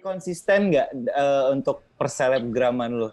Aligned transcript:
Konsisten 0.00 0.72
nggak 0.72 0.88
uh, 1.12 1.52
untuk 1.52 1.84
perselebgraman 2.00 2.90
lo? 2.92 3.10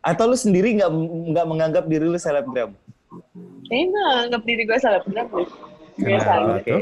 Atau 0.00 0.32
lu 0.32 0.36
sendiri 0.36 0.72
nggak 0.80 0.90
nggak 1.32 1.46
menganggap 1.48 1.84
diri 1.84 2.08
lu 2.08 2.16
selebgram? 2.16 2.72
Kayaknya 3.68 3.86
nggak 3.92 4.16
anggap 4.28 4.42
diri 4.48 4.62
gue 4.64 4.78
selebgram 4.80 5.26
deh. 5.28 5.48
Biasa 6.00 6.30
aja. 6.32 6.74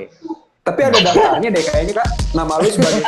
Tapi 0.63 0.81
ada 0.87 0.99
daftarnya 1.03 1.49
deh 1.51 1.65
kayaknya 1.67 1.95
kak. 1.99 2.09
Nama 2.39 2.55
lu 2.63 2.69
sebagai 2.71 3.03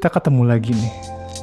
Kita 0.00 0.16
ketemu 0.16 0.48
lagi 0.48 0.72
nih. 0.72 0.92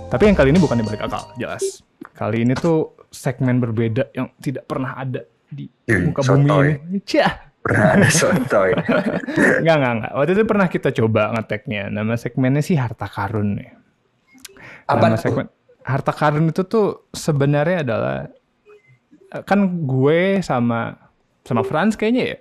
Tapi 0.09 0.25
yang 0.25 0.33
kali 0.33 0.49
ini 0.49 0.57
bukan 0.57 0.81
di 0.81 0.85
balik 0.89 1.05
akal, 1.05 1.29
jelas. 1.37 1.85
Kali 2.17 2.41
ini 2.41 2.57
tuh 2.57 2.97
segmen 3.13 3.61
berbeda 3.61 4.09
yang 4.17 4.33
tidak 4.41 4.65
pernah 4.65 4.97
ada 4.97 5.21
di 5.45 5.69
Ih, 5.85 6.09
muka 6.09 6.25
bumi 6.25 6.49
ini. 6.89 6.97
Cih, 7.05 7.21
pernah 7.61 7.93
ada 7.93 8.09
sotoy. 8.17 8.73
Enggak, 9.61 9.75
enggak, 9.77 9.91
enggak. 10.01 10.11
Waktu 10.17 10.31
itu 10.33 10.41
pernah 10.49 10.67
kita 10.73 10.89
coba 10.89 11.37
ngeteknya. 11.37 11.93
Nama 11.93 12.17
segmennya 12.17 12.65
sih 12.65 12.73
Harta 12.73 13.05
Karun 13.05 13.61
nih. 13.61 13.69
Apa 14.89 15.05
Nama 15.05 15.21
segmen 15.21 15.45
Harta 15.85 16.13
Karun 16.17 16.49
itu 16.49 16.65
tuh 16.65 17.05
sebenarnya 17.13 17.85
adalah 17.85 18.25
eh, 19.37 19.43
kan 19.45 19.85
gue 19.85 20.41
sama 20.41 20.97
sama 21.45 21.61
Franz 21.61 21.93
kayaknya 21.93 22.23
ya. 22.33 22.37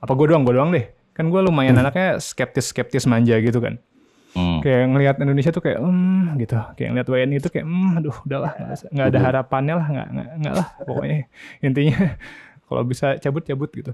Apa 0.00 0.16
gue 0.16 0.32
doang, 0.32 0.48
gue 0.48 0.56
doang 0.56 0.72
deh. 0.72 0.88
Kan 1.12 1.28
gue 1.28 1.44
lumayan 1.44 1.76
Hmm. 1.76 1.84
anaknya 1.84 2.16
skeptis-skeptis 2.16 3.04
manja 3.04 3.36
gitu 3.36 3.60
kan. 3.60 3.76
Kayak 4.62 4.82
ngelihat 4.94 5.16
Indonesia 5.22 5.50
tuh 5.52 5.62
kayak 5.62 5.78
hmm 5.80 6.38
gitu. 6.38 6.58
Kayak 6.76 6.88
ngelihat 6.94 7.08
WNI 7.08 7.36
itu 7.38 7.48
kayak 7.50 7.66
hmm 7.66 7.90
aduh 7.98 8.16
udahlah 8.24 8.52
nggak 8.94 9.08
ada 9.14 9.20
harapannya 9.20 9.74
lah, 9.76 9.86
nggak 9.90 10.08
nggak 10.38 10.54
lah 10.54 10.68
pokoknya 10.84 11.18
intinya 11.66 11.98
kalau 12.66 12.82
bisa 12.84 13.16
cabut-cabut 13.18 13.70
gitu. 13.72 13.92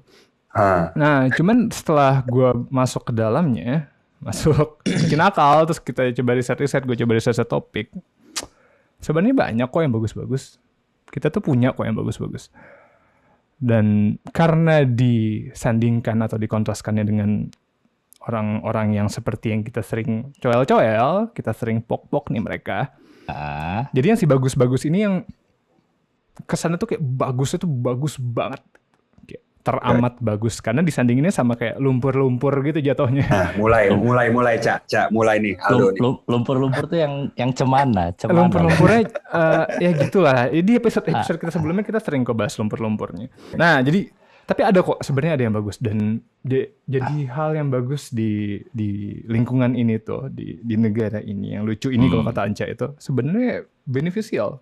Ah, 0.55 0.95
Nah, 0.95 1.27
cuman 1.35 1.67
setelah 1.75 2.23
gua 2.23 2.55
masuk 2.71 3.11
ke 3.11 3.13
dalamnya, 3.13 3.91
masuk 4.23 4.81
bikin 5.03 5.19
akal, 5.19 5.67
terus 5.67 5.83
kita 5.83 6.15
coba 6.23 6.31
riset-riset, 6.39 6.83
gue 6.87 6.95
coba 6.95 7.13
riset 7.19 7.35
topik. 7.43 7.91
Sebenarnya 9.03 9.35
banyak 9.35 9.67
kok 9.69 9.83
yang 9.83 9.93
bagus-bagus. 9.93 10.63
Kita 11.11 11.29
tuh 11.29 11.43
punya 11.43 11.75
kok 11.75 11.83
yang 11.85 11.99
bagus-bagus. 11.99 12.55
Dan 13.59 14.17
karena 14.31 14.83
disandingkan 14.87 16.23
atau 16.25 16.39
dikontraskannya 16.39 17.05
dengan 17.05 17.51
orang-orang 18.25 18.97
yang 18.97 19.09
seperti 19.09 19.53
yang 19.53 19.61
kita 19.61 19.85
sering 19.85 20.33
coel-coel, 20.41 21.31
kita 21.37 21.53
sering 21.53 21.85
pok-pok 21.85 22.33
nih 22.33 22.41
mereka. 22.41 22.93
Ah, 23.25 23.89
Jadi 23.93 24.07
yang 24.13 24.19
si 24.21 24.25
bagus-bagus 24.25 24.85
ini 24.85 25.05
yang 25.05 25.15
kesannya 26.45 26.77
tuh 26.77 26.97
kayak 26.97 27.03
bagusnya 27.05 27.61
tuh 27.61 27.71
bagus 27.71 28.17
banget. 28.17 28.61
Kayak 29.25 29.43
teramat 29.65 30.15
bagus 30.21 30.61
karena 30.61 30.85
disandinginnya 30.85 31.33
sama 31.33 31.57
kayak 31.57 31.81
lumpur-lumpur 31.81 32.53
gitu 32.65 32.81
jatuhnya. 32.81 33.25
nah, 33.29 33.49
mulai, 33.57 33.93
mulai, 33.93 34.29
mulai, 34.29 34.55
cak, 34.61 34.85
cak, 34.85 35.07
mulai 35.09 35.41
nih, 35.41 35.57
Aldo 35.61 35.93
nih. 35.93 36.01
lum- 36.01 36.21
lumpur-lumpur 36.29 36.85
tuh 36.85 36.99
yang 37.01 37.33
yang 37.37 37.53
cemana, 37.53 38.13
cemana. 38.17 38.45
Lumpur-lumpurnya 38.45 39.01
eh, 39.41 39.65
ya 39.85 39.91
gitulah. 39.97 40.53
Di 40.53 40.73
episode 40.77 41.09
episode 41.09 41.39
kita 41.41 41.53
sebelumnya 41.53 41.85
kita 41.85 42.01
sering 42.01 42.25
kok 42.25 42.37
bahas 42.37 42.57
lumpur-lumpurnya. 42.57 43.29
Nah, 43.57 43.81
jadi 43.81 44.24
tapi 44.45 44.61
ada 44.61 44.85
kok 44.85 45.01
sebenarnya 45.01 45.35
ada 45.41 45.45
yang 45.49 45.57
bagus 45.57 45.77
dan 45.81 46.21
di- 46.45 46.69
jadi 46.85 47.17
hal 47.33 47.57
yang 47.57 47.69
bagus 47.73 48.13
di 48.13 48.61
di 48.71 49.21
lingkungan 49.25 49.73
ini 49.73 49.97
tuh 49.99 50.29
di 50.29 50.61
di 50.61 50.77
negara 50.77 51.19
ini 51.19 51.57
yang 51.57 51.65
lucu 51.65 51.89
ini 51.89 52.13
kalau 52.13 52.25
kata 52.29 52.41
Anca 52.45 52.65
itu 52.69 52.87
sebenarnya 53.01 53.65
beneficial. 53.89 54.61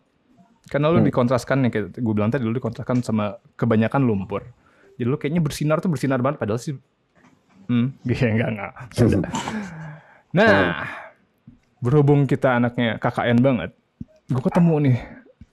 Karena 0.70 0.94
lu 0.94 1.02
dikontraskan 1.02 1.66
yang 1.66 1.72
kayak 1.74 1.98
gue 1.98 2.14
bilang 2.14 2.30
tadi 2.30 2.46
lu 2.46 2.54
dikontraskan 2.54 3.02
sama 3.02 3.34
kebanyakan 3.58 4.06
lumpur. 4.06 4.46
Jadi 4.94 5.06
lu 5.10 5.18
kayaknya 5.18 5.42
bersinar 5.42 5.82
tuh 5.82 5.90
bersinar 5.90 6.22
banget 6.22 6.38
padahal 6.38 6.62
sih 6.62 6.78
hmm, 7.66 7.86
ya 8.08 8.28
enggak 8.30 8.48
enggak. 8.54 8.72
Nah, 10.32 10.88
berhubung 11.76 12.24
kita 12.24 12.56
anaknya 12.56 12.96
KKN 12.96 13.44
banget, 13.44 13.76
gue 14.32 14.40
ketemu 14.40 14.74
nih 14.88 14.96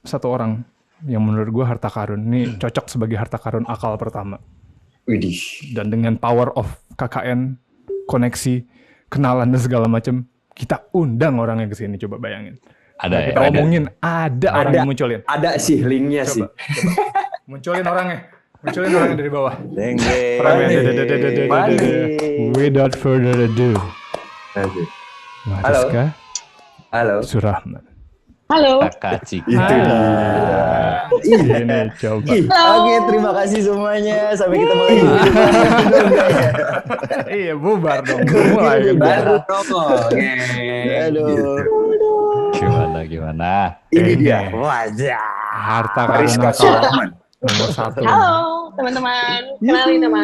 satu 0.07 0.31
orang 0.31 0.63
yang 1.05 1.23
menurut 1.23 1.51
gue 1.51 1.65
harta 1.65 1.87
karun. 1.87 2.19
Ini 2.23 2.39
cocok 2.61 2.85
sebagai 2.87 3.15
harta 3.15 3.37
karun 3.37 3.63
akal 3.67 3.95
pertama. 3.95 4.39
Widih. 5.05 5.37
Dan 5.73 5.89
dengan 5.89 6.15
power 6.15 6.53
of 6.53 6.69
KKN, 6.93 7.57
koneksi, 8.05 8.55
kenalan 9.07 9.49
dan 9.49 9.61
segala 9.61 9.87
macam, 9.89 10.27
kita 10.53 10.85
undang 10.91 11.39
orangnya 11.39 11.65
ke 11.65 11.75
sini. 11.75 11.95
Coba 11.97 12.19
bayangin. 12.19 12.59
Ada 12.99 13.09
Nah, 13.09 13.21
ya. 13.23 13.27
kita 13.31 13.39
ada. 13.39 13.47
omongin, 13.55 13.83
ada, 14.03 14.47
orang 14.51 14.67
Ada. 14.67 14.75
yang 14.75 14.87
munculin. 14.91 15.19
Ada 15.23 15.49
sih 15.55 15.79
linknya 15.79 16.27
sih. 16.27 16.43
Coba, 16.43 16.51
coba. 16.51 16.91
Munculin 17.47 17.85
orangnya. 17.87 18.19
Munculin 18.59 18.89
orangnya 18.91 19.17
dari 19.17 19.31
bawah. 19.31 19.55
Without 22.59 22.93
further 22.93 23.47
ado. 23.47 23.71
Mariska 25.47 26.11
Halo. 26.91 27.23
Surahman. 27.23 27.88
Halo. 28.49 28.81
Kakak 28.81 29.21
Cik. 29.29 29.45
Itu 29.45 29.61
Ah. 29.61 31.05
Ini 31.21 31.93
coba. 32.01 32.33
Oke, 32.81 32.93
terima 33.05 33.31
kasih 33.37 33.59
semuanya. 33.61 34.33
Sampai 34.33 34.57
ketemu 34.65 34.83
lagi. 34.89 35.05
iya 37.45 37.53
bubar 37.53 38.01
dong. 38.01 38.25
Mulai. 38.25 38.97
baru 38.97 39.37
promo. 39.45 39.85
Aduh. 41.05 41.61
Gimana 42.57 42.99
gimana? 43.05 43.53
Ini 43.93 44.11
dia. 44.17 44.49
Wajah. 44.49 45.29
Harta 45.53 46.09
akal 46.09 46.49
Surahman. 46.49 47.09
nomor 47.45 47.69
satu. 47.69 48.01
Halo 48.01 48.73
teman-teman. 48.73 49.41
Kenalin 49.61 50.01
nama 50.01 50.23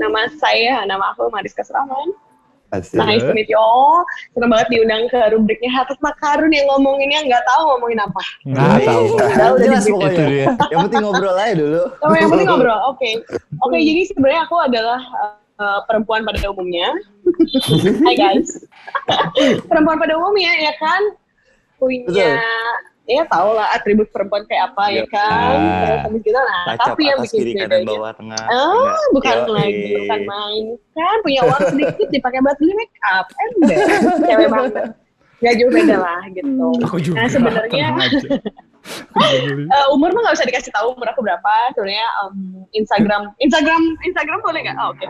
nama 0.00 0.20
saya, 0.40 0.80
nama 0.88 1.12
aku 1.12 1.28
Mariska 1.28 1.60
Seraman. 1.60 2.08
Asik. 2.74 2.98
Nice 2.98 3.22
to 3.22 3.30
meet 3.30 3.46
you 3.46 3.58
all. 3.58 4.02
Senang 4.34 4.50
banget 4.50 4.68
diundang 4.74 5.06
ke 5.06 5.20
rubriknya 5.30 5.70
Harta 5.70 5.94
Karun 6.18 6.50
yang 6.50 6.66
ngomonginnya 6.66 7.22
nggak 7.30 7.44
tahu 7.46 7.62
ngomongin 7.74 8.00
apa. 8.02 8.20
Nggak 8.42 8.78
tahu. 8.82 9.02
Udah 9.14 9.58
Jelas 9.62 9.84
pokoknya. 9.86 10.10
Itu 10.10 10.22
dia. 10.26 10.46
Yang 10.74 10.80
penting 10.90 11.02
ngobrol 11.06 11.36
aja 11.38 11.54
dulu. 11.54 11.82
Oh, 12.02 12.14
yang 12.14 12.30
penting 12.34 12.48
ngobrol. 12.50 12.78
Oke. 12.90 13.10
Oke, 13.62 13.78
jadi 13.78 14.02
sebenarnya 14.10 14.40
aku 14.50 14.56
adalah 14.58 15.00
uh, 15.62 15.80
perempuan 15.86 16.26
pada 16.26 16.42
umumnya. 16.50 16.88
Hai 18.06 18.14
guys. 18.18 18.66
perempuan 19.70 20.02
pada 20.02 20.18
umumnya 20.18 20.52
ya 20.66 20.72
kan 20.82 21.02
punya 21.76 22.40
ya 23.06 23.22
tau 23.30 23.54
lah 23.54 23.70
atribut 23.70 24.10
perempuan 24.10 24.42
kayak 24.50 24.74
apa 24.74 24.84
ya 24.90 25.02
Yep. 25.02 25.06
kan. 25.14 25.30
Ah. 25.30 25.62
Terus 25.86 26.00
habis 26.02 26.20
gitu 26.26 26.38
nah, 26.38 26.74
tapi 26.74 27.02
yang 27.06 27.18
bikin 27.22 27.38
kiri 27.38 27.52
kanan 27.54 27.68
bedanya 27.70 27.88
bawah 27.94 28.12
tengah. 28.18 28.44
Oh, 28.50 28.74
Enggak. 28.74 29.06
bukan 29.14 29.36
lagi, 29.54 29.92
bukan 29.94 30.20
main. 30.26 30.64
Kan 30.92 31.18
punya 31.22 31.40
uang 31.46 31.62
sedikit 31.70 32.06
dipakai 32.10 32.38
buat 32.42 32.56
beli 32.58 32.72
make 32.74 32.96
up. 33.06 33.26
Ember. 33.38 33.76
Cewek 34.26 34.48
banget. 34.50 34.72
Gak 35.36 35.54
jauh 35.60 35.68
beda 35.72 35.96
lah 36.00 36.20
gitu. 36.32 36.68
Aku 36.82 36.96
juga. 36.98 37.16
Nah, 37.22 37.28
sebenarnya. 37.30 37.88
Eh, 38.86 39.86
umur 39.90 40.14
mah 40.14 40.30
gak 40.30 40.38
usah 40.38 40.46
dikasih 40.46 40.70
tahu 40.70 40.94
umur 40.94 41.10
aku 41.10 41.18
berapa. 41.18 41.74
Sebenarnya 41.74 42.06
um, 42.22 42.62
Instagram, 42.70 43.34
Instagram, 43.42 43.82
Instagram 44.06 44.38
boleh 44.46 44.62
nggak? 44.62 44.78
Oh, 44.78 44.94
Oke. 44.94 45.06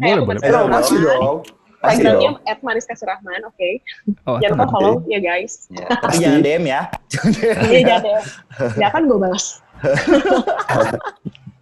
Boleh, 0.00 0.24
boleh. 0.24 0.40
Eh. 0.40 0.64
Pasti 0.72 0.96
Instagramnya 1.80 2.30
dong. 2.34 2.36
at 2.44 2.58
Mariska 2.60 2.94
Surahman, 2.94 3.40
oke. 3.44 3.68
Oh, 4.24 4.36
Jangan 4.38 4.54
lupa 4.54 4.66
follow 4.68 4.94
ya 5.06 5.18
guys. 5.18 5.70
Ya, 5.70 5.86
Tapi 6.02 6.16
jangan 6.18 6.40
DM 6.40 6.64
ya. 6.64 6.80
Iya 7.64 7.80
jangan 7.86 8.04
ya. 8.04 8.20
Ya 8.76 8.88
kan 8.90 9.02
gue 9.04 9.14
balas. 9.16 9.62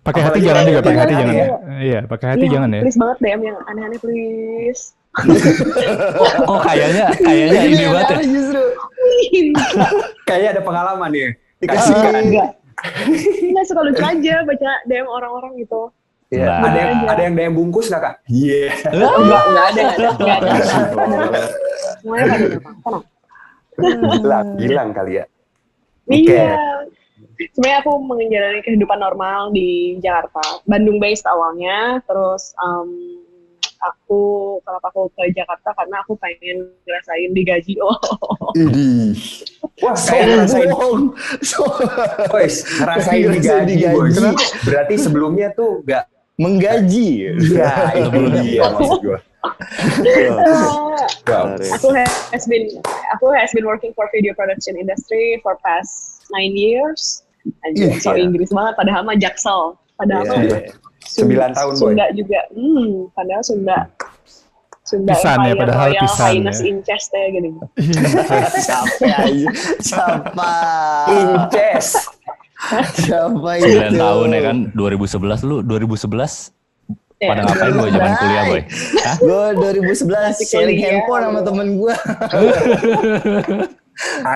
Pakai 0.00 0.22
hati 0.22 0.38
jangan 0.38 0.62
juga, 0.64 0.80
pakai 0.80 1.00
hati 1.02 1.12
jangan 1.12 1.28
aneh. 1.28 1.42
ya. 1.42 1.48
Iya, 1.76 1.98
pakai 2.06 2.26
hati 2.30 2.44
Iya, 2.46 2.52
jangan 2.54 2.68
ya. 2.70 2.80
Please 2.80 2.94
banget 2.96 3.18
DM 3.18 3.40
yang 3.42 3.58
aneh-aneh 3.66 3.98
please. 3.98 4.82
Oh 6.46 6.60
kayaknya 6.60 7.08
kayaknya 7.16 7.60
ini 7.64 7.84
banget 7.88 8.06
ya. 8.06 8.16
justru. 8.22 8.62
Kayaknya 10.22 10.48
ada 10.52 10.62
pengalaman 10.62 11.08
nih. 11.10 11.28
Dikasih 11.58 11.92
Enggak. 12.14 12.50
Enggak 13.42 13.64
suka 13.66 13.80
lucu 13.82 13.98
aja 13.98 14.34
baca 14.44 14.70
DM 14.84 15.06
orang-orang 15.06 15.52
gitu. 15.58 15.90
Iya. 16.36 16.46
Nah. 16.46 16.60
Ada 16.68 16.78
yang 16.78 16.92
ada 17.08 17.20
yang 17.24 17.34
DM 17.34 17.54
bungkus 17.56 17.86
nggak 17.88 18.02
kak? 18.04 18.14
Iya. 18.28 18.62
Enggak, 18.92 19.42
enggak 19.48 19.66
ada, 19.72 19.82
enggak 19.82 19.96
ada. 19.96 20.08
Enggak 20.12 20.36
ada. 20.36 21.40
Semuanya. 22.00 22.26
Tenang. 22.86 23.04
Hilang, 23.76 24.48
hilang 24.60 24.88
kali 24.92 25.12
ya. 25.20 25.24
Iya. 26.08 26.48
Sebenarnya 27.36 27.78
aku 27.84 27.92
menjalani 28.00 28.60
kehidupan 28.64 28.96
normal 28.96 29.52
di 29.52 30.00
Jakarta. 30.00 30.64
Bandung 30.64 30.96
based 30.96 31.28
awalnya, 31.28 32.00
terus 32.08 32.56
um, 32.56 33.20
aku 33.76 34.20
kenapa 34.64 34.88
aku 34.88 35.12
ke 35.12 35.36
Jakarta 35.36 35.68
karena 35.76 35.96
aku 36.00 36.16
pengen 36.16 36.72
ngerasain 36.88 37.30
digaji. 37.36 37.74
Oh. 37.86 38.52
Idih. 38.56 39.12
Wah, 39.84 39.92
kayak 39.92 40.24
ngerasain, 40.32 40.70
boys, 42.32 42.56
ngerasain 42.80 43.24
digaji, 43.36 43.74
digaji. 43.76 43.92
boys. 43.92 44.16
Berarti 44.64 44.94
sebelumnya 44.96 45.52
tuh 45.52 45.84
nggak 45.84 46.15
Menggaji. 46.36 47.32
Iya, 47.32 47.70
itu 47.96 48.10
Belum. 48.12 48.44
dia 48.44 48.62
maksud 48.68 49.00
gue. 49.00 49.18
Uh, 49.96 50.98
aku 51.72 51.88
has 51.94 52.44
been 52.44 52.66
aku 53.14 53.30
has 53.32 53.50
been 53.54 53.64
working 53.64 53.94
for 53.94 54.04
video 54.12 54.34
production 54.34 54.76
industry 54.76 55.40
for 55.40 55.56
past 55.64 56.26
nine 56.34 56.52
years. 56.52 57.24
Anjir, 57.62 57.94
Ih, 57.94 58.02
so 58.02 58.12
iya. 58.12 58.26
Inggris 58.26 58.50
banget. 58.50 58.74
Padahal 58.74 59.06
mah 59.06 59.16
Jaksel. 59.16 59.78
Padahal 59.96 60.22
Iya, 60.26 60.32
mah 60.34 60.42
iya. 60.44 60.58
Sembilan 61.06 61.50
tahun, 61.54 61.72
Boy. 61.72 61.80
Sunda 61.94 62.06
juga. 62.12 62.40
Hmm, 62.52 62.92
padahal 63.14 63.42
Sunda. 63.46 63.78
Sunda 64.86 65.14
Pisan 65.14 65.38
ya, 65.42 65.54
padahal 65.54 65.88
Royal 65.90 66.02
pisan 66.06 66.26
Highness 66.30 66.58
ya. 66.58 66.66
Incest 66.70 67.08
ya 67.10 67.26
gini. 67.30 67.50
Siapa? 68.60 68.86
Siapa? 69.82 70.52
Inces. 71.10 71.86
Siapa 73.06 73.50
itu? 73.60 73.68
9 73.68 74.00
tahun 74.00 74.28
ya 74.32 74.40
kan 74.42 74.56
2011 74.72 75.48
lu 75.48 75.56
2011 75.64 76.56
Ya, 77.16 77.32
pada 77.32 77.48
ngapain 77.48 77.72
gue 77.72 77.90
zaman 77.96 78.12
kuliah 78.20 78.42
boy? 78.44 78.62
Gue 79.24 79.44
2011 79.56 80.36
Masih 80.36 80.46
sharing 80.52 80.76
handphone 80.84 81.22
sama 81.24 81.40
temen 81.48 81.68
gue. 81.80 81.94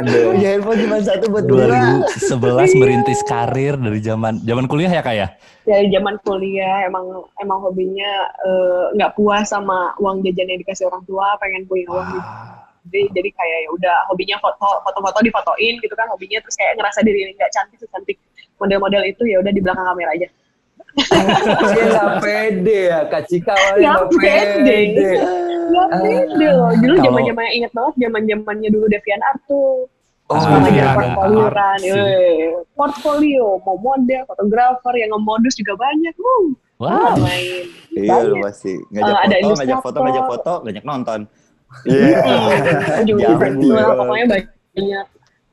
Aduh. 0.01 0.33
Punya 0.33 0.49
handphone 0.57 0.79
cuma 0.89 0.97
satu 1.05 1.29
buat 1.29 1.45
dua. 1.45 1.69
2011 2.09 2.81
merintis 2.81 3.21
karir 3.29 3.77
dari 3.77 4.01
zaman 4.01 4.41
zaman 4.41 4.65
kuliah 4.65 4.89
ya 4.97 5.05
kak 5.05 5.13
ya? 5.13 5.29
dari 5.69 5.87
zaman 5.93 6.17
kuliah 6.25 6.89
emang 6.89 7.05
emang 7.39 7.59
hobinya 7.61 8.11
eh, 8.43 8.85
nggak 8.97 9.13
puas 9.13 9.53
sama 9.53 9.93
uang 10.01 10.25
jajan 10.25 10.49
yang 10.51 10.61
dikasih 10.65 10.89
orang 10.89 11.05
tua 11.05 11.37
pengen 11.39 11.69
punya 11.69 11.87
uang 11.93 12.07
gitu. 12.17 12.31
Jadi 12.88 13.05
jadi 13.12 13.29
kayak 13.37 13.59
ya 13.67 13.69
udah 13.77 13.97
hobinya 14.09 14.37
foto 14.41 14.69
foto-foto 14.87 15.19
difotoin 15.21 15.75
gitu 15.81 15.94
kan 15.94 16.06
hobinya 16.09 16.38
terus 16.41 16.56
kayak 16.56 16.81
ngerasa 16.81 17.05
diri 17.05 17.29
ini 17.29 17.32
nggak 17.37 17.53
cantik 17.53 17.79
secantik 17.79 18.17
model-model 18.56 19.03
itu 19.05 19.23
ya 19.29 19.37
udah 19.41 19.53
di 19.53 19.61
belakang 19.61 19.85
kamera 19.85 20.12
aja 20.17 20.29
Dia 20.91 21.85
nggak 21.87 22.11
pede 22.19 22.79
ya, 22.91 23.00
Kak 23.06 23.23
Cika 23.31 23.55
Nggak 23.79 24.11
pede. 24.11 24.43
pede. 24.67 25.11
nggak 25.71 25.88
pede 26.03 26.49
loh 26.50 26.71
dulu 26.75 26.94
zaman 26.99 27.23
zamannya 27.31 27.53
inget 27.55 27.73
banget 27.77 27.94
zaman 28.00 28.23
zamannya 28.27 28.69
dulu 28.73 28.87
Devian 28.91 29.23
Art 29.23 29.41
tuh 29.47 29.87
Oh, 30.31 30.38
lagi 30.38 30.79
iya, 30.79 30.94
portfolioan, 30.94 31.79
eh, 31.83 32.55
portfolio, 32.79 33.59
mau 33.67 33.75
model, 33.83 34.23
fotografer, 34.31 34.94
yang 34.94 35.11
nge-modus 35.11 35.59
juga 35.59 35.75
banyak, 35.75 36.15
uh, 36.23 36.47
Wah, 36.79 37.19
main. 37.19 37.67
Iya 37.91 38.31
lu 38.31 38.38
pasti. 38.38 38.79
Ngajak 38.94 39.11
Eh, 39.11 39.21
ada 39.26 39.35
foto, 39.43 39.59
ngajak 39.59 39.79
foto, 39.83 39.99
ngajak 39.99 40.25
foto, 40.31 40.53
ngajak 40.62 40.85
nonton. 40.87 41.21
Iya. 41.83 42.19
Jauh, 43.05 43.39
lah, 43.69 43.87
bro. 43.87 43.99
pokoknya 44.01 44.27
banyak. 44.29 45.07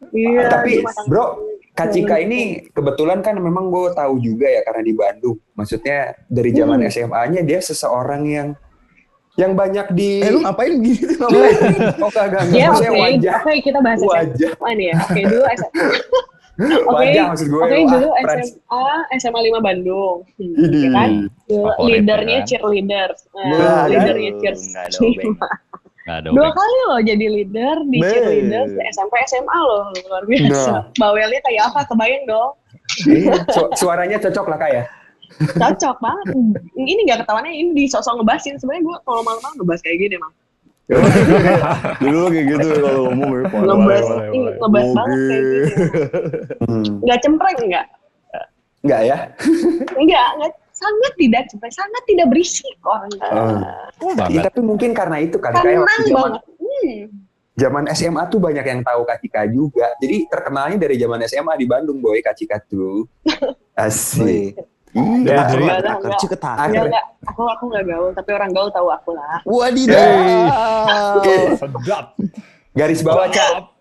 Iya, 0.09 0.41
Tapi 0.47 0.71
rumah 0.79 0.93
tangga. 0.93 1.09
bro, 1.09 1.25
Kak 1.71 1.87
Cika 1.89 2.15
ini 2.17 2.39
kebetulan 2.67 3.19
kan 3.19 3.35
memang 3.35 3.69
gue 3.69 3.93
tahu 3.93 4.17
juga 4.17 4.47
ya 4.47 4.61
karena 4.61 4.81
di 4.81 4.93
Bandung. 4.93 5.37
Maksudnya 5.53 5.97
dari 6.25 6.49
zaman 6.51 6.79
Hmm. 6.79 6.89
SMA-nya 6.89 7.41
dia 7.43 7.59
seseorang 7.59 8.23
yang 8.25 8.49
yang 9.35 9.53
banyak 9.53 9.93
di 9.93 10.17
Eh 10.17 10.33
lu 10.33 10.41
ngapain 10.41 10.73
gitu 10.81 11.13
ngapain? 11.19 11.53
Oh 12.01 12.09
kagak, 12.09 12.49
Ya 12.49 12.73
maksudnya 12.73 12.89
oke, 12.89 13.01
wajah. 13.03 13.35
oke 13.39 13.53
kita 13.61 13.79
bahas 13.79 13.99
SMA 13.99 14.09
Wajah. 14.09 14.51
nih 14.71 14.85
ya. 14.87 14.95
Oke 14.99 15.21
dulu 15.23 15.43
SMA. 15.47 15.85
Oke, 16.57 16.89
Wajah 16.89 17.23
maksud 17.29 17.47
gue. 17.47 17.61
oke 17.61 17.69
wah, 17.69 17.91
dulu. 17.93 18.09
SMA 18.17 18.89
SMA 19.21 19.39
5 19.45 19.61
Bandung. 19.61 20.17
Hmm, 20.33 20.73
ya 20.73 20.89
kan? 20.89 21.09
Leadernya 21.79 22.25
ya 22.33 22.39
kan? 22.39 22.49
cheerleader. 22.49 23.09
Nah, 23.29 23.45
Wah, 23.53 23.83
leadernya 23.85 24.31
aduh, 24.33 25.13
ada 26.07 26.27
Dua 26.31 26.49
kali 26.49 26.79
loh 26.87 26.99
jadi 27.03 27.25
leader 27.27 27.75
di 27.91 27.99
Be. 27.99 28.07
cheerleader 28.07 28.63
SMP 28.89 29.13
SMA 29.27 29.57
loh 29.59 29.91
luar 30.07 30.23
biasa. 30.23 30.71
Nah. 30.71 30.81
Bawelnya 30.95 31.39
kayak 31.43 31.63
apa 31.71 31.79
kebayang 31.91 32.23
dong. 32.23 32.51
Su- 33.51 33.71
suaranya 33.75 34.17
cocok 34.23 34.45
lah 34.47 34.57
kak 34.57 34.71
ya. 34.71 34.83
Cocok 35.59 35.97
banget. 35.99 36.27
Ini 36.79 37.01
nggak 37.03 37.19
ketahuannya 37.27 37.51
ini 37.51 37.71
di 37.75 37.83
sosok 37.91 38.23
ngebasin. 38.23 38.55
Sebenarnya 38.55 38.83
gue 38.87 38.97
kalau 39.03 39.21
malam-malam 39.27 39.55
ngebahas 39.59 39.81
kayak 39.83 39.97
gini 39.99 40.15
emang. 40.15 40.33
Dulu 41.99 42.31
kayak 42.31 42.45
gitu 42.55 42.67
ya 42.71 42.79
kalau 42.79 43.01
ngomong 43.11 43.29
ya. 43.35 43.43
Boleh. 43.51 44.01
ngebahas 44.55 44.89
banget 44.95 45.17
kayak 45.19 45.43
gini. 45.43 45.69
Hmm. 46.63 46.85
Nggak 47.03 47.19
cempreng 47.19 47.57
nggak? 47.67 47.85
Enggak 48.85 49.01
ya? 49.03 49.17
Enggak, 49.99 50.27
enggak. 50.39 50.51
Sangat 50.77 51.13
tidak 51.17 51.41
cempreng, 51.49 51.73
sangat 51.73 52.03
tidak 52.05 52.29
berisik 52.29 52.77
orangnya. 52.79 53.25
Oh. 53.27 53.57
Oh, 53.99 54.11
Ya, 54.13 54.29
banget. 54.29 54.43
tapi 54.45 54.59
mungkin 54.61 54.93
karena 54.93 55.17
itu 55.17 55.37
kali 55.37 55.53
kayak 55.55 55.81
waktu 55.81 56.01
zaman 56.05 56.13
banget. 56.13 56.41
Hmm. 56.57 56.97
zaman 57.57 57.83
SMA 57.89 58.23
tuh 58.29 58.37
banyak 58.37 58.61
yang 58.61 58.81
tahu 58.81 59.01
Kak 59.01 59.17
Cika 59.17 59.49
juga. 59.49 59.89
Jadi 59.97 60.29
terkenalnya 60.29 60.77
dari 60.77 60.95
zaman 60.95 61.19
SMA 61.25 61.53
di 61.55 61.65
Bandung 61.65 61.97
boy 61.97 62.21
Kak 62.21 62.37
Cika 62.37 62.61
tuh. 62.61 63.09
Asik. 63.75 64.53
Iya. 64.93 65.41
Akhirnya- 65.43 65.81
Enggak, 65.81 66.85
enggak. 66.85 67.05
Aku 67.25 67.41
aku 67.43 67.63
enggak 67.67 67.85
gaul, 67.87 68.09
tapi 68.13 68.29
orang 68.31 68.49
gaul 68.51 68.69
tahu 68.69 68.87
aku 68.87 69.09
lah. 69.11 69.41
Wadidaw. 69.43 70.13
Sedap. 71.57 72.05
Garis 72.71 73.01
bawah 73.01 73.25
Cak. 73.27 73.73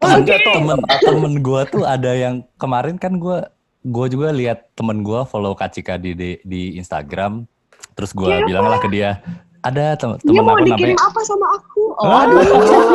Temen, 0.00 0.22
Oke. 0.22 0.36
temen, 0.40 0.78
temen 1.02 1.32
gue 1.36 1.60
tuh 1.68 1.84
ada 1.84 2.12
yang 2.14 2.40
kemarin 2.56 2.96
kan 2.96 3.12
gue 3.12 3.36
gue 3.80 4.06
juga 4.12 4.28
lihat 4.30 4.72
temen 4.76 5.00
gue 5.00 5.20
follow 5.24 5.56
Kacika 5.56 5.96
di, 5.96 6.12
di 6.12 6.36
di 6.44 6.76
Instagram. 6.76 7.48
Terus 7.96 8.12
gue 8.12 8.28
Siapa? 8.28 8.46
bilang 8.46 8.66
lah 8.68 8.78
ke 8.78 8.88
dia, 8.88 9.20
ada 9.60 9.96
tem 9.96 10.16
Dia 10.16 10.24
temen 10.24 10.44
mau 10.44 10.56
aku 10.56 10.64
dikirim 10.68 10.96
namanya. 10.96 11.08
apa 11.08 11.20
sama 11.24 11.46
aku? 11.56 11.82
Oh, 12.00 12.20
Aduh, 12.24 12.44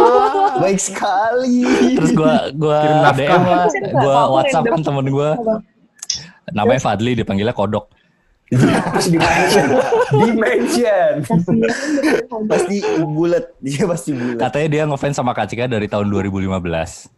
baik 0.64 0.80
sekali. 0.82 1.62
Terus 1.94 2.12
gue 2.14 2.36
gua. 2.58 3.12
DM 3.14 3.44
lah, 3.44 3.66
gue 3.70 4.16
WhatsApp 4.34 4.66
kan 4.66 4.82
temen 4.82 5.06
gue. 5.10 5.30
Namanya 6.54 6.82
Fadli, 6.82 7.18
dipanggilnya 7.18 7.54
Kodok. 7.54 7.90
Terus 8.46 9.10
di 9.10 9.18
mention. 9.18 9.68
di 10.14 10.32
mention. 10.38 11.14
Pasti 12.46 12.78
bulat, 13.02 13.46
dia 13.58 13.90
pasti 13.90 14.14
bulat. 14.14 14.38
Katanya 14.38 14.68
dia 14.70 14.84
ngefans 14.86 15.18
sama 15.18 15.34
Kacika 15.34 15.66
dari 15.66 15.90
tahun 15.90 16.14
2015. 16.14 17.10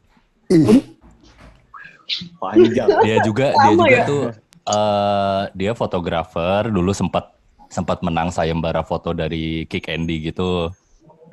Panjang. 2.40 2.88
Dia 3.04 3.18
juga 3.22 3.52
dia 3.52 3.68
Lama 3.68 3.84
juga 3.84 3.98
ya? 3.98 4.06
tuh 4.08 4.24
eh 4.68 5.42
dia 5.56 5.72
fotografer 5.72 6.68
dulu 6.68 6.92
sempat 6.92 7.36
sempat 7.68 8.00
menang 8.04 8.32
sayembara 8.32 8.84
foto 8.84 9.12
dari 9.12 9.68
Kick 9.68 9.92
Andy 9.92 10.32
gitu. 10.32 10.72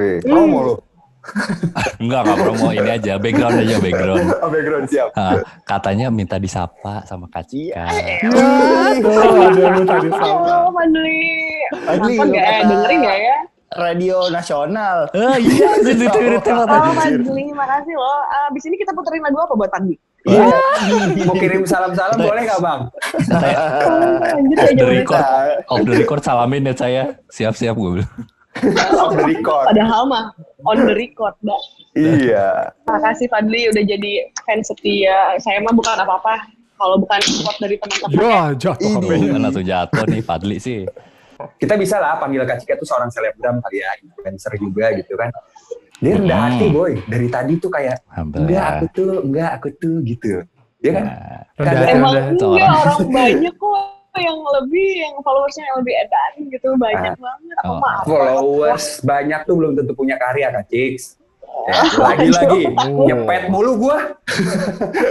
Eh, 0.02 0.18
promo 0.22 0.58
lo. 0.62 0.74
Enggak, 2.02 2.20
enggak 2.26 2.36
promo 2.36 2.68
ini 2.74 2.90
aja, 2.90 3.16
background 3.16 3.56
aja 3.62 3.76
background. 3.80 4.26
Oh, 4.44 4.50
background 4.52 4.86
siap. 4.90 5.08
Ah, 5.16 5.40
katanya 5.64 6.12
minta 6.12 6.36
disapa 6.36 7.00
sama. 7.08 7.30
Tuh, 7.30 7.72
ada 7.72 9.66
lu 9.72 9.82
tadi 9.88 10.08
sama. 10.12 10.68
Oh, 10.68 10.68
ya? 12.28 12.66
Dengerin 12.66 12.98
nggak 13.00 13.18
ya? 13.18 13.36
Radio 13.74 14.28
nasional. 14.30 15.10
Ah, 15.16 15.34
iya, 15.40 15.80
itu 15.80 15.90
itu 15.96 16.18
itu. 16.38 16.50
Oh, 16.52 16.92
Fadli, 16.94 17.50
makasih 17.56 17.94
loh. 17.96 18.20
Abis 18.50 18.62
ini 18.68 18.76
kita 18.78 18.92
puterin 18.92 19.24
lagu 19.24 19.40
apa 19.40 19.54
buat 19.56 19.70
Fadli? 19.72 19.96
Iya. 20.24 20.56
Mau 21.28 21.36
kirim 21.36 21.68
salam-salam 21.68 22.16
boleh 22.16 22.42
nggak 22.48 22.60
bang? 22.64 22.80
Off 24.56 24.72
the 24.72 24.86
record, 24.88 25.24
off 25.68 25.80
the 25.84 25.94
record 25.94 26.20
salamin 26.24 26.64
ya 26.64 26.74
saya. 26.74 27.02
Siap-siap 27.28 27.76
gue 27.76 27.90
bilang. 28.00 28.12
Off 28.96 29.12
the 29.12 29.24
record. 29.28 29.68
Padahal 29.68 30.02
mah 30.08 30.24
on 30.64 30.80
the 30.88 30.94
record, 30.96 31.34
Mbak. 31.44 31.60
Iya. 31.94 32.72
Makasih 32.88 33.28
Fadli 33.28 33.68
udah 33.68 33.84
jadi 33.84 34.12
fans 34.48 34.72
setia. 34.72 35.36
Saya 35.38 35.60
mah 35.60 35.76
bukan 35.76 35.96
apa-apa. 36.00 36.48
Kalau 36.74 36.98
bukan 36.98 37.20
support 37.22 37.56
dari 37.62 37.76
teman-teman. 37.78 38.18
Ya, 38.18 38.40
jatuh. 38.58 38.98
HP-nya. 38.98 39.30
Mana 39.38 39.48
tuh 39.54 39.62
jatuh 39.62 40.04
nih 40.10 40.22
Fadli 40.24 40.56
sih. 40.58 40.82
Kita 41.58 41.74
bisa 41.78 41.98
lah 41.98 42.18
panggil 42.18 42.42
Kak 42.46 42.62
Cika 42.62 42.78
tuh 42.78 42.86
seorang 42.86 43.10
selebgram 43.10 43.58
kali 43.62 43.82
ya, 43.82 43.90
influencer 44.02 44.54
juga 44.58 44.90
gitu 44.94 45.18
kan. 45.18 45.30
Dia 45.96 46.12
rendah 46.14 46.36
Hmm. 46.36 46.46
hati 46.50 46.66
boy. 46.68 46.92
Dari 47.04 47.28
tadi 47.28 47.52
tuh 47.56 47.70
kayak 47.70 47.96
enggak 48.12 48.64
aku 48.72 48.84
tuh, 48.90 49.10
enggak 49.20 49.50
aku 49.54 49.68
tuh 49.74 49.96
gitu. 50.02 50.42
Dia 50.78 50.92
kan? 50.92 51.04
Nah, 51.04 51.40
Rendah, 51.56 51.88
Emang 51.88 52.12
rendah. 52.12 52.24
Itu 52.30 52.46
enggak 52.46 52.68
orang. 52.68 52.84
orang 52.94 53.10
banyak 53.10 53.54
kok 53.54 53.78
yang 54.16 54.38
lebih, 54.38 54.88
yang 55.00 55.14
followersnya 55.18 55.64
yang 55.64 55.78
lebih 55.80 55.94
edan 55.96 56.32
gitu. 56.48 56.68
Banyak 56.76 57.14
banget. 57.16 57.56
Apa 57.56 57.66
Oh. 57.66 57.78
maaf? 57.78 58.02
Followers 58.04 58.86
banyak 59.02 59.40
tuh 59.42 59.54
belum 59.54 59.72
tentu 59.74 59.92
punya 59.92 60.16
karya 60.16 60.48
Kak 60.50 60.66
Ciks. 60.66 61.04
Ya, 61.64 61.80
Oh, 61.94 62.02
lagi-lagi 62.04 62.60
takut. 62.66 63.06
nyepet 63.06 63.42
mulu 63.46 63.72
gua. 63.78 63.98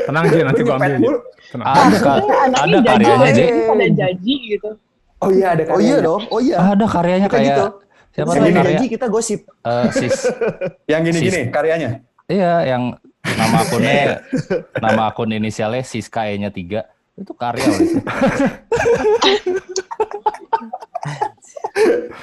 Tenang 0.03 0.23
aja, 0.23 0.43
nanti 0.43 0.61
gua 0.61 0.75
ambil. 0.75 0.93
mulu. 0.99 1.17
Tenang. 1.47 1.65
ada 1.65 1.87
anaknya 1.95 2.59
ada 2.59 2.67
jaji 2.75 2.83
karyanya 2.83 3.15
aja, 3.23 3.31
Ji. 3.33 3.43
ini 3.45 3.61
pada 3.63 3.87
jaji 3.89 4.35
gitu. 4.51 4.69
Oh 5.17 5.29
iya 5.31 5.47
ada 5.49 5.63
Oh 5.63 5.79
iya 5.79 5.95
karyanya. 5.95 5.97
dong, 6.03 6.21
oh 6.27 6.39
iya. 6.39 6.57
Ada 6.67 6.85
karyanya 6.85 7.27
kayak 7.27 7.45
gitu. 7.47 7.65
Siapa 8.13 8.29
Selain 8.31 8.53
tuh 8.53 8.61
karya? 8.61 8.79
kita 8.87 9.07
gosip. 9.09 9.41
Eh, 9.59 9.87
sis 9.91 10.13
Yang 10.91 11.01
gini-gini 11.09 11.41
karyanya. 11.49 11.89
Iya, 12.25 12.53
yang 12.65 12.83
nama 13.25 13.57
akunnya 13.59 14.21
nama 14.83 15.01
akun 15.07 15.29
inisialnya 15.29 15.81
Siska 15.81 16.29
E-nya 16.29 16.47
3. 16.47 16.85
Itu 17.15 17.33
karya 17.33 17.61
loh 17.63 17.77
itu. 17.77 17.97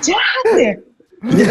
Jahat 0.00 0.46
ya? 0.56 0.72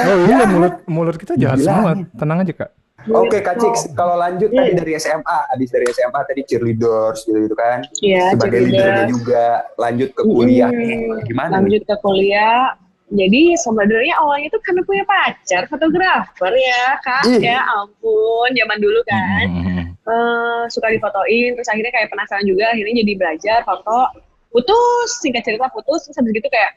Oh 0.01 0.19
iya, 0.25 0.49
mulut 0.49 0.75
mulut 0.87 1.15
kita 1.15 1.37
jahat 1.37 1.61
Dibilangin. 1.61 2.09
semua. 2.09 2.17
Tenang 2.17 2.37
aja, 2.41 2.53
Kak. 2.55 2.69
Oke 3.07 3.39
Kak 3.39 3.55
Ciks, 3.55 3.95
kalau 3.95 4.19
lanjut 4.19 4.51
Iya, 4.51 4.59
tadi 4.59 4.69
iya. 4.69 4.77
dari 4.77 4.91
SMA, 4.97 5.37
habis 5.47 5.69
dari 5.71 5.87
SMA 5.87 6.19
tadi 6.21 6.41
cheerleaders 6.43 7.19
gitu-gitu 7.23 7.55
kan. 7.55 7.79
Iya, 7.97 8.35
Sebagai 8.35 8.59
leadernya 8.59 9.05
juga, 9.07 9.45
lanjut 9.77 10.09
ke 10.11 10.21
kuliah. 10.21 10.67
Hmm, 10.67 11.23
Gimana? 11.23 11.47
nih? 11.47 11.55
Lanjut 11.55 11.83
ke 11.85 11.95
kuliah. 11.97 12.75
Jadi 13.09 13.57
sebenarnya 13.57 14.13
awalnya 14.21 14.53
tuh 14.53 14.61
karena 14.61 14.81
punya 14.85 15.03
pacar 15.05 15.65
fotografer 15.65 16.53
ya 16.53 16.85
kak. 17.01 17.23
Ih. 17.25 17.41
ya 17.41 17.65
ampun 17.81 18.49
zaman 18.53 18.77
dulu 18.77 18.99
kan. 19.09 19.45
Hmm. 19.49 19.85
eh, 20.09 20.63
suka 20.73 20.89
difotoin 20.89 21.53
terus 21.57 21.69
akhirnya 21.69 21.93
kayak 21.93 22.09
penasaran 22.09 22.45
juga 22.45 22.69
akhirnya 22.73 23.01
jadi 23.01 23.13
belajar 23.17 23.59
foto. 23.65 24.25
Putus 24.49 25.21
singkat 25.21 25.45
cerita 25.45 25.69
putus 25.69 26.09
terus 26.09 26.17
habis 26.17 26.33
gitu 26.33 26.49
kayak 26.49 26.71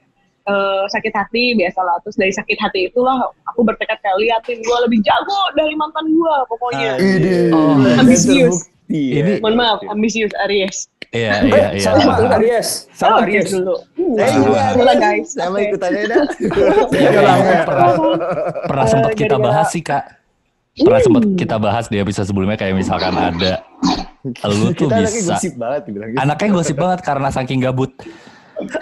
eh, 0.48 0.84
sakit 0.88 1.12
hati 1.12 1.56
biasalah. 1.56 2.00
Terus 2.04 2.16
dari 2.20 2.32
sakit 2.32 2.58
hati 2.60 2.80
itulah 2.92 3.32
aku 3.48 3.60
bertekad 3.64 3.96
kayak 4.00 4.16
liatin 4.20 4.60
gue 4.60 4.78
lebih 4.88 5.00
jago 5.04 5.40
dari 5.56 5.72
mantan 5.76 6.08
gue 6.12 6.36
pokoknya. 6.48 6.92
Ide. 7.00 7.36
Oh, 7.52 7.76
ambisius. 8.00 8.68
Iya. 8.92 9.24
Ini- 9.24 9.40
mohon 9.40 9.56
maaf 9.56 9.80
ambisius 9.88 10.32
Aries 10.44 10.91
Iya, 11.12 11.44
iya, 11.44 11.66
iya. 11.72 11.84
sama 11.84 12.12
Aries. 12.32 12.68
Sama 12.90 13.16
Aries. 13.20 13.52
dulu 13.52 13.76
Hmm, 13.92 14.16
Eh, 14.16 14.28
Sama. 14.28 14.48
iya, 14.48 14.64
Boleh, 14.72 14.96
guys. 14.96 15.28
Sama 15.30 15.54
Oke. 15.54 15.64
ikut 15.68 15.80
aja 15.82 16.00
dah. 16.02 16.24
Iya, 16.90 17.10
pernah, 17.62 17.88
pernah 18.64 18.82
Eh, 18.82 18.90
sempat 18.90 19.12
kita 19.12 19.36
bahas 19.36 19.68
sih 19.68 19.80
kak. 19.80 20.04
Pernah 20.74 21.00
sempat 21.00 21.24
kita 21.34 21.56
bahas 21.56 21.84
di 21.86 21.96
episode 21.96 22.24
sebelumnya 22.24 22.56
kayak 22.56 22.72
misalkan 22.74 23.12
ada 23.12 23.60
lu 24.46 24.72
tuh 24.72 24.88
Kita 24.88 24.96
anaknya 24.96 25.12
bisa 25.12 25.34
gosip 25.34 25.52
banget 25.54 25.82
bilang 25.86 26.08
gitu. 26.08 26.18
anaknya 26.18 26.48
gosip 26.50 26.76
banget 26.78 27.00
karena 27.02 27.28
saking 27.28 27.60
gabut. 27.60 27.92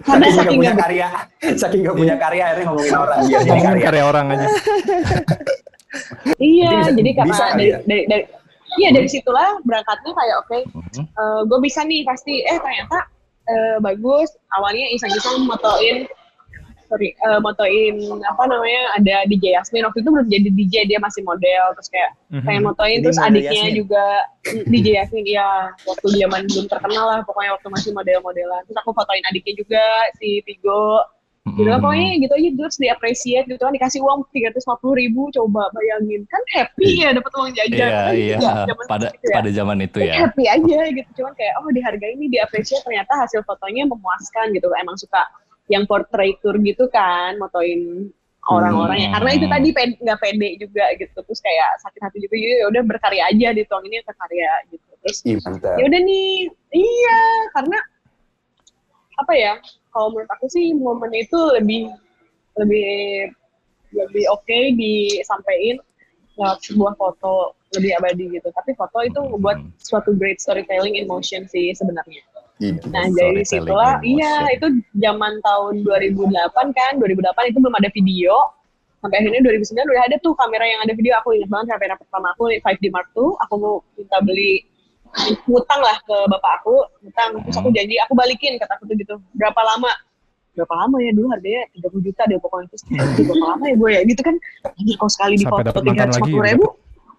karena 0.00 0.24
Saking 0.24 0.32
gak 0.32 0.38
saking 0.38 0.56
punya 0.56 0.70
nggak 0.70 0.80
karya. 0.82 1.08
Saking 1.54 1.80
gak 1.82 1.94
punya 1.94 2.16
karya 2.16 2.42
akhirnya 2.46 2.64
ngomongin 2.66 2.94
orang. 2.94 3.18
Ngomongin 3.20 3.62
karya. 3.62 3.84
karya 3.84 4.02
orang 4.02 4.24
aja. 4.30 4.46
Iya, 6.36 6.70
Jadi 6.70 6.74
bisa- 6.74 6.94
jadi 6.94 7.10
karena 7.14 7.34
dari, 7.34 7.64
ya? 7.66 7.78
dari, 7.82 8.02
dari 8.06 8.22
iya 8.76 8.88
dari 8.90 9.06
situlah 9.06 9.58
berangkatnya 9.62 10.12
kayak 10.12 10.36
oke, 10.40 10.58
Mhm. 10.72 11.04
gue 11.46 11.58
bisa 11.60 11.80
nih 11.82 12.02
pasti. 12.02 12.42
Eh 12.42 12.58
ternyata 12.58 12.98
eh, 13.44 13.76
bagus. 13.78 14.32
Awalnya 14.50 14.88
iseng-iseng 14.90 15.44
motoin, 15.44 16.08
sorry, 16.88 17.12
eh, 17.12 17.40
motoin 17.40 17.94
apa 18.24 18.42
namanya 18.44 18.96
ada 18.96 19.16
DJ 19.26 19.52
Yasmin 19.52 19.84
waktu 19.84 20.00
itu 20.00 20.08
belum 20.08 20.26
jadi 20.26 20.48
DJ 20.48 20.74
dia 20.86 20.96
masih 20.96 21.20
model 21.22 21.76
terus 21.76 21.88
kayak 21.88 22.12
Mhm. 22.30 22.44
pengen 22.44 22.62
motoin 22.62 22.92
Jadi 22.94 23.04
terus 23.04 23.18
adiknya 23.18 23.52
Yasmin. 23.68 23.76
juga 23.76 24.04
mm, 24.44 24.64
DJ 24.66 24.86
Yasmin 24.96 25.24
ya 25.26 25.48
waktu 25.82 26.06
zaman 26.14 26.40
belum 26.46 26.66
terkenal 26.68 27.04
lah 27.04 27.18
pokoknya 27.20 27.50
waktu 27.52 27.68
masih 27.68 27.90
model-modelan 27.92 28.60
terus 28.64 28.78
aku 28.78 28.90
fotoin 28.92 29.24
adiknya 29.28 29.54
juga 29.56 29.84
si 30.16 30.40
Tigo 30.44 31.04
gitu 31.44 31.68
kan 31.68 31.76
pokoknya 31.76 32.10
gitu 32.24 32.32
aja 32.32 32.48
terus 32.56 32.76
diapresiasi 32.80 33.44
gitu 33.44 33.60
kan 33.60 33.72
dikasih 33.76 34.00
uang 34.00 34.24
tiga 34.32 34.48
ratus 34.48 34.64
ribu 34.96 35.28
coba 35.28 35.68
bayangin 35.76 36.24
kan 36.24 36.40
happy 36.56 37.04
ya 37.04 37.12
dapat 37.12 37.32
uang 37.36 37.52
jajan 37.52 37.76
Iya, 37.76 37.88
Kan 37.92 38.14
iya. 38.16 38.36
ya, 38.40 38.52
zaman 38.64 38.84
Pada 38.88 39.08
itu 39.12 39.28
ya. 39.28 39.34
pada 39.36 39.50
zaman 39.52 39.76
itu 39.84 39.98
Kan 40.00 40.08
ya. 40.08 40.14
happy 40.24 40.44
aja 40.48 40.78
gitu 40.88 41.10
cuman 41.20 41.32
kayak 41.36 41.54
oh 41.60 41.68
dihargai 41.68 42.12
ini 42.16 42.26
diapresiasi 42.32 42.80
ternyata 42.80 43.12
hasil 43.20 43.44
fotonya 43.44 43.84
memuaskan 43.84 44.56
gitu 44.56 44.72
emang 44.72 44.96
suka 44.96 45.20
yang 45.68 45.84
portrait 45.84 46.40
tour 46.40 46.56
gitu 46.64 46.88
kan 46.88 47.36
motoin 47.36 48.08
orang-orang 48.44 49.04
ya 49.04 49.08
karena 49.12 49.30
itu 49.36 49.46
tadi 49.48 49.68
ped- 49.72 50.00
nggak 50.00 50.18
pede 50.20 50.48
juga 50.60 50.84
gitu 50.96 51.16
terus 51.16 51.40
kayak 51.44 51.68
sakit 51.80 52.00
hati 52.08 52.18
juga 52.24 52.36
jadi 52.40 52.54
ya 52.60 52.66
udah 52.72 52.82
berkarya 52.88 53.22
aja 53.28 53.48
dituanginnya 53.52 54.00
ke 54.00 54.12
karya 54.16 54.50
gitu 54.68 54.88
terus 55.00 55.18
mantap. 55.44 55.76
ya 55.76 55.84
udah 55.88 56.00
nih 56.00 56.28
iya 56.72 57.20
karena 57.52 57.78
apa 59.18 59.32
ya 59.34 59.52
kalau 59.94 60.10
menurut 60.10 60.30
aku 60.34 60.46
sih 60.50 60.74
momen 60.74 61.10
itu 61.14 61.38
lebih 61.54 61.90
lebih 62.58 63.30
lebih 63.94 64.24
oke 64.30 64.58
disampaikan 64.74 65.78
lewat 66.34 66.58
sebuah 66.66 66.98
foto 66.98 67.54
lebih 67.78 67.94
abadi 67.98 68.24
gitu 68.38 68.48
tapi 68.54 68.74
foto 68.74 69.02
itu 69.02 69.18
membuat 69.22 69.62
Hmm. 69.62 69.70
suatu 69.78 70.14
great 70.14 70.38
storytelling 70.42 70.98
in 70.98 71.06
motion 71.06 71.46
sih 71.46 71.70
sebenarnya 71.74 72.22
Ide. 72.62 72.86
nah 72.90 73.06
dari 73.10 73.42
situlah 73.42 73.98
iya 74.02 74.50
itu 74.54 74.82
zaman 74.98 75.42
tahun 75.42 75.82
2008 75.82 76.30
kan 76.74 76.92
2008 77.02 77.50
itu 77.50 77.58
belum 77.58 77.74
ada 77.74 77.90
video 77.90 78.34
sampai 79.02 79.20
akhirnya 79.20 79.42
2009 79.42 79.84
udah 79.84 80.04
ada 80.06 80.16
tuh 80.22 80.32
kamera 80.38 80.64
yang 80.64 80.80
ada 80.86 80.94
video 80.94 81.12
aku 81.18 81.34
ingat 81.34 81.50
banget 81.50 81.66
kamera 81.76 81.94
pertama 81.98 82.26
aku 82.32 82.50
5D 82.50 82.84
Mark 82.94 83.10
II 83.14 83.34
aku 83.42 83.54
mau 83.58 83.74
minta 83.98 84.18
beli 84.22 84.64
ngutang 85.46 85.80
lah 85.80 85.96
ke 86.02 86.16
bapak 86.28 86.52
aku 86.62 86.74
ngutang. 87.02 87.30
Terus 87.46 87.56
aku 87.58 87.68
janji 87.70 87.94
aku 88.02 88.12
balikin 88.14 88.58
kata 88.58 88.74
aku 88.78 88.84
tuh 88.86 88.96
gitu. 88.98 89.14
Berapa 89.34 89.60
lama? 89.62 89.90
Berapa 90.54 90.74
lama 90.86 90.96
ya 91.02 91.10
dulu 91.10 91.26
harganya? 91.34 91.66
30 91.74 92.06
juta 92.06 92.22
deh 92.26 92.38
pokoknya. 92.38 92.66
Terus 92.70 92.82
"Aduh, 92.90 93.24
berapa 93.26 93.46
lama 93.54 93.64
ya 93.66 93.74
gue 93.74 93.90
ya? 93.90 94.00
Gitu 94.06 94.22
kan. 94.22 94.34
Anjir 94.70 94.94
kalau 94.98 95.12
sekali 95.12 95.34
di 95.34 95.46
foto 95.46 95.70
tiga 95.82 96.02
ratus 96.06 96.18
lagi, 96.22 96.32
ribu 96.34 96.66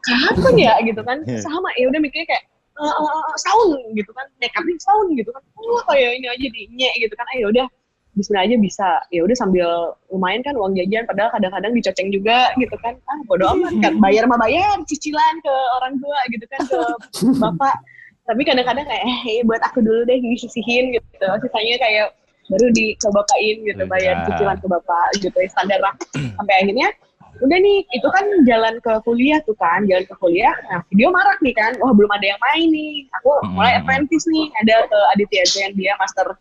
kapan 0.01 0.53
ya? 0.55 0.73
Gitu 0.81 1.01
kan. 1.01 1.17
Iya. 1.25 1.39
sama 1.43 1.69
ya 1.75 1.85
udah 1.89 1.99
mikirnya 1.99 2.27
kayak 2.29 2.43
"Eh, 2.75 2.83
eh, 2.83 3.11
eh, 3.11 3.35
setahun 3.39 3.67
gitu 3.95 4.11
kan. 4.11 4.25
Nekatnya 4.39 4.75
setahun 4.79 5.05
gitu 5.15 5.29
kan. 5.31 5.43
Oh 5.59 5.81
kayak 5.87 6.09
ini 6.19 6.27
aja 6.27 6.47
di 6.51 6.61
nye 6.75 6.91
gitu 6.99 7.13
kan. 7.15 7.25
Ayo 7.35 7.51
udah 7.51 7.65
Bismillah 8.15 8.47
aja 8.47 8.55
bisa 8.55 8.87
ya 9.11 9.27
udah 9.27 9.35
sambil 9.35 9.67
lumayan 10.07 10.39
kan 10.39 10.55
uang 10.55 10.71
jajan 10.73 11.03
padahal 11.03 11.29
kadang-kadang 11.35 11.75
dicoceng 11.75 12.09
juga 12.09 12.55
gitu 12.55 12.71
kan. 12.79 12.95
Ah 13.05 13.19
bodo 13.27 13.43
amat 13.51 13.75
kan 13.79 13.99
bayar 13.99 14.23
mah 14.25 14.39
bayar 14.39 14.79
cicilan 14.83 15.35
ke 15.39 15.53
orang 15.75 15.99
tua 15.99 16.19
gitu 16.31 16.45
kan 16.47 16.59
ke 16.63 16.79
bapak. 17.43 17.75
Tapi 18.25 18.41
kadang-kadang 18.41 18.87
kayak 18.87 19.03
eh 19.03 19.43
buat 19.43 19.59
aku 19.61 19.83
dulu 19.83 20.07
deh 20.07 20.15
disisihin 20.17 20.95
gitu. 20.95 21.27
Sisanya 21.43 21.75
kayak 21.77 22.07
baru 22.45 22.67
dicobain 22.71 23.57
gitu 23.65 23.83
bayar 23.85 24.15
Iya. 24.15 24.25
cicilan 24.31 24.57
ke 24.57 24.67
bapak 24.69 25.07
gitu 25.19 25.35
ya 25.35 25.49
standar 25.51 25.79
lah. 25.83 25.93
Sampai 26.15 26.55
akhirnya 26.63 26.89
udah 27.43 27.57
nih 27.59 27.83
itu 27.91 28.07
kan 28.15 28.23
jalan 28.47 28.79
ke 28.79 28.91
kuliah 29.03 29.43
tuh 29.43 29.59
kan 29.59 29.83
jalan 29.83 30.07
ke 30.07 30.15
kuliah. 30.23 30.55
Nah 30.71 30.79
video 30.87 31.11
marak 31.11 31.35
nih 31.43 31.51
kan 31.51 31.75
wah 31.83 31.91
belum 31.91 32.07
ada 32.07 32.31
yang 32.31 32.39
main 32.39 32.71
nih 32.71 33.11
aku 33.11 33.29
mulai 33.51 33.75
apprentice 33.75 34.23
nih 34.31 34.47
ada 34.63 34.87
ke 34.87 34.99
Aditya 35.19 35.43
Zen 35.51 35.75
dia 35.75 35.99
master 35.99 36.31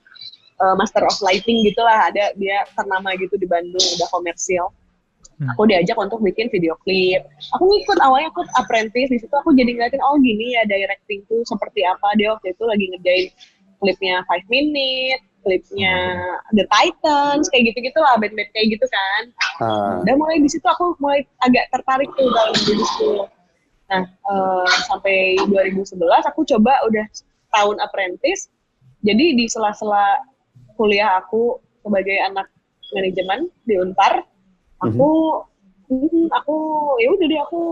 uh, 0.61 0.75
master 0.79 1.03
of 1.07 1.17
lighting 1.25 1.63
gitulah 1.67 2.11
ada 2.11 2.35
dia 2.39 2.67
ternama 2.75 3.15
gitu 3.19 3.35
di 3.39 3.47
Bandung 3.49 3.83
udah 3.99 4.09
komersil. 4.11 4.71
Hmm. 5.35 5.51
aku 5.51 5.67
diajak 5.67 5.99
untuk 5.99 6.23
bikin 6.23 6.47
video 6.47 6.79
klip. 6.87 7.27
Aku 7.59 7.67
ngikut 7.67 7.99
awalnya 8.07 8.31
aku 8.31 8.47
apprentice 8.55 9.11
di 9.11 9.19
situ 9.19 9.35
aku 9.35 9.51
jadi 9.51 9.75
ngeliatin 9.75 9.99
oh 9.99 10.15
gini 10.23 10.55
ya 10.55 10.63
directing 10.63 11.27
tuh 11.27 11.43
seperti 11.43 11.83
apa. 11.83 12.15
Dia 12.15 12.39
waktu 12.39 12.55
itu 12.55 12.63
lagi 12.63 12.85
ngerjain 12.95 13.27
klipnya 13.83 14.23
5 14.31 14.47
minute 14.47 15.23
klipnya 15.43 15.95
The 16.55 16.65
Titans 16.71 17.51
kayak 17.51 17.75
gitu-gitu 17.75 17.99
lah 17.99 18.15
band-band 18.23 18.51
kayak 18.55 18.79
gitu 18.79 18.87
kan. 18.87 19.23
Ah. 19.59 20.03
udah 20.07 20.15
mulai 20.15 20.39
di 20.39 20.51
situ 20.51 20.63
aku 20.67 20.95
mulai 21.03 21.27
agak 21.43 21.67
tertarik 21.71 22.11
tuh 22.15 22.27
dalam 22.31 22.55
diri 22.59 22.87
school 22.95 23.31
nah 23.85 24.03
eh, 24.03 24.67
sampai 24.89 25.37
2011 25.47 25.99
aku 26.31 26.47
coba 26.47 26.79
udah 26.87 27.05
tahun 27.55 27.77
apprentice. 27.79 28.51
Jadi 29.05 29.37
di 29.37 29.45
sela-sela 29.47 30.17
kuliah 30.75 31.21
aku 31.23 31.59
sebagai 31.85 32.17
anak 32.25 32.49
manajemen 32.95 33.51
di 33.67 33.75
Unpar 33.81 34.25
aku 34.81 35.11
mm, 35.91 36.29
aku 36.33 36.57
ya 37.01 37.09
udah 37.13 37.27
deh 37.27 37.41
aku 37.43 37.63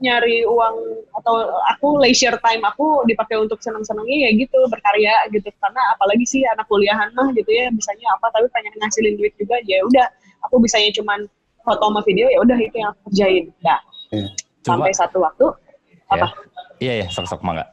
nyari 0.00 0.48
uang 0.48 0.76
atau 1.12 1.44
aku 1.68 2.00
leisure 2.00 2.40
time 2.40 2.64
aku 2.64 3.04
dipakai 3.04 3.36
untuk 3.36 3.60
senang-senangnya 3.60 4.28
ya 4.28 4.30
gitu 4.32 4.56
berkarya 4.72 5.28
gitu. 5.28 5.52
Karena 5.60 5.92
apalagi 5.92 6.24
sih 6.24 6.40
anak 6.48 6.64
kuliahan 6.72 7.12
mah 7.12 7.28
gitu 7.36 7.52
ya 7.52 7.68
bisanya 7.68 8.08
apa 8.16 8.32
tapi 8.32 8.48
pengen 8.48 8.72
ngasilin 8.80 9.20
duit 9.20 9.36
juga 9.36 9.60
ya 9.68 9.84
udah. 9.84 10.08
Aku 10.48 10.56
bisanya 10.56 10.88
cuman 10.96 11.28
foto 11.60 11.84
sama 11.92 12.00
video 12.08 12.32
ya 12.32 12.40
udah 12.40 12.56
itu 12.56 12.76
yang 12.80 12.88
aku 12.96 13.12
kerjain. 13.12 13.44
Nah 13.60 13.78
Cuma, 14.64 14.88
sampai 14.88 14.92
satu 14.96 15.20
waktu 15.20 15.46
apa? 16.08 16.32
Iya, 16.80 17.04
iya, 17.04 17.06
sok-sok 17.12 17.44
mangga. 17.44 17.68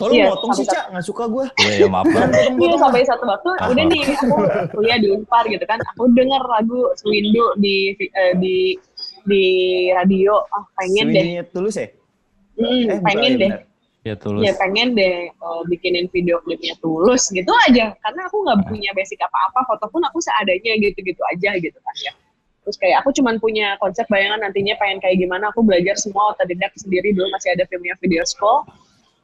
Kalau 0.00 0.10
Iya, 0.10 0.32
motong 0.32 0.52
sih, 0.54 0.64
Cak. 0.64 0.84
Nggak 0.88 1.04
suka 1.04 1.24
gue. 1.26 1.44
Iya, 1.60 1.72
iya, 1.76 1.86
maaf. 1.86 2.08
Iya 2.64 2.74
sampai 2.74 3.04
satu 3.04 3.24
waktu 3.26 3.48
Ah. 3.54 3.68
udah 3.68 3.84
nih 3.84 4.02
aku 4.08 4.36
kuliah 4.72 4.96
di 4.96 5.08
Unpar 5.10 5.44
gitu 5.44 5.60
kan 5.62 5.76
aku 5.84 6.08
denger 6.10 6.40
lagu 6.42 6.88
Swindu 6.96 7.52
di 7.54 7.76
eh, 8.00 8.32
di 8.34 8.80
di 9.22 9.44
radio 9.90 10.40
ah 10.48 10.64
pengen 10.74 11.12
deh 11.12 11.20
Swingnya 11.20 11.44
tulus 11.46 11.76
ya? 11.76 11.88
Hmm, 12.56 12.84
Eh, 12.88 12.98
pengen 13.02 13.32
bukan, 13.34 13.42
deh. 13.44 13.52
Ya 14.00 14.14
tulus. 14.16 14.40
ya 14.40 14.52
pengen 14.56 14.96
deh 14.96 15.28
eh, 15.28 15.60
bikinin 15.66 16.08
video 16.08 16.40
klipnya 16.40 16.72
tulus 16.80 17.28
gitu 17.28 17.52
aja 17.68 17.92
karena 17.94 18.20
aku 18.24 18.36
nggak 18.40 18.64
punya 18.64 18.90
basic 18.90 19.20
apa-apa 19.20 19.60
foto 19.66 19.84
pun 19.86 20.00
aku 20.00 20.18
seadanya 20.18 20.72
gitu-gitu 20.78 21.20
aja 21.28 21.52
gitu 21.54 21.76
kan 21.76 21.96
ya 22.00 22.12
terus 22.60 22.76
kayak 22.76 23.00
aku 23.00 23.12
cuman 23.12 23.36
punya 23.36 23.76
konsep 23.76 24.04
bayangan 24.06 24.40
nantinya 24.40 24.72
pengen 24.76 24.96
kayak 24.98 25.16
gimana 25.18 25.48
aku 25.48 25.60
belajar 25.60 25.96
semua 25.96 26.32
otodidak 26.32 26.72
sendiri 26.74 27.12
dulu 27.12 27.28
masih 27.30 27.52
ada 27.52 27.64
filmnya 27.66 27.92
video 27.98 28.24
school 28.24 28.64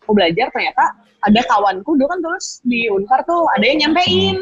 aku 0.06 0.14
belajar 0.14 0.46
ternyata 0.48 0.94
ada 1.20 1.40
kawanku 1.44 1.90
dulu 1.92 2.06
kan 2.06 2.22
terus 2.22 2.62
di 2.62 2.86
Unpar 2.86 3.20
tuh 3.22 3.42
ada 3.52 3.64
yang 3.64 3.78
nyampein 3.82 4.38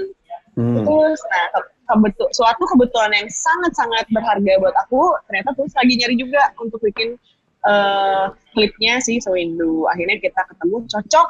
Hmm. 0.54 0.78
terus 0.78 1.18
nah 1.26 1.50
ke- 1.50 1.66
kebetul 1.84 2.30
suatu 2.30 2.62
kebetulan 2.62 3.10
yang 3.12 3.26
sangat-sangat 3.26 4.06
berharga 4.08 4.52
buat 4.56 4.76
aku 4.78 5.02
ternyata 5.26 5.50
terus 5.50 5.74
lagi 5.74 5.98
nyari 5.98 6.14
juga 6.14 6.38
untuk 6.56 6.78
bikin 6.78 7.18
eh, 7.64 8.24
klipnya 8.52 9.00
si 9.00 9.18
Sewindu 9.18 9.90
akhirnya 9.90 10.14
kita 10.16 10.46
ketemu 10.46 10.86
cocok 10.86 11.28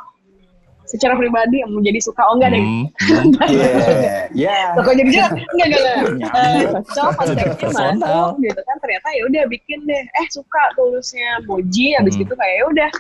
secara 0.85 1.17
pribadi 1.17 1.65
mau 1.65 1.81
jadi 1.81 1.97
suka 1.97 2.21
oh 2.21 2.37
enggak 2.37 2.53
deh 2.53 2.61
Hmm. 2.61 2.85
Iya. 3.49 4.29
Iya. 4.29 4.57
Kok 4.77 4.93
jadi 4.93 5.09
jelas? 5.09 5.33
Enggak, 5.33 5.67
enggak, 5.67 5.81
enggak. 6.05 6.33
Eh, 6.37 6.61
cocok, 6.69 7.09
konsepnya 7.17 7.47
masuk 7.65 8.33
gitu 8.41 8.61
kan. 8.61 8.77
Ternyata 8.77 9.07
ya 9.09 9.23
udah 9.25 9.43
bikin 9.49 9.79
deh. 9.85 10.03
Eh, 10.05 10.27
suka 10.29 10.63
tulisnya 10.75 11.41
Moji, 11.45 11.97
habis 11.97 12.13
Hmm. 12.13 12.23
gitu 12.23 12.35
kayak 12.35 12.55
ya 12.55 12.65
udah. 12.69 12.91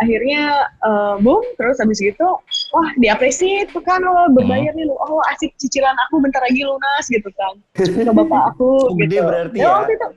Akhirnya 0.00 0.42
eh, 0.80 1.14
boom 1.20 1.44
terus 1.60 1.76
habis 1.76 2.00
gitu 2.00 2.28
wah 2.72 2.88
diapresiasi 2.96 3.68
tuh 3.68 3.84
kan 3.84 4.00
oh 4.02 4.26
berbayar 4.32 4.72
nih 4.72 4.88
lu 4.88 4.96
oh 4.96 5.20
asik 5.30 5.52
cicilan 5.60 5.92
aku 6.08 6.24
bentar 6.24 6.40
lagi 6.40 6.64
lunas 6.64 7.04
gitu 7.06 7.28
kan 7.36 7.54
ke 7.76 8.10
bapak 8.10 8.56
aku 8.56 8.68
Oh, 8.90 8.96
gede 9.00 9.20
gitu 9.20 9.26
berarti 9.28 9.56
Ya, 9.60 9.64
ya? 9.68 9.70
waktu 9.76 9.92
itu 9.94 10.08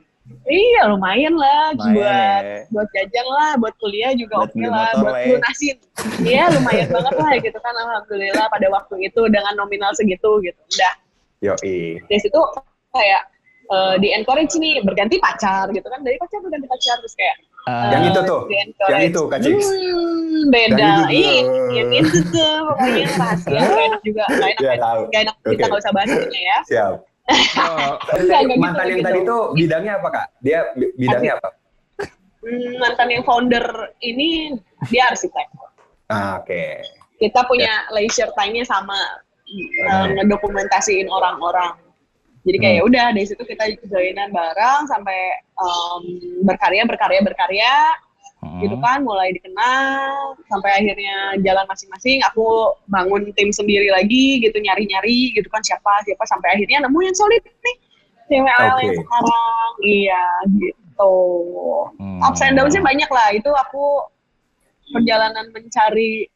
iya 0.48 0.82
lumayan 0.88 1.36
lah 1.36 1.76
Lumayan 1.76 1.92
buat 2.00 2.44
ya. 2.48 2.58
buat 2.72 2.88
jajan 2.96 3.28
lah 3.28 3.52
buat 3.60 3.76
kuliah 3.78 4.12
juga 4.16 4.36
oke 4.48 4.56
beli 4.56 4.68
lah 4.72 4.92
buat 4.96 5.14
ya. 5.20 5.26
lunasin 5.36 5.78
iya 6.24 6.44
lumayan 6.52 6.88
banget 6.96 7.16
lah 7.20 7.34
gitu 7.44 7.58
kan 7.60 7.74
alhamdulillah 7.76 8.46
pada 8.48 8.68
waktu 8.72 8.96
itu 9.04 9.22
dengan 9.28 9.54
nominal 9.60 9.92
segitu 10.00 10.40
gitu 10.40 10.60
udah 10.72 10.94
Yoi. 11.44 12.00
dari 12.08 12.20
situ 12.24 12.40
kayak 12.96 13.22
eh, 13.68 13.96
di 14.00 14.16
encourage 14.16 14.56
nih 14.56 14.80
berganti 14.88 15.20
pacar 15.20 15.68
gitu 15.76 15.88
kan 15.92 16.00
dari 16.08 16.16
pacar 16.16 16.40
berganti 16.40 16.68
pacar 16.72 16.96
terus 17.04 17.16
kayak 17.20 17.36
Eh, 17.64 17.86
Yang 17.90 18.04
itu 18.12 18.20
tuh, 18.24 18.42
yang 18.92 19.02
itu, 19.02 19.22
Kak 19.24 19.40
Cix. 19.40 19.56
Hmm, 19.64 20.52
beda. 20.52 20.76
Yang 20.76 20.92
itu 20.92 21.00
tuh. 21.00 21.08
Iya, 21.08 21.32
yang 21.72 21.90
itu 21.96 22.18
tuh 22.28 22.54
pokoknya 22.68 23.04
rahasia 23.24 23.60
gak 23.64 23.84
enak 23.88 24.02
juga, 24.04 24.24
gak 24.28 24.36
enak, 24.36 24.52
Ya, 24.52 24.52
gak 24.60 24.76
enak, 24.76 24.84
tahu. 24.84 25.02
gak 25.08 25.22
enak 25.24 25.36
kita 25.40 25.48
Oke. 25.56 25.64
nggak 25.64 25.80
usah 25.80 25.92
bahas 25.96 26.10
itunya 26.10 26.42
ya. 26.44 26.60
Siap. 26.68 26.94
Oh, 27.56 27.96
gitu, 28.20 28.60
mantan 28.60 28.84
yang 28.84 29.00
enggak 29.00 29.08
tadi 29.08 29.20
gitu. 29.24 29.32
tuh 29.32 29.42
bidangnya 29.56 29.94
apa 29.96 30.08
kak? 30.12 30.26
Dia 30.44 30.60
bi- 30.76 30.92
bidangnya 30.94 31.32
apa? 31.40 31.50
Hmm, 32.44 32.72
mantan 32.76 33.08
yang 33.08 33.24
founder 33.24 33.66
ini 34.04 34.60
dia 34.92 35.08
arsitek. 35.08 35.48
Ah, 36.12 36.44
Oke. 36.44 36.84
Kita 37.16 37.48
punya 37.48 37.88
leisure 37.90 38.28
time-nya 38.36 38.68
sama 38.68 39.00
uh, 39.88 40.06
ngedokumentasiin 40.12 41.08
orang-orang. 41.08 41.80
Jadi 42.44 42.58
kayak 42.60 42.76
ya 42.76 42.84
udah 42.84 43.06
dari 43.16 43.24
situ 43.24 43.44
kita 43.48 43.64
joinan 43.88 44.36
bareng 44.36 44.84
sampai 44.92 45.20
um, 45.56 46.04
berkarya 46.44 46.84
berkarya 46.84 47.24
berkarya 47.24 47.74
hmm. 48.44 48.60
gitu 48.60 48.76
kan 48.84 49.00
mulai 49.00 49.32
dikenal 49.32 50.36
sampai 50.52 50.72
akhirnya 50.84 51.40
jalan 51.40 51.64
masing-masing 51.72 52.20
aku 52.28 52.76
bangun 52.92 53.32
tim 53.40 53.50
sendiri 53.56 53.88
lagi 53.88 54.44
gitu 54.44 54.60
nyari-nyari 54.60 55.32
gitu 55.32 55.48
kan 55.48 55.64
siapa 55.64 56.04
siapa 56.04 56.24
sampai 56.28 56.60
akhirnya 56.60 56.84
nemu 56.84 57.00
yang 57.00 57.16
solid 57.16 57.40
nih 57.40 57.78
CWL 58.28 58.78
yang 58.84 58.92
Oke. 58.92 59.00
sekarang 59.00 59.72
iya 59.84 60.24
gitu 60.60 61.14
Hmm. 61.98 62.22
ups 62.22 62.42
and 62.46 62.54
downs-nya 62.54 62.86
banyak 62.86 63.10
lah 63.10 63.34
itu 63.34 63.50
aku 63.50 64.06
perjalanan 64.94 65.50
mencari 65.50 66.30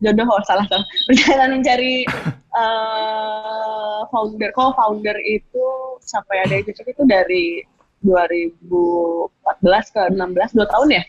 jodoh 0.00 0.26
oh 0.28 0.42
salah 0.48 0.64
salah 0.68 0.84
perjalanan 1.06 1.60
mencari 1.60 2.04
eh 2.50 4.00
founder 4.10 4.50
co-founder 4.56 5.16
itu 5.22 5.64
sampai 6.02 6.42
ada 6.44 6.52
yang 6.58 6.64
cocok 6.66 6.86
itu 6.88 7.02
dari 7.06 7.46
2014 8.00 9.94
ke 9.94 10.02
16 10.16 10.56
dua 10.56 10.66
tahun 10.72 10.88
ya 10.98 11.02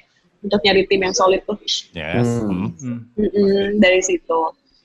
untuk 0.44 0.60
nyari 0.62 0.84
tim 0.92 1.02
yang 1.02 1.16
solid 1.16 1.42
tuh 1.48 1.58
Yes. 1.96 2.44
Hmm. 2.44 2.70
hmm. 2.70 2.70
hmm. 2.78 3.00
Mm-mm, 3.16 3.66
dari 3.80 4.04
situ 4.04 4.42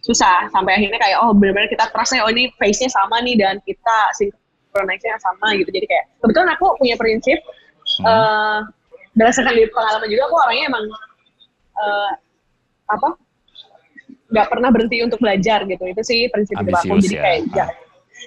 susah 0.06 0.46
sampai 0.54 0.78
akhirnya 0.78 1.02
kayak 1.02 1.18
oh 1.18 1.34
benar-benar 1.34 1.66
kita 1.66 1.90
trustnya 1.90 2.22
oh 2.22 2.30
ini 2.30 2.46
face-nya 2.62 2.86
sama 2.94 3.18
nih 3.26 3.34
dan 3.42 3.58
kita 3.66 3.96
synchronize-nya 4.14 5.18
sama 5.18 5.58
gitu 5.58 5.66
jadi 5.74 5.86
kayak 5.90 6.04
kebetulan 6.22 6.48
aku 6.54 6.66
punya 6.78 6.94
prinsip 6.94 7.38
Hmm. 7.96 8.04
eh 8.04 8.58
berdasarkan 9.16 9.56
dari 9.56 9.70
pengalaman 9.72 10.10
juga 10.10 10.28
aku 10.28 10.36
orangnya 10.36 10.64
emang 10.68 10.84
eh, 11.80 12.10
apa 12.92 13.08
nggak 14.26 14.46
pernah 14.48 14.68
berhenti 14.68 14.96
untuk 15.00 15.18
belajar 15.18 15.62
gitu 15.64 15.84
itu 15.84 16.02
sih 16.02 16.26
prinsip 16.28 16.54
hidup 16.56 16.74
aku 16.76 16.98
jadi 16.98 17.08
ya. 17.08 17.22
kayak 17.22 17.40
jangan, 17.48 17.74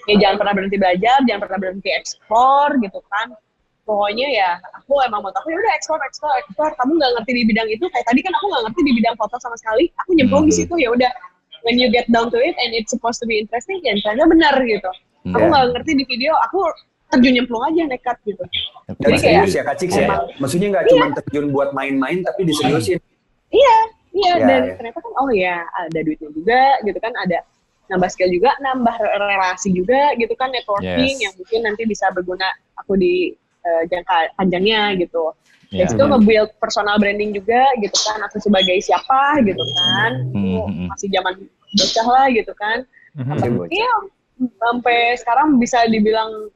ya 0.05 0.15
jangan 0.15 0.35
pernah 0.37 0.53
berhenti 0.55 0.77
belajar 0.77 1.17
jangan 1.27 1.41
pernah 1.43 1.59
berhenti 1.59 1.89
explore 1.91 2.73
gitu 2.79 2.99
kan 3.07 3.27
pokoknya 3.83 4.27
ya 4.29 4.49
aku 4.73 4.93
emang 5.01 5.19
mau 5.19 5.33
tahu 5.33 5.49
ya 5.49 5.57
udah 5.57 5.73
explore 5.73 5.99
explore 6.01 6.35
explore 6.37 6.71
kamu 6.75 6.91
nggak 6.95 7.11
ngerti 7.17 7.31
di 7.33 7.43
bidang 7.43 7.67
itu 7.67 7.85
kayak 7.89 8.05
tadi 8.05 8.19
kan 8.21 8.31
aku 8.31 8.45
nggak 8.47 8.63
ngerti 8.69 8.81
di 8.81 8.93
bidang 8.95 9.15
foto 9.17 9.35
sama 9.37 9.55
sekali 9.55 9.85
aku 9.97 10.09
nyemplung 10.13 10.45
di 10.45 10.53
Mhm. 10.53 10.59
situ 10.61 10.73
ya 10.77 10.89
udah 10.89 11.11
when 11.61 11.75
you 11.75 11.89
get 11.89 12.07
down 12.07 12.29
to 12.29 12.37
it 12.37 12.55
and 12.55 12.71
it's 12.71 12.87
supposed 12.87 13.17
to 13.17 13.25
be 13.25 13.35
interesting 13.35 13.81
ya 13.81 13.91
ternyata 13.99 14.29
benar 14.29 14.55
gitu 14.61 14.89
aku 15.27 15.35
Iya. 15.37 15.51
nggak 15.51 15.63
ngerti 15.73 15.91
di 15.95 16.05
video 16.05 16.31
aku 16.39 16.63
terjun 17.09 17.33
nyemplung 17.35 17.63
aja 17.65 17.81
nekat 17.83 18.17
gitu 18.23 18.43
Dan 18.87 18.95
Jadi 19.03 19.17
kayak- 19.19 19.49
ya 19.49 19.63
Kak 19.63 19.75
Cix 19.77 19.89
ya? 19.93 20.07
Maksudnya 20.37 20.67
nggak 20.71 20.83
Iya. 20.85 20.91
cuma 20.91 21.05
terjun 21.15 21.45
buat 21.49 21.69
main-main 21.73 22.21
tapi 22.21 22.41
diseriusin. 22.43 22.97
Iya, 23.49 23.75
iya 24.11 24.33
Ya, 24.35 24.45
dan 24.45 24.61
ya. 24.65 24.73
ternyata 24.75 24.99
kan 24.99 25.13
oh 25.17 25.29
ya 25.29 25.57
ada 25.77 25.99
duitnya 25.99 26.29
juga 26.31 26.61
gitu 26.81 26.97
kan 26.97 27.13
ada 27.19 27.37
nambah 27.89 28.09
skill 28.09 28.29
juga, 28.29 28.53
nambah 28.61 28.95
re- 29.01 29.17
relasi 29.17 29.73
juga 29.73 30.13
gitu 30.13 30.33
kan 30.33 30.53
networking 30.53 31.17
Yes. 31.17 31.23
yang 31.25 31.33
mungkin 31.33 31.59
nanti 31.65 31.83
bisa 31.83 32.13
berguna 32.13 32.45
aku 32.77 32.93
di 32.93 33.33
eh, 33.59 33.83
jangka 33.89 34.37
panjangnya 34.37 34.93
gitu. 34.95 35.33
Ya. 35.69 35.83
Dari 35.83 35.93
situ 35.93 36.03
nge-build 36.05 36.49
personal 36.57 36.97
branding 36.97 37.33
juga 37.33 37.65
gitu 37.77 37.97
kan 38.05 38.21
aku 38.23 38.37
sebagai 38.39 38.77
siapa 38.79 39.41
gitu 39.41 39.61
kan. 39.75 40.11
Aku 40.21 40.37
Hmm, 40.37 40.69
hmm. 40.69 40.87
masih 40.89 41.07
zaman 41.09 41.33
bocah 41.75 42.07
lah 42.07 42.25
gitu 42.29 42.53
kan. 42.55 42.77
Iya, 43.69 43.93
sampai 44.55 45.17
sekarang 45.17 45.57
bisa 45.57 45.83
dibilang 45.89 46.47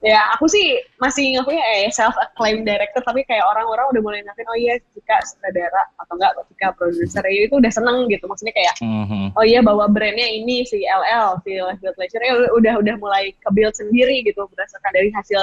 ya 0.00 0.32
aku 0.32 0.48
sih 0.48 0.80
masih 0.96 1.36
ngakunya 1.36 1.60
eh 1.76 1.92
self 1.92 2.16
acclaimed 2.16 2.64
director 2.64 3.04
tapi 3.04 3.20
kayak 3.28 3.44
orang-orang 3.44 3.84
udah 3.92 4.00
mulai 4.00 4.20
ngakuin 4.24 4.48
oh 4.48 4.56
iya 4.56 4.74
Cika 4.96 5.20
sutradara 5.28 5.82
atau 6.00 6.16
enggak 6.16 6.32
Cika 6.48 6.68
produser 6.72 7.20
ya 7.20 7.44
itu 7.44 7.54
udah 7.60 7.68
seneng 7.68 8.08
gitu 8.08 8.24
maksudnya 8.24 8.56
kayak 8.56 8.74
Mhm. 8.80 9.36
oh 9.36 9.44
iya 9.44 9.60
bawa 9.60 9.92
brandnya 9.92 10.24
ini 10.24 10.64
si 10.64 10.80
LL 10.80 11.44
si 11.44 11.52
Life 11.52 11.84
Build 11.84 11.96
Leisure 12.00 12.24
ya 12.24 12.32
udah 12.48 12.74
udah 12.80 12.94
mulai 12.96 13.36
ke 13.36 13.48
build 13.52 13.76
sendiri 13.76 14.24
gitu 14.24 14.48
berdasarkan 14.48 14.88
dari 14.88 15.12
hasil 15.12 15.40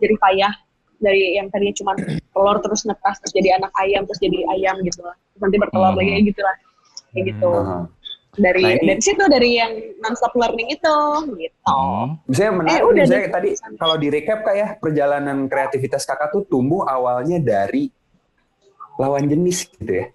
jadi 0.00 0.16
payah 0.16 0.52
dari 0.96 1.36
yang 1.36 1.52
tadinya 1.52 1.76
cuma 1.76 1.92
telur 2.32 2.56
terus 2.64 2.88
netas 2.88 3.20
terus 3.20 3.36
jadi 3.36 3.60
anak 3.60 3.68
ayam 3.76 4.08
terus 4.08 4.16
jadi 4.16 4.48
ayam 4.48 4.80
gitu 4.80 5.04
lah 5.04 5.12
Terus 5.12 5.40
nanti 5.44 5.56
bertelur 5.60 5.92
Mhm. 5.92 5.98
lagi 6.00 6.20
gitu 6.24 6.40
lah 6.40 6.56
kayak 7.12 7.24
gitu 7.36 7.50
Aha. 7.52 7.78
Dari 8.36 8.60
Nah, 8.60 8.70
ini- 8.72 8.88
dari 8.88 9.00
situ 9.00 9.24
dari 9.24 9.50
yang 9.54 9.72
non-stop 9.98 10.34
learning 10.34 10.68
itu 10.70 10.96
gitu 11.36 11.56
Hmm. 11.64 12.20
Misalnya 12.24 12.52
menarik, 12.54 12.74
Eh, 12.74 12.84
udah 12.84 13.02
misalnya 13.02 13.28
tadi 13.30 13.48
kalau 13.74 13.96
di 13.96 14.08
recap 14.08 14.38
kak 14.42 14.54
ya, 14.54 14.68
perjalanan 14.76 15.38
kreativitas 15.44 16.02
kakak 16.02 16.30
tuh 16.30 16.44
tumbuh 16.44 16.84
awalnya 16.84 17.38
dari 17.38 17.88
lawan 18.94 19.24
jenis 19.24 19.66
gitu 19.70 19.92
ya. 19.94 20.06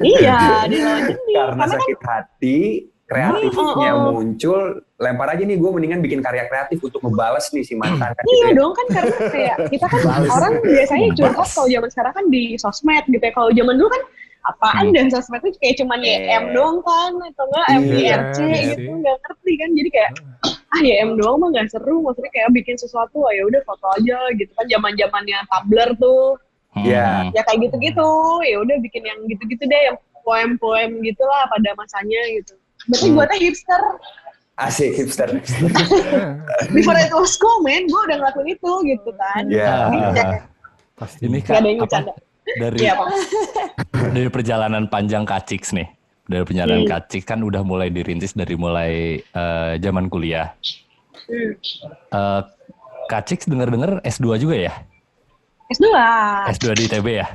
iya 0.00 0.38
di 0.70 0.76
lawan 0.76 1.02
jenis 1.04 1.24
Karena 1.26 1.50
Karena 1.50 1.64
kan 1.64 1.68
sakit 1.74 1.98
hati, 2.00 2.58
kreatifnya 3.04 3.90
Oh, 3.90 3.98
oh. 3.98 4.12
muncul, 4.14 4.60
lempar 4.96 5.28
aja 5.30 5.42
nih 5.42 5.54
gue 5.54 5.70
mendingan 5.70 6.00
bikin 6.00 6.20
karya 6.20 6.44
kreatif 6.44 6.78
untuk 6.80 7.00
ngebales 7.00 7.48
nih 7.50 7.62
si 7.62 7.74
mantan 7.74 8.10
kan 8.10 8.22
gitu 8.22 8.32
Iya 8.34 8.46
ya. 8.46 8.52
dong 8.54 8.72
kan 8.72 8.86
karena 8.90 9.16
kayak 9.28 9.56
kita 9.68 9.86
kan 9.86 10.00
orang 10.26 10.52
biasanya 10.60 11.06
curhat 11.12 11.48
kalau 11.48 11.68
zaman 11.68 11.88
sekarang 11.88 12.12
kan 12.12 12.24
di 12.26 12.42
sosmed 12.54 13.04
gitu 13.06 13.20
ya. 13.20 13.32
Kalau 13.32 13.50
zaman 13.50 13.74
dulu 13.74 13.88
kan 13.88 14.02
apaan 14.44 14.84
Hmm. 14.88 14.94
dan 14.94 15.06
sosmed 15.08 15.40
itu 15.40 15.56
kayak 15.56 15.76
cuman 15.78 15.98
YM 15.98 16.52
doang 16.52 16.78
kan 16.80 17.12
atau 17.16 17.44
enggak 17.48 17.66
Iya, 17.66 17.78
MIRC 17.80 18.36
iya 18.38 18.60
gitu 18.66 18.80
sih. 18.84 18.92
nggak 19.00 19.16
ngerti 19.18 19.52
kan. 19.56 19.68
Jadi 19.72 19.88
kayak 19.88 20.10
ah 20.44 20.80
YM 20.80 21.10
doang 21.16 21.36
mah 21.38 21.48
nggak 21.50 21.66
seru 21.68 21.96
maksudnya 22.00 22.28
kayak 22.30 22.50
bikin 22.52 22.76
sesuatu 22.76 23.24
ah, 23.24 23.32
ya 23.32 23.42
udah 23.44 23.60
foto 23.64 23.86
aja 23.94 24.18
gitu 24.34 24.52
kan 24.52 24.66
zaman-zamannya 24.68 25.38
Tumblr 25.46 25.88
tuh. 25.96 26.26
Iya. 26.74 27.30
Ya 27.30 27.40
kayak 27.42 27.58
gitu-gitu. 27.62 28.10
Ya 28.42 28.56
udah 28.58 28.76
bikin 28.78 29.02
yang 29.02 29.18
gitu-gitu 29.24 29.64
deh 29.64 29.82
yang 29.86 29.96
poem-poem 30.20 31.00
gitulah 31.00 31.46
pada 31.46 31.70
masanya 31.74 32.20
gitu. 32.32 32.52
Berarti 32.84 33.06
Hmm. 33.06 33.16
gue 33.16 33.24
teh 33.24 33.38
hipster. 33.40 33.82
Asik 34.54 34.90
hipster. 34.94 35.28
Before 36.74 36.94
it 36.94 37.10
was 37.10 37.34
cool, 37.34 37.58
man. 37.60 37.86
Gue 37.86 38.00
udah 38.04 38.16
ngelakuin 38.18 38.48
itu 38.52 38.72
gitu 38.86 39.10
kan. 39.14 39.42
Iya. 39.48 39.72
Ah, 39.88 40.40
Pasti. 40.94 41.26
Ini 41.26 41.40
Gak 41.40 41.48
kak 41.48 41.58
ada 41.58 41.68
yang 41.68 41.80
bercanda. 41.80 42.12
Dari 42.54 42.78
Iya, 42.80 42.94
dari 44.16 44.28
perjalanan 44.28 44.86
panjang 44.86 45.24
Kak 45.24 45.44
Cix 45.44 45.72
nih. 45.72 45.88
Dari 46.24 46.40
perjalanan 46.42 46.84
Hmm. 46.84 46.90
Kak 46.90 47.02
Cix 47.08 47.22
kan 47.22 47.40
udah 47.40 47.60
mulai 47.60 47.88
dirintis 47.88 48.32
dari 48.32 48.54
mulai 48.54 48.92
eh, 49.20 49.72
zaman 49.78 50.08
kuliah. 50.08 50.52
Hmm. 51.26 51.52
Eh, 52.10 52.40
Kak 53.04 53.22
Cix 53.24 53.44
denger-denger 53.44 54.00
S2 54.02 54.38
juga 54.38 54.56
ya? 54.58 54.72
S2 55.66 55.86
S2 56.50 56.66
di 56.74 56.82
ITB 56.86 57.06
ya? 57.14 57.28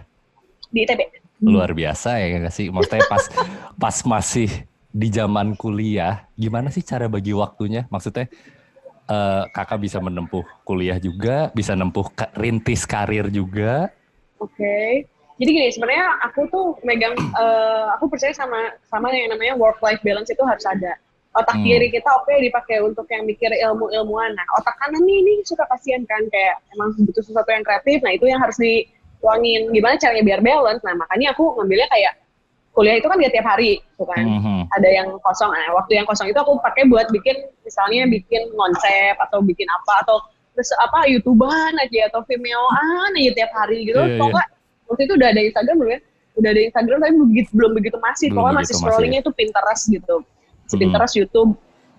di 0.70 0.86
ITB. 0.86 1.02
Luar 1.42 1.74
biasa 1.74 2.18
ya 2.18 2.38
nggak 2.38 2.54
sih? 2.54 2.70
Maksudnya 2.70 3.06
pas 3.06 3.24
pas 3.82 3.96
masih 4.04 4.50
di 4.90 5.08
zaman 5.08 5.54
kuliah, 5.54 6.26
gimana 6.34 6.70
sih 6.70 6.82
cara 6.82 7.06
bagi 7.06 7.34
waktunya? 7.34 7.86
Maksudnya 7.88 8.30
eh, 9.06 9.44
kakak 9.50 9.82
bisa 9.82 9.98
menempuh 9.98 10.46
kuliah 10.62 10.98
juga, 10.98 11.50
bisa 11.52 11.74
nempuh 11.74 12.10
ka- 12.10 12.34
rintis 12.34 12.86
karir 12.86 13.30
juga. 13.30 13.90
Oke. 14.40 15.06
Jadi 15.40 15.50
gini, 15.56 15.68
sebenarnya 15.72 16.20
aku 16.28 16.52
tuh 16.52 16.76
megang, 16.84 17.16
eh, 17.16 17.86
aku 17.96 18.12
percaya 18.12 18.36
sama 18.36 18.76
sama 18.92 19.08
yang 19.16 19.32
namanya 19.32 19.56
work 19.56 19.80
life 19.80 20.04
balance 20.04 20.28
itu 20.28 20.44
harus 20.44 20.68
ada. 20.68 21.00
Otak 21.32 21.62
Hmm. 21.62 21.64
kiri 21.64 21.88
kita 21.94 22.10
oke 22.10 22.34
dipakai 22.42 22.82
untuk 22.84 23.08
yang 23.08 23.24
mikir 23.24 23.48
ilmu-ilmuan. 23.54 24.36
Nah, 24.36 24.46
otak 24.60 24.76
kanan 24.82 25.00
nih 25.06 25.24
ini 25.24 25.34
suka 25.48 25.64
kasihan 25.70 26.04
kan 26.10 26.26
kayak 26.28 26.60
emang 26.76 26.92
butuh 27.06 27.24
sesuatu 27.24 27.48
yang 27.54 27.64
kreatif. 27.64 28.02
Nah, 28.04 28.12
itu 28.18 28.26
yang 28.28 28.42
harus 28.42 28.58
dituangin. 28.60 29.72
Gimana 29.72 29.96
caranya 29.96 30.26
biar 30.26 30.42
balance? 30.44 30.82
Nah, 30.84 30.98
makanya 30.98 31.32
aku 31.38 31.56
ngambilnya 31.56 31.88
kayak 31.88 32.14
kuliah 32.74 32.96
itu 32.98 33.08
kan 33.08 33.16
gak 33.22 33.34
tiap 33.36 33.48
hari, 33.48 33.72
tuh 33.96 34.08
kan. 34.08 34.24
Mhm. 34.24 34.72
ada 34.72 34.90
yang 34.90 35.08
kosong. 35.22 35.52
Nah, 35.52 35.74
waktu 35.76 36.02
yang 36.02 36.08
kosong 36.10 36.28
itu 36.32 36.40
aku 36.40 36.58
pakai 36.62 36.86
buat 36.90 37.08
bikin 37.14 37.36
misalnya 37.64 38.10
bikin 38.10 38.50
konsep 38.54 39.16
atau 39.20 39.40
bikin 39.42 39.68
apa 39.70 39.94
atau 40.06 40.18
terus 40.56 40.70
apa 40.82 41.08
YouTubean 41.08 41.74
aja 41.80 42.00
atau 42.12 42.22
Vimeoan 42.28 43.12
aja 43.16 43.32
tiap 43.36 43.52
hari 43.56 43.88
gitu. 43.88 44.00
Iya, 44.00 44.18
Pokoknya 44.20 44.48
waktu 44.90 45.02
itu 45.06 45.14
udah 45.16 45.28
ada 45.32 45.42
Instagram 45.42 45.76
belum 45.80 45.92
ya? 45.94 46.02
udah 46.40 46.50
ada 46.56 46.62
Instagram 46.72 46.98
tapi 47.04 47.14
begitu, 47.20 47.50
belum 47.52 47.72
begitu 47.76 47.98
masif. 48.00 48.28
Belum 48.32 48.38
Pokoknya 48.40 48.56
begitu 48.56 48.72
masih 48.72 48.76
scrollingnya 48.80 49.22
tuh 49.28 49.34
Pinterest 49.36 49.84
gitu. 49.92 50.16
Si 50.70 50.74
Hmm. 50.78 50.82
Pinterest, 50.86 51.14
YouTube, 51.20 51.52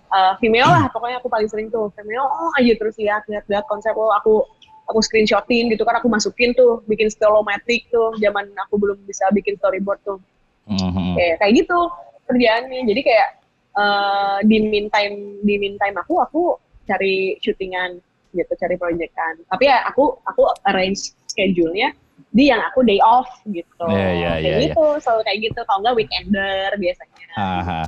uh, 0.09 0.33
Vimeo 0.41 0.65
lah 0.65 0.89
pokoknya 0.89 1.21
aku 1.21 1.29
paling 1.29 1.49
sering 1.51 1.67
tuh. 1.69 1.93
Vimeo 1.93 2.23
oh, 2.25 2.49
aja 2.57 2.73
terus 2.73 2.95
lihat 2.97 3.21
lihat 3.29 3.45
lihat 3.45 3.65
konsep 3.69 3.93
oh 3.93 4.09
aku 4.15 4.41
aku 4.89 4.99
screenshotin 4.99 5.71
gitu 5.71 5.87
kan 5.87 5.99
aku 6.01 6.11
masukin 6.11 6.51
tuh 6.51 6.83
bikin 6.83 7.07
stylomatic 7.07 7.87
tuh 7.93 8.11
zaman 8.19 8.49
aku 8.67 8.75
belum 8.75 8.97
bisa 9.07 9.23
bikin 9.31 9.55
storyboard 9.55 10.01
tuh 10.03 10.19
Mhm. 10.67 11.15
kayak 11.15 11.35
kayak 11.39 11.53
gitu 11.63 11.79
kerjaannya 12.27 12.79
jadi 12.91 13.01
kayak 13.07 13.29
eh, 13.71 14.37
di 14.43 14.57
meantime 14.67 15.15
di 15.47 15.55
meantime 15.55 15.95
aku 15.95 16.19
aku 16.19 16.41
cari 16.83 17.39
syutingan 17.39 18.03
gitu 18.33 18.51
cari 18.57 18.75
proyekan. 18.75 19.43
Tapi 19.47 19.63
ya 19.67 19.85
aku 19.87 20.19
aku 20.25 20.47
arrange 20.67 21.15
schedule-nya 21.31 21.95
di 22.31 22.47
yang 22.47 22.63
aku 22.63 22.85
day 22.87 23.01
off 23.03 23.27
gitu. 23.49 23.85
Iya, 23.91 24.09
iya, 24.15 24.31
kayak 24.39 24.45
iya. 24.45 24.65
gitu 24.71 24.85
selalu 25.03 25.21
kayak 25.27 25.39
gitu. 25.51 25.59
Kalau 25.67 25.79
nggak 25.83 25.95
weekender 25.99 26.69
biasanya. 26.79 27.27
Aha. 27.35 27.81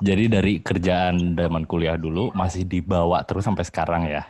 Jadi 0.00 0.24
dari 0.32 0.52
kerjaan 0.60 1.36
zaman 1.36 1.64
kuliah 1.64 1.96
dulu 1.96 2.32
masih 2.36 2.68
dibawa 2.68 3.24
terus 3.24 3.44
sampai 3.48 3.64
sekarang 3.64 4.04
ya. 4.08 4.24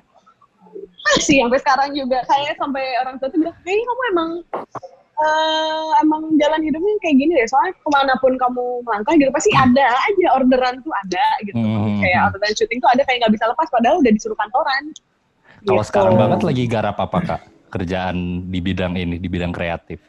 masih 1.10 1.42
sampai 1.42 1.58
sekarang 1.58 1.90
juga. 1.96 2.22
Kayak 2.30 2.54
sampai 2.62 2.84
orang 3.02 3.18
tua 3.18 3.28
tuh 3.34 3.38
bilang 3.42 3.56
kayaknya 3.66 3.84
kamu 3.90 4.02
emang 4.14 4.30
eh, 5.18 5.90
emang 6.06 6.22
jalan 6.38 6.60
hidupnya 6.62 6.94
kayak 7.02 7.16
gini 7.18 7.32
deh. 7.34 7.48
Soalnya 7.50 7.74
ke 7.74 7.88
mana 7.90 8.14
pun 8.22 8.38
kamu 8.38 8.64
melangkah 8.86 9.14
gitu 9.18 9.30
pasti 9.34 9.50
ada 9.58 9.86
aja 9.90 10.26
orderan 10.38 10.78
tuh 10.86 10.94
ada 11.06 11.26
gitu. 11.42 11.58
Hmm. 11.58 11.98
kayak 11.98 12.30
orderan 12.30 12.54
syuting 12.54 12.78
tuh 12.78 12.90
ada 12.94 13.02
kayak 13.02 13.26
nggak 13.26 13.34
bisa 13.34 13.50
lepas. 13.50 13.66
Padahal 13.74 13.98
udah 13.98 14.12
disuruh 14.14 14.38
kantoran 14.38 14.94
Kalau 15.62 15.78
Gitu. 15.78 15.88
sekarang 15.88 16.14
banget 16.16 16.40
lagi 16.42 16.64
garap 16.64 16.96
apa 16.96 17.18
kak? 17.20 17.40
Kerjaan 17.70 18.16
di 18.46 18.58
bidang 18.58 18.94
ini, 18.94 19.16
di 19.16 19.28
bidang 19.28 19.50
kreatif. 19.50 20.00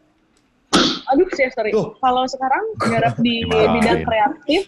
aduh 1.03 1.27
sih 1.29 1.43
sorry 1.51 1.75
kalau 1.99 2.23
sekarang 2.23 2.63
garap 2.79 3.19
di 3.19 3.43
Dimarahin. 3.43 3.71
bidang 3.75 3.99
kreatif 4.01 4.61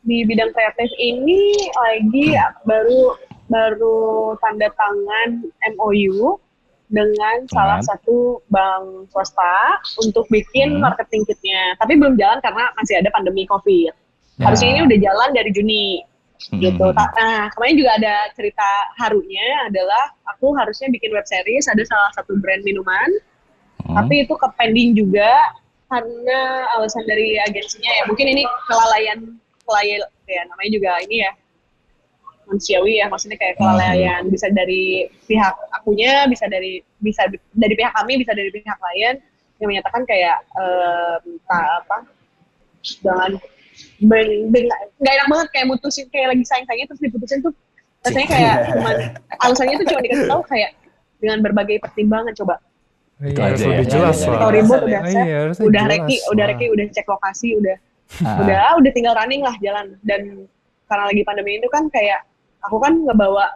di 0.00 0.16
bidang 0.24 0.48
kreatif 0.50 0.88
ini 0.96 1.52
lagi 1.68 2.32
baru 2.64 3.12
baru 3.46 4.00
tanda 4.38 4.72
tangan 4.72 5.44
MOU 5.70 6.40
dengan 6.88 7.44
salah 7.46 7.84
satu 7.84 8.40
bank 8.48 9.12
swasta 9.12 9.76
untuk 10.00 10.24
bikin 10.28 10.80
Hmm. 10.80 10.88
marketing 10.88 11.28
kitnya 11.28 11.76
tapi 11.76 12.00
belum 12.00 12.16
jalan 12.16 12.40
karena 12.40 12.72
masih 12.74 12.96
ada 12.96 13.12
pandemi 13.12 13.44
covid 13.44 13.92
harusnya 14.40 14.68
ini 14.70 14.88
udah 14.88 14.98
jalan 14.98 15.30
dari 15.36 15.52
Juni 15.52 16.00
gitu. 16.38 16.84
Hmm. 16.84 16.94
Ta- 16.94 17.12
Nah, 17.18 17.50
kemarin 17.50 17.74
juga 17.76 17.90
ada 17.98 18.14
cerita 18.32 18.68
harunya 18.96 19.66
adalah 19.66 20.14
aku 20.24 20.54
harusnya 20.54 20.86
bikin 20.88 21.10
web 21.10 21.26
series 21.26 21.66
ada 21.66 21.82
salah 21.82 22.10
satu 22.14 22.38
brand 22.38 22.62
minuman, 22.62 23.10
Hmm. 23.82 23.94
tapi 23.98 24.22
itu 24.22 24.34
ke 24.34 24.48
pending 24.54 24.94
juga 24.94 25.30
karena 25.88 26.38
alasan 26.76 27.02
dari 27.04 27.40
agensinya 27.40 27.90
ya. 27.90 28.02
Mungkin 28.06 28.26
ini 28.28 28.42
kelalaian 28.66 29.18
kelalaian 29.64 30.00
ya 30.24 30.42
namanya 30.46 30.70
juga 30.72 30.92
ini 31.04 31.24
ya 31.24 31.32
manusiawi 32.48 32.96
ya 32.96 33.06
maksudnya 33.12 33.36
kayak 33.36 33.60
kelalaian 33.60 34.24
bisa 34.32 34.48
dari 34.48 35.04
pihak 35.28 35.52
akunya 35.72 36.24
bisa 36.24 36.48
dari 36.48 36.80
bisa 36.96 37.28
dari 37.52 37.74
pihak 37.76 37.92
kami 37.92 38.16
bisa 38.16 38.32
dari 38.32 38.48
pihak 38.48 38.76
klien 38.80 39.20
yang 39.60 39.68
menyatakan 39.68 40.08
kayak 40.08 40.40
ta- 41.44 41.84
apa 41.84 42.08
jangan 42.80 43.36
nggak 44.00 45.12
enak 45.18 45.28
banget 45.28 45.48
kayak 45.54 45.66
mutusin 45.70 46.06
kayak 46.10 46.34
lagi 46.34 46.44
sayang-sayangnya 46.46 46.86
terus 46.90 47.00
diputusin 47.02 47.38
tuh 47.42 47.52
rasanya 48.06 48.28
kayak 48.30 48.56
cuman 48.74 48.96
alasannya 49.42 49.74
tuh 49.82 49.86
cuma 49.90 50.00
dikasih 50.06 50.26
tahu 50.30 50.42
kayak 50.46 50.70
dengan 51.18 51.38
berbagai 51.42 51.76
pertimbangan 51.82 52.34
coba 52.34 52.56
Itu 53.18 53.34
Iya, 53.34 53.50
harus 53.50 53.58
aja 53.58 53.66
ya. 53.66 53.70
lebih 53.74 53.86
jelas 53.90 54.14
lah. 54.14 54.14
iya. 54.14 54.38
storyboard 54.38 54.82
udah 54.86 55.02
set 55.02 55.26
harusnya 55.26 55.64
udah 55.66 55.84
reki 55.90 56.16
udah 56.30 56.44
reki 56.54 56.66
udah 56.70 56.84
cek 56.94 57.06
lokasi 57.10 57.48
udah 57.58 57.76
Ah, 58.24 58.40
udah 58.40 58.80
udah 58.80 58.92
tinggal 58.96 59.12
running 59.12 59.44
lah 59.44 59.52
jalan 59.60 59.92
dan 60.00 60.48
karena 60.88 61.04
lagi 61.12 61.22
pandemi 61.28 61.60
itu 61.60 61.68
kan 61.68 61.92
kayak 61.92 62.24
aku 62.64 62.80
kan 62.80 63.04
ngebawa 63.04 63.52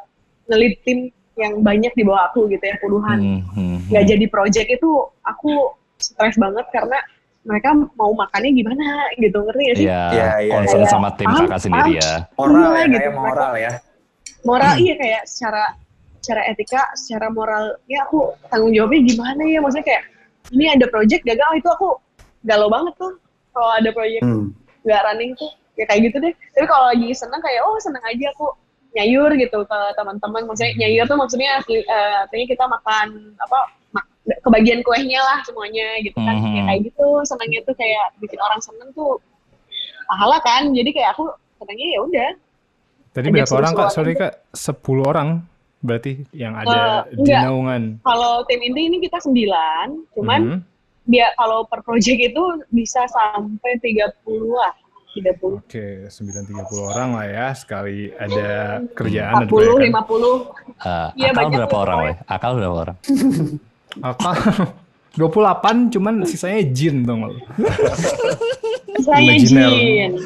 ngelit 0.53 0.77
tim 0.85 1.09
yang 1.41 1.65
banyak 1.65 1.89
di 1.97 2.05
bawah 2.05 2.29
aku 2.29 2.45
gitu 2.53 2.61
ya 2.61 2.77
puluhan 2.85 3.17
hmm, 3.17 3.41
hmm, 3.57 3.77
nggak 3.89 4.05
hmm. 4.05 4.13
jadi 4.13 4.25
project 4.29 4.69
itu 4.69 4.91
aku 5.25 5.73
stres 5.97 6.37
banget 6.37 6.69
karena 6.69 7.01
mereka 7.43 7.69
mau 7.93 8.13
makannya 8.13 8.51
gimana 8.53 8.87
gitu 9.17 9.39
ngerti 9.41 9.63
gak 9.65 9.77
sih 9.77 9.87
Iya, 9.87 10.03
Iya, 10.09 10.27
iya, 10.41 10.53
concern 10.53 10.83
iya. 10.83 10.91
sama 10.91 11.09
tim 11.13 11.27
Paham, 11.27 11.43
kakak 11.45 11.61
sendiri 11.61 11.91
paham. 11.91 11.99
ya. 11.99 12.13
Moral 12.37 12.55
Iya, 12.55 12.71
ya, 12.73 12.85
gitu. 12.87 12.99
kayak 12.99 13.15
moral 13.17 13.53
ya. 13.57 13.73
moral 14.43 14.75
iya 14.77 14.95
kayak 14.97 15.23
secara 15.25 15.63
secara 16.19 16.43
etika 16.47 16.83
secara 16.95 17.27
moral 17.29 17.65
ya 17.85 18.03
aku 18.03 18.21
tanggung 18.45 18.71
jawabnya 18.71 19.01
gimana 19.05 19.43
ya 19.45 19.59
maksudnya 19.59 19.87
kayak 19.87 20.03
ini 20.51 20.65
ada 20.69 20.87
project 20.87 21.23
gagal 21.23 21.51
itu 21.57 21.69
aku 21.69 21.89
galau 22.43 22.67
banget 22.67 22.95
tuh 22.97 23.13
kalau 23.51 23.71
ada 23.73 23.91
project 23.91 24.23
Hmm. 24.23 24.51
nggak 24.83 25.01
running 25.01 25.31
tuh 25.35 25.47
ya 25.73 25.85
kayak 25.85 26.01
gitu 26.07 26.17
deh 26.21 26.35
tapi 26.53 26.67
kalau 26.67 26.91
lagi 26.91 27.09
seneng 27.13 27.39
kayak 27.39 27.63
oh 27.63 27.79
seneng 27.79 28.03
aja 28.03 28.27
aku 28.31 28.47
nyayur 28.93 29.31
gitu 29.33 29.59
ke 29.63 29.79
teman-teman 29.95 30.43
maksudnya 30.45 30.73
nyayur 30.77 31.05
tuh 31.07 31.17
maksudnya 31.17 31.51
eh, 31.65 31.83
artinya 32.21 32.47
kita 32.51 32.65
makan 32.67 33.07
apa 33.39 33.59
kebagian 34.23 34.81
kuehnya 34.81 35.19
lah 35.19 35.43
semuanya 35.43 35.99
gitu 35.99 36.15
kan 36.17 36.37
Mhm. 36.37 36.55
ya 36.55 36.63
kayak 36.65 36.81
gitu 36.87 37.07
senangnya 37.25 37.61
tuh 37.63 37.75
kayak 37.75 38.07
bikin 38.19 38.39
orang 38.39 38.61
seneng 38.61 38.89
tuh 38.93 39.19
pahala 40.05 40.39
kan 40.41 40.71
jadi 40.71 40.91
kayak 40.91 41.11
aku 41.13 41.27
senangnya 41.57 41.89
ya 41.89 42.01
udah 42.03 42.31
Tadi 43.13 43.29
Ajak 43.29 43.35
berapa 43.45 43.55
orang 43.61 43.73
kak? 43.77 43.89
Sorry 43.93 44.13
kak, 44.15 44.33
10 44.49 44.73
orang 45.05 45.29
berarti 45.79 46.25
yang 46.33 46.55
ada 46.55 47.05
Eh, 47.05 47.19
di 47.19 47.29
naungan. 47.29 48.01
kalau 48.01 48.41
tim 48.47 48.57
inti 48.59 48.89
ini 48.89 48.97
kita 48.99 49.21
sembilan 49.21 49.87
cuman 50.13 50.41
Mhm. 50.41 50.59
dia 51.05 51.29
kalau 51.35 51.67
per 51.67 51.83
project 51.83 52.17
itu 52.25 52.41
bisa 52.71 53.05
sampai 53.05 53.77
30 53.77 54.17
lah 54.55 54.73
30 55.13 55.61
Oke, 55.61 56.09
930 56.09 56.89
orang 56.89 57.11
lah 57.13 57.27
ya. 57.29 57.47
Sekali 57.53 58.09
ada 58.17 58.81
kerjaan 58.97 59.35
ada 59.35 59.45
40 59.45 59.61
proyekan. 59.77 59.85
50 59.93 60.33
Eh, 60.81 61.09
Iya, 61.19 61.29
akal 61.33 61.49
berapa 61.53 61.77
orang, 61.77 61.99
weh? 62.01 62.17
Akal 62.25 62.51
berapa 62.57 62.77
orang? 62.81 62.97
Akal 64.01 64.35
28 65.21 65.93
cuman 65.93 66.25
sisanya 66.25 66.65
jin 66.73 67.05
dong 67.05 67.29
lo. 67.29 67.37
saya. 69.05 69.37
Jin 69.37 70.17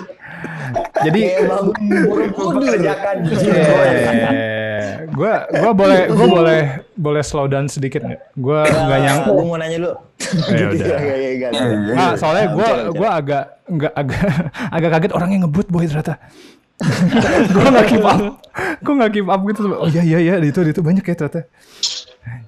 Jadi 1.03 1.21
Kayak 1.27 1.49
bangun 1.49 1.75
Borobudur. 2.07 2.71
Kerjakan 2.71 3.17
Yeah. 3.27 5.09
Gue 5.11 5.33
gua 5.63 5.73
boleh 5.73 6.01
gua 6.13 6.27
boleh 6.29 6.61
boleh 6.95 7.23
slow 7.25 7.47
down 7.49 7.67
sedikit 7.67 8.05
nggak? 8.05 8.21
Gue 8.39 8.61
nggak 8.63 8.99
nyang. 9.03 9.19
Gue 9.27 9.47
mau 9.47 9.59
nanya 9.59 9.79
lu. 9.81 9.93
Ya 10.53 10.67
udah. 10.71 10.87
Iya, 10.87 10.99
iya, 11.01 11.17
iya, 11.17 11.49
iya. 11.51 11.95
Nah, 11.95 12.13
soalnya 12.19 12.47
gue 12.53 12.69
gua 12.95 13.09
agak 13.19 13.45
nggak 13.67 13.93
agak 13.97 14.23
agak 14.77 14.91
kaget 14.99 15.13
orangnya 15.15 15.39
ngebut 15.47 15.67
boy 15.73 15.85
ternyata. 15.87 16.15
gue 17.57 17.69
nggak 17.73 17.87
keep 17.89 18.05
up, 18.05 18.21
gue 18.85 18.95
nggak 19.01 19.13
keep 19.17 19.29
up 19.33 19.41
gitu. 19.49 19.61
Oh 19.73 19.89
iya 19.89 20.03
iya 20.05 20.19
iya 20.21 20.35
itu 20.45 20.61
itu 20.61 20.81
banyak 20.85 21.05
ya 21.09 21.15
ternyata. 21.17 21.49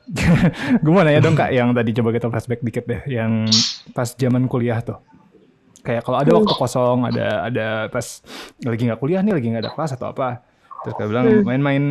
gue 0.82 0.92
mau 0.92 1.04
nanya 1.04 1.20
dong 1.20 1.36
kak 1.36 1.52
yang 1.52 1.76
tadi 1.76 1.92
coba 1.92 2.10
kita 2.16 2.26
flashback 2.32 2.60
dikit 2.64 2.84
deh, 2.88 3.02
yang 3.12 3.44
pas 3.92 4.08
zaman 4.16 4.48
kuliah 4.48 4.80
tuh. 4.80 4.96
Kayak 5.84 6.04
kalau 6.04 6.18
ada 6.20 6.30
waktu 6.32 6.54
kosong, 6.56 6.98
ada 7.12 7.26
ada 7.48 7.66
pas 7.92 8.24
lagi 8.64 8.82
nggak 8.88 9.00
kuliah 9.00 9.20
nih, 9.20 9.36
lagi 9.36 9.46
nggak 9.52 9.62
ada 9.68 9.72
kelas 9.76 9.90
atau 9.96 10.10
apa, 10.12 10.40
terus 10.84 10.94
kayak 10.96 11.08
bilang 11.12 11.26
main-main 11.44 11.82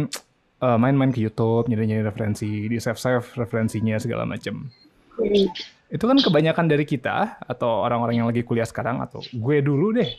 eh, 0.57 0.77
main-main 0.77 1.13
ke 1.13 1.21
YouTube, 1.21 1.69
nyari-nyari 1.69 2.01
referensi, 2.01 2.65
di 2.65 2.77
save-save 2.81 3.25
referensinya 3.37 3.97
segala 4.01 4.25
macem. 4.25 4.69
Hmm. 5.17 5.49
itu 5.87 6.03
kan 6.03 6.19
kebanyakan 6.19 6.69
dari 6.69 6.85
kita 6.85 7.41
atau 7.41 7.81
orang-orang 7.81 8.21
yang 8.21 8.27
lagi 8.29 8.45
kuliah 8.45 8.67
sekarang 8.69 9.01
atau 9.01 9.17
gue 9.23 9.57
dulu 9.65 9.95
deh. 9.95 10.09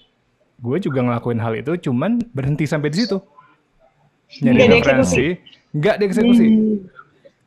Gue 0.58 0.82
juga 0.82 1.06
ngelakuin 1.06 1.38
hal 1.38 1.54
itu 1.54 1.90
cuman 1.90 2.18
berhenti 2.34 2.66
sampai 2.66 2.90
di 2.90 3.04
situ. 3.06 3.22
Nyari 4.42 4.58
Nggak 4.58 4.68
referensi. 4.82 5.26
nggak 5.70 5.96
dieksekusi. 6.02 6.46
Hmm. 6.50 6.76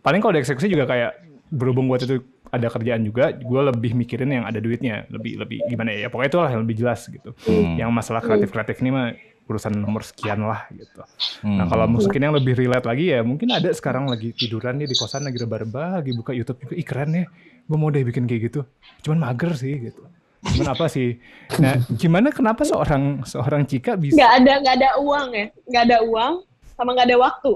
Paling 0.02 0.20
kalau 0.20 0.34
dieksekusi 0.36 0.68
juga 0.68 0.86
kayak 0.86 1.12
berhubung 1.52 1.88
buat 1.88 2.02
itu 2.02 2.20
ada 2.52 2.68
kerjaan 2.68 3.08
juga 3.08 3.32
gue 3.32 3.62
lebih 3.72 3.96
mikirin 3.96 4.28
yang 4.28 4.44
ada 4.44 4.60
duitnya 4.60 5.08
lebih 5.08 5.40
lebih 5.40 5.64
gimana 5.72 5.96
ya 5.96 6.12
pokoknya 6.12 6.30
itulah 6.36 6.50
yang 6.52 6.62
lebih 6.68 6.84
jelas 6.84 7.08
gitu. 7.08 7.32
Hmm. 7.48 7.80
yang 7.80 7.90
masalah 7.92 8.20
kreatif 8.20 8.52
kreatif 8.52 8.76
ini 8.84 8.92
mah 8.92 9.08
urusan 9.48 9.74
nomor 9.76 10.04
sekian 10.04 10.40
lah 10.48 10.64
gitu. 10.72 11.04
Nah 11.44 11.64
Hmm. 11.64 11.68
kalau 11.68 11.86
mungkin 11.88 12.20
yang 12.24 12.32
lebih 12.36 12.56
relate 12.56 12.88
lagi 12.88 13.12
ya 13.12 13.20
mungkin 13.24 13.52
ada 13.52 13.68
sekarang 13.72 14.08
lagi 14.08 14.32
tiduran 14.32 14.80
nih 14.80 14.88
di 14.88 14.96
kosan 14.96 15.28
lagi 15.28 15.40
rebah-rebah 15.40 16.00
lagi 16.00 16.12
buka 16.16 16.32
YouTube 16.32 16.60
juga 16.64 16.76
ih 16.76 16.88
keren 16.88 17.12
ya 17.12 17.26
gue 17.68 17.78
mau 17.80 17.88
deh 17.92 18.04
bikin 18.04 18.28
kayak 18.28 18.52
gitu. 18.52 18.62
Cuman 19.04 19.32
mager 19.32 19.52
sih 19.56 19.92
gitu. 19.92 20.04
Cuman 20.42 20.76
apa 20.76 20.88
sih? 20.88 21.20
Nah 21.60 21.80
gimana 21.96 22.32
kenapa 22.32 22.64
seorang 22.64 23.24
seorang 23.24 23.64
Cika 23.68 23.96
bisa 23.96 24.16
nggak 24.20 24.34
ada 24.44 24.54
nggak 24.60 24.76
ada 24.80 24.90
uang 25.00 25.28
ya? 25.36 25.46
Nggak 25.68 25.84
ada 25.88 25.98
uang 26.04 26.34
sama 26.76 26.90
nggak 26.96 27.08
ada 27.12 27.18
waktu 27.20 27.52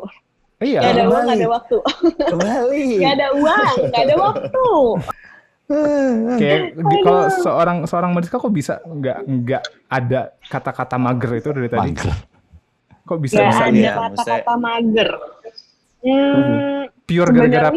iya. 0.62 0.80
Nggak 0.84 0.94
ada 0.94 1.04
uang 1.08 1.24
nggak 1.26 1.38
ada 1.38 1.50
waktu. 1.50 1.78
Kembali. 2.32 2.86
nggak 3.02 3.13
ada 3.15 3.28
uang 3.36 3.74
nggak 3.91 4.04
ada 4.04 4.15
waktu. 4.20 4.68
Kayak 6.39 6.60
di- 6.78 7.02
kalau 7.02 7.24
seorang 7.41 7.78
seorang 7.89 8.12
Mariska 8.13 8.38
kok 8.38 8.54
bisa 8.54 8.78
nggak 8.86 9.18
nggak 9.26 9.63
ada 9.89 10.22
kata-kata 10.46 10.96
mager 11.02 11.32
itu 11.41 11.50
dari 11.50 11.70
tadi? 11.70 11.89
Mager. 11.91 12.13
kok 13.06 13.22
bisa 13.22 13.38
bisa 13.38 13.70
ada 13.70 13.78
ya, 13.78 13.94
kata-kata 13.98 14.54
mager. 14.58 15.10
Hmm, 16.06 16.86
pure 17.06 17.30
gara-gara 17.34 17.70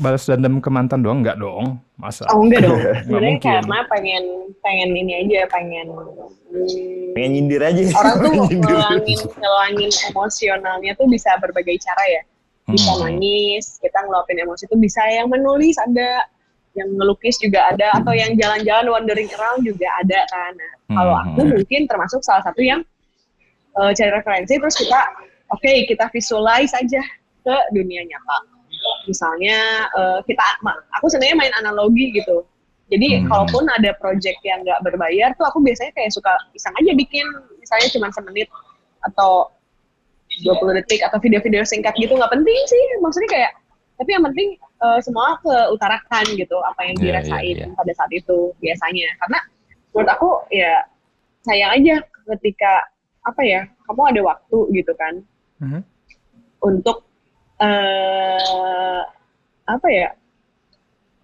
balas 0.00 0.24
dendam 0.24 0.58
ke 0.58 0.68
mantan 0.68 1.04
doang 1.04 1.20
nggak 1.20 1.36
dong 1.36 1.76
masa 1.94 2.24
Oh 2.32 2.40
enggak 2.40 2.64
dong. 2.64 2.80
Sebenarnya 3.04 3.30
mungkin. 3.36 3.44
karena 3.52 3.78
pengen 3.86 4.24
pengen 4.58 4.88
ini 4.90 5.12
aja, 5.20 5.40
pengen 5.46 5.86
hmm, 5.92 7.12
Pengen 7.12 7.30
nyindir 7.36 7.60
aja. 7.60 7.82
orang 7.94 8.16
tuh 8.18 8.32
ngelangin 8.64 9.18
ngelangin 9.36 9.90
emosionalnya 10.08 10.92
tuh 10.96 11.06
bisa 11.06 11.36
berbagai 11.36 11.76
cara 11.78 12.04
ya. 12.08 12.22
Bisa 12.66 12.90
Hmm. 12.90 13.02
nangis, 13.04 13.76
kita 13.78 13.98
ngeluapin 14.00 14.38
emosi 14.38 14.64
tuh 14.66 14.78
bisa 14.78 15.02
yang 15.06 15.26
menulis 15.26 15.74
ada, 15.76 16.22
yang 16.72 16.86
ngelukis 16.94 17.34
juga 17.36 17.66
ada, 17.68 17.98
atau 17.98 18.14
yang 18.14 18.38
jalan-jalan 18.38 18.86
wandering 18.88 19.26
around 19.34 19.66
juga 19.66 19.90
ada 19.98 20.22
kan. 20.30 20.52
Nah, 20.54 20.72
kalau 20.94 21.14
Hmm. 21.18 21.24
aku 21.34 21.40
mungkin 21.50 21.80
termasuk 21.84 22.22
salah 22.22 22.42
satu 22.42 22.62
yang 22.62 22.80
eh, 23.70 23.90
cari 23.92 24.10
referensi 24.10 24.54
terus 24.54 24.74
kita 24.74 25.00
oke 25.48 25.72
kita 25.86 26.10
visualize 26.10 26.74
aja 26.74 27.02
ke 27.40 27.56
dunia 27.70 28.02
nyata. 28.02 28.38
Misalnya 29.04 29.58
eh, 29.90 30.18
kita 30.24 30.44
aku 30.94 31.06
sebenarnya 31.08 31.36
main 31.36 31.54
analogi 31.56 32.12
gitu. 32.12 32.44
Jadi 32.90 33.22
Hmm. 33.22 33.26
kalaupun 33.30 33.70
ada 33.70 33.94
project 33.96 34.42
yang 34.42 34.66
nggak 34.66 34.82
berbayar 34.82 35.30
tuh 35.38 35.46
aku 35.46 35.62
biasanya 35.62 35.94
kayak 35.94 36.10
suka 36.10 36.34
iseng 36.52 36.74
aja 36.74 36.90
bikin 36.92 37.22
misalnya 37.56 37.86
cuma 37.94 38.10
semenit 38.10 38.50
atau 39.06 39.46
20 40.42 40.74
detik 40.74 40.98
atau 41.02 41.18
video-video 41.18 41.62
singkat 41.62 41.94
gitu 41.94 42.14
nggak 42.14 42.30
penting 42.30 42.60
sih 42.66 42.82
maksudnya 42.98 43.30
kayak 43.30 43.52
tapi 43.94 44.10
yang 44.10 44.24
penting 44.26 44.48
eh, 44.58 44.98
semua 45.02 45.38
keutarakan 45.38 46.24
gitu 46.34 46.56
apa 46.62 46.80
yang 46.82 46.96
Iya, 46.98 47.02
iya, 47.02 47.10
dirasain 47.22 47.56
iya. 47.62 47.66
pada 47.76 47.92
saat 47.94 48.10
itu 48.10 48.38
biasanya 48.58 49.08
karena 49.22 49.38
menurut 49.92 50.10
aku 50.10 50.30
ya 50.50 50.72
sayang 51.46 51.70
aja 51.76 51.94
ketika 52.36 52.72
apa 53.22 53.40
ya 53.44 53.60
kamu 53.86 54.02
ada 54.10 54.20
waktu 54.34 54.58
gitu 54.72 54.92
kan 54.98 55.14
Mhm. 55.62 55.80
untuk 56.62 57.06
eh 57.60 59.00
apa 59.64 59.86
ya? 59.88 60.08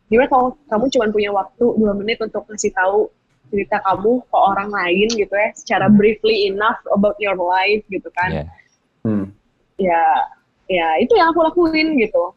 Gimana 0.07 0.29
kalau 0.31 0.55
kamu 0.71 0.85
cuma 0.95 1.05
punya 1.11 1.31
waktu 1.35 1.65
dua 1.67 1.93
menit 1.93 2.23
untuk 2.23 2.47
ngasih 2.47 2.71
tahu 2.71 3.11
cerita 3.51 3.79
kamu 3.83 4.23
ke 4.23 4.37
orang 4.39 4.71
lain 4.71 5.09
gitu 5.15 5.35
ya 5.35 5.51
secara 5.55 5.87
briefly 5.87 6.51
enough 6.51 6.79
about 6.95 7.19
your 7.19 7.35
life 7.35 7.83
gitu 7.91 8.07
kan? 8.15 8.31
Iya. 8.33 8.45
Hmm. 9.03 9.27
ya 9.79 10.03
ya 10.67 10.99
itu 10.99 11.15
yang 11.15 11.31
aku 11.31 11.43
lakuin 11.43 11.95
gitu. 11.99 12.35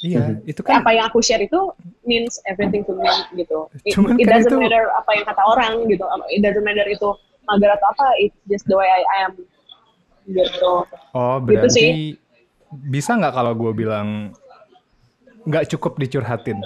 Iya 0.00 0.38
itu 0.48 0.60
kan 0.64 0.80
apa 0.80 0.90
yang 0.96 1.06
aku 1.06 1.20
share 1.20 1.44
itu 1.44 1.60
means 2.02 2.40
everything 2.48 2.82
to 2.82 2.96
me 2.96 3.10
gitu. 3.36 3.68
It, 3.84 3.94
Cuman 3.94 4.16
it 4.16 4.26
kan 4.26 4.40
doesn't 4.40 4.54
itu- 4.54 4.62
matter 4.62 4.84
apa 4.96 5.10
yang 5.12 5.24
kata 5.26 5.42
orang 5.44 5.72
gitu. 5.86 6.04
It 6.30 6.40
doesn't 6.40 6.64
matter 6.64 6.86
itu 6.88 7.08
mager 7.46 7.70
atau 7.74 7.86
apa 7.90 8.06
it's 8.22 8.34
just 8.46 8.64
the 8.66 8.74
way 8.78 8.86
I 8.86 9.02
am 9.26 9.38
gitu. 10.30 10.86
Oh, 11.14 11.36
Gitu 11.42 11.46
berarti 11.46 11.68
sih. 11.74 11.90
Bisa 12.70 13.18
nggak 13.18 13.34
kalau 13.34 13.52
gue 13.58 13.72
bilang 13.74 14.34
nggak 15.46 15.70
cukup 15.74 15.98
dicurhatin? 15.98 16.62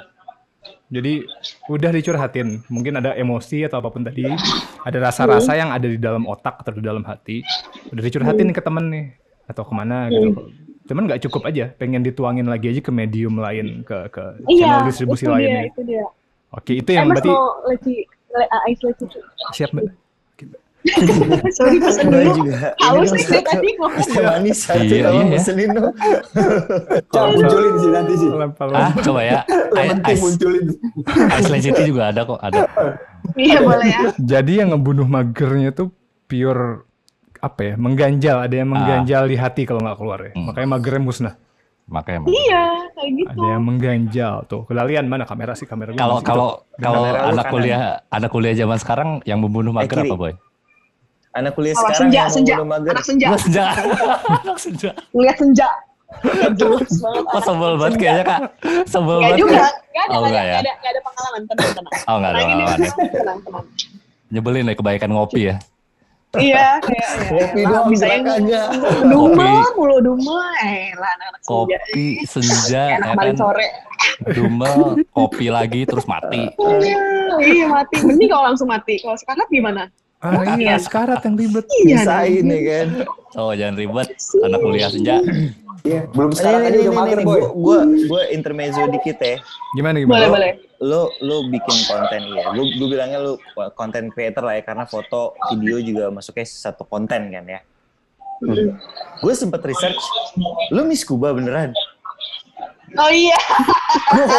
Jadi 0.92 1.24
udah 1.72 1.90
dicurhatin, 1.90 2.62
mungkin 2.68 3.00
ada 3.00 3.16
emosi 3.16 3.64
atau 3.66 3.80
apa 3.80 3.88
pun 3.90 4.04
tadi, 4.04 4.28
ada 4.84 4.98
rasa-rasa 5.00 5.56
yang 5.56 5.72
ada 5.72 5.88
di 5.88 5.96
dalam 5.96 6.28
otak 6.28 6.60
atau 6.60 6.76
di 6.76 6.84
dalam 6.84 7.02
hati, 7.02 7.40
udah 7.90 8.02
dicurhatin 8.04 8.52
nih 8.52 8.56
ke 8.56 8.62
temen 8.62 8.84
nih. 8.92 9.06
Atau 9.44 9.64
ke 9.64 9.72
mana 9.76 10.08
gitu. 10.12 10.52
Cuman 10.84 11.08
nggak 11.08 11.24
cukup 11.28 11.48
aja, 11.48 11.72
pengen 11.72 12.04
dituangin 12.04 12.44
lagi 12.48 12.68
aja 12.68 12.80
ke 12.84 12.92
medium 12.92 13.40
lain, 13.40 13.80
ke 13.84 14.12
ke 14.12 14.22
channel 14.44 14.84
iya 14.84 14.84
distribusi 14.84 15.24
itu 15.24 15.32
dia 15.32 15.36
lainnya. 15.40 15.62
itu 15.72 15.80
dia. 15.88 16.04
Oke, 16.54 16.72
itu 16.78 16.90
yang 16.92 17.08
berarti 17.10 17.32
leci 17.72 17.94
uh, 18.36 18.62
leci 18.68 19.06
siap 19.56 19.72
mbak. 19.72 20.03
sorry 21.56 21.76
pesan 21.78 22.04
Gua 22.06 22.20
dulu 22.20 22.30
juga. 22.38 22.54
haus 22.78 23.10
nih 23.10 23.24
saya 23.24 23.42
tadi 23.42 23.68
ngomong 23.74 24.04
manis 24.20 24.58
satu 24.60 24.84
Iya, 24.84 25.08
iya, 25.08 25.22
ya. 25.24 25.24
pesenin 25.32 25.70
dong. 25.70 25.94
Coba 27.08 27.26
munculin 27.30 27.74
sih 27.74 27.90
nanti 27.90 28.12
sih. 28.14 28.28
Ah, 28.70 28.90
coba 28.94 29.20
ya. 29.20 29.40
Ice, 30.12 30.20
munculin. 30.20 30.64
ice 31.30 31.48
City 31.58 31.82
juga 31.84 32.12
ada 32.12 32.20
kok, 32.22 32.38
ada. 32.38 32.68
iya 33.34 33.58
boleh 33.58 33.88
ya 33.88 34.00
Jadi 34.16 34.60
yang 34.60 34.70
ngebunuh 34.70 35.06
magernya 35.06 35.72
tuh 35.72 35.88
pure 36.24 36.84
apa 37.38 37.60
ya 37.62 37.74
mengganjal 37.74 38.36
ada 38.40 38.54
yang 38.54 38.68
mengganjal 38.70 39.22
di 39.24 39.36
hati 39.36 39.62
kalau 39.62 39.80
nggak 39.80 39.96
keluar 39.96 40.18
ya 40.18 40.32
Hmm. 40.32 40.48
makanya 40.48 40.68
magernya 40.70 41.02
musnah 41.02 41.34
Makanya 41.84 42.16
emang. 42.18 42.28
iya 42.30 42.64
kayak 42.90 43.10
gitu 43.12 43.28
ada 43.30 43.46
yang 43.46 43.62
mengganjal 43.62 44.34
tuh 44.44 44.62
kalian 44.64 45.04
mana 45.04 45.24
kamera 45.24 45.52
sih 45.52 45.64
kamera 45.64 45.92
Kalau 45.92 46.20
kalau 46.20 46.48
kalau 46.74 47.04
anak 47.04 47.44
kuliah 47.46 47.80
anak 48.08 48.30
kuliah 48.30 48.54
zaman 48.54 48.78
sekarang 48.78 49.08
yang 49.22 49.36
membunuh 49.38 49.68
mager 49.70 49.92
kiri. 49.98 50.08
apa 50.08 50.16
boy? 50.16 50.32
Anak 51.34 51.52
kuliah 51.52 51.72
Awas, 51.72 51.82
sekarang 51.82 51.98
senja 52.00 52.20
yang 52.20 52.30
senja 52.30 52.54
mau 52.56 52.68
mager. 52.68 52.92
anak 52.92 53.04
senja 53.04 53.26
Anak 53.26 53.40
senja. 53.40 53.64
Anak 54.40 54.58
senja. 54.58 54.90
ngeliat 55.10 55.36
senja 55.36 55.68
Kok 57.26 57.42
sebel 57.42 57.72
banget 57.74 57.94
kayaknya 57.98 58.22
kak? 58.24 58.40
Sebel 58.86 59.18
banget. 59.18 59.34
juga, 59.36 59.66
enggak 59.66 60.04
ada, 60.04 60.14
Oh, 60.14 60.22
ada, 60.22 60.30
ya? 60.30 60.38
enggak 60.38 60.62
ada, 60.62 60.72
enggak 60.72 60.90
ada 60.90 61.00
pengalaman, 61.02 61.40
tenang, 61.44 61.70
tenang. 61.74 61.92
Oh 62.04 62.14
enggak 62.14 62.30
ada 62.30 62.38
pengalaman 62.40 62.78
ya. 62.78 62.92
tenang, 63.18 63.38
tenang. 63.40 63.64
Nyebelin 64.30 64.64
ya 64.64 64.74
kebaikan 64.74 65.10
ngopi 65.10 65.40
ya. 65.44 65.56
Iya, 66.34 66.82
kayak 66.82 66.98
ya, 66.98 67.08
Kopi 67.30 67.60
elah, 67.62 67.70
doang 67.72 67.86
bisa 67.88 68.04
yang. 68.06 68.26
Duma, 69.06 69.50
mulu 69.72 69.96
duma, 70.02 70.38
eh 70.60 70.90
lah 70.92 71.10
anak-anak 71.14 71.40
senja. 71.40 71.78
Kopi 71.78 72.06
senja 72.24 72.82
Enak 72.92 73.06
ya 73.06 73.14
balik 73.14 73.32
kan. 73.32 73.38
sore. 73.40 73.66
Dumel, 74.30 74.78
kopi 75.10 75.46
lagi 75.48 75.82
terus 75.82 76.02
mati. 76.04 76.46
Iya 77.40 77.64
mati, 77.66 77.96
mending 78.00 78.28
kalau 78.28 78.50
langsung 78.50 78.66
mati. 78.66 78.98
Kalau 78.98 79.14
sekarang 79.14 79.46
gimana? 79.48 79.90
Ah 80.24 80.40
iya 80.56 80.56
Iya. 80.56 80.74
sekarat 80.80 81.20
yang 81.22 81.37
ribet 81.37 81.64
Iya, 81.76 81.96
Bisain 82.00 82.44
ya 82.46 82.60
kan. 82.64 82.88
Oh 83.34 83.52
jangan 83.52 83.74
ribet. 83.76 84.08
Anak 84.40 84.58
kuliah 84.58 84.88
senja. 84.88 85.20
Iya, 85.84 86.08
belum 86.08 86.32
Ini 86.32 86.38
sekarang 86.40 86.60
aja 86.62 86.70
ini 86.70 86.80
udah 86.82 86.94
mager 86.96 87.18
ini 87.18 87.26
boy. 87.26 87.37
gua 87.37 87.48
gua 87.52 87.78
gua 88.08 88.22
intermezzo 88.28 88.82
dikit 88.88 89.18
ya. 89.18 89.37
gimana 89.74 89.96
Boleh, 89.96 90.02
gimana 90.02 90.26
boleh. 90.30 90.52
Lo 90.80 91.02
lo 91.20 91.37
bikin 91.46 91.78
konten 91.84 92.22
ya. 92.30 92.44
Lu 92.50 92.64
gue 92.66 92.88
bilangnya 92.88 93.20
lu 93.20 93.37
konten 93.72 94.08
creator 94.08 94.42
lah 94.42 94.54
ya 94.54 94.64
karena 94.64 94.84
foto, 94.84 95.37
video 95.50 95.76
juga 95.78 96.08
masuknya 96.08 96.42
satu 96.42 96.82
konten 96.82 97.28
kan 97.28 97.44
ya. 97.44 97.60
Gue 99.18 99.32
sempet 99.32 99.60
research, 99.62 100.00
lu 100.68 100.84
Miss 100.84 101.00
Kuba 101.02 101.32
beneran? 101.32 101.76
Oh 102.94 103.10
iya, 103.10 103.34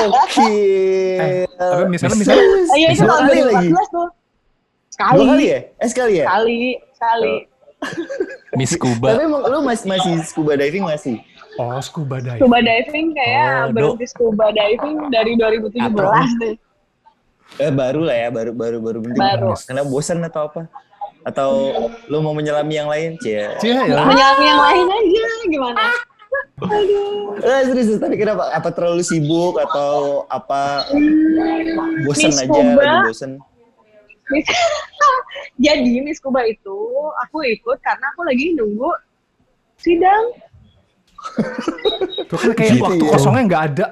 Gokil. 0.08 1.20
eh, 1.20 1.44
tapi 1.52 1.84
misalnya 1.88 2.16
misalnya 2.16 2.46
oh, 2.46 2.78
iya 2.78 2.90
itu 2.90 3.02
Dua 3.02 3.12
tahun 3.12 3.26
kali 3.28 3.42
lagi. 3.44 3.68
2014 3.70 3.92
tuh. 3.92 4.08
Sekali, 4.96 5.16
Dua 5.20 5.26
kali 5.28 5.46
ya? 5.52 5.60
Eh 5.76 5.90
sekali 5.92 6.14
ya? 6.16 6.26
sekali, 6.26 6.60
sekali. 6.96 7.34
Miss 8.58 8.72
Tapi 8.72 8.80
Kuba. 8.80 9.08
emang 9.20 9.44
lu 9.44 9.60
masih 9.62 9.86
masih 9.92 10.14
scuba 10.24 10.56
diving 10.56 10.88
masih? 10.88 11.20
oh 11.56 11.76
scuba 11.84 12.24
diving 12.24 12.40
Scuba 12.40 12.60
diving 12.64 13.08
kayak 13.12 13.44
Oh, 13.44 13.68
berhenti 13.76 14.06
scuba 14.08 14.46
diving 14.56 15.12
dari 15.12 15.36
2017 15.36 16.40
deh. 16.40 16.56
Eh 17.60 17.72
baru 17.72 18.08
lah 18.08 18.16
ya, 18.16 18.30
baru 18.32 18.52
baru 18.56 18.78
baru 18.80 18.98
berhenti. 19.04 19.20
Baru. 19.20 19.52
Karena 19.60 19.84
bosan 19.84 20.24
atau 20.24 20.48
apa? 20.48 20.62
Atau 21.28 21.52
lu 22.08 22.24
mau 22.24 22.32
menyelami 22.32 22.74
yang 22.74 22.88
lain? 22.88 23.20
Cie. 23.20 23.52
Cia 23.60 23.84
ya 23.84 24.04
Menyelami 24.08 24.46
yang 24.48 24.62
lain 24.64 24.86
aja, 24.88 25.26
gimana? 25.52 25.84
Aduh. 26.56 27.36
Eh, 27.38 27.62
serius, 27.68 28.00
tapi 28.00 28.16
kenapa? 28.16 28.48
Apa 28.50 28.72
terlalu 28.72 29.04
sibuk 29.04 29.60
atau 29.60 30.24
apa 30.32 30.88
bosan 32.08 32.32
Miss 32.32 32.40
aja, 32.40 32.62
lagi 32.74 32.98
bosan? 33.06 33.32
Miss- 34.28 34.50
Jadi 35.66 35.94
Miss 36.00 36.18
Kuba 36.18 36.42
itu 36.44 36.78
aku 37.22 37.38
ikut 37.44 37.78
karena 37.80 38.06
aku 38.10 38.22
lagi 38.24 38.54
nunggu 38.54 38.92
sidang. 39.78 40.24
tuh 42.26 42.38
kan 42.38 42.52
kayak 42.54 42.72
Gitu 42.72 42.84
waktu 42.84 43.02
ya. 43.02 43.12
kosongnya 43.12 43.44
nggak 43.46 43.64
ada 43.74 43.86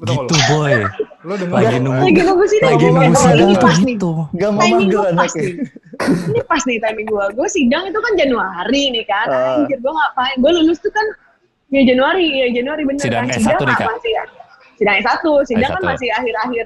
Betul 0.00 0.24
Gitu 0.24 0.36
boy. 0.48 0.74
lo 1.20 1.34
denger 1.36 1.54
Lagi 1.54 1.76
nunggu. 1.78 2.02
Lagi 2.02 2.22
nunggu 2.24 2.44
sidang. 2.48 2.70
Lagi 2.72 2.86
nunggu 2.88 3.14
sidang 3.14 3.50
nih. 3.52 3.94
gitu. 3.94 4.10
Gak 4.32 4.50
mau 4.50 4.60
Timing 4.60 4.78
mager 4.80 4.90
gue 4.90 5.02
pas 5.02 5.12
anaknya. 5.12 5.42
nih. 5.44 5.54
Ini 6.32 6.40
pas 6.42 6.62
nih 6.64 6.78
timing 6.80 7.06
gue. 7.06 7.24
Gue 7.36 7.48
sidang 7.52 7.82
itu 7.84 7.98
kan 8.00 8.12
Januari 8.16 8.82
nih 8.88 9.04
kan. 9.04 9.26
Ah. 9.28 9.60
Anjir 9.60 9.76
gue 9.76 9.92
ngapain. 9.92 10.36
Gue 10.40 10.50
lulus 10.56 10.78
tuh 10.80 10.88
kan 10.88 11.06
ya 11.68 11.82
Januari. 11.84 12.26
Ya 12.32 12.46
Januari 12.50 12.82
bener 12.88 13.02
Sidang 13.04 13.28
kan. 13.28 13.36
S1 13.36 13.60
nih, 13.60 13.76
Kak? 13.76 13.86
Masih 13.86 14.10
ya. 14.10 14.24
Sidang 14.80 14.96
S1. 14.96 15.20
Sidang 15.44 15.70
kan 15.70 15.82
S1. 15.84 15.90
masih 15.92 16.08
akhir-akhir 16.10 16.64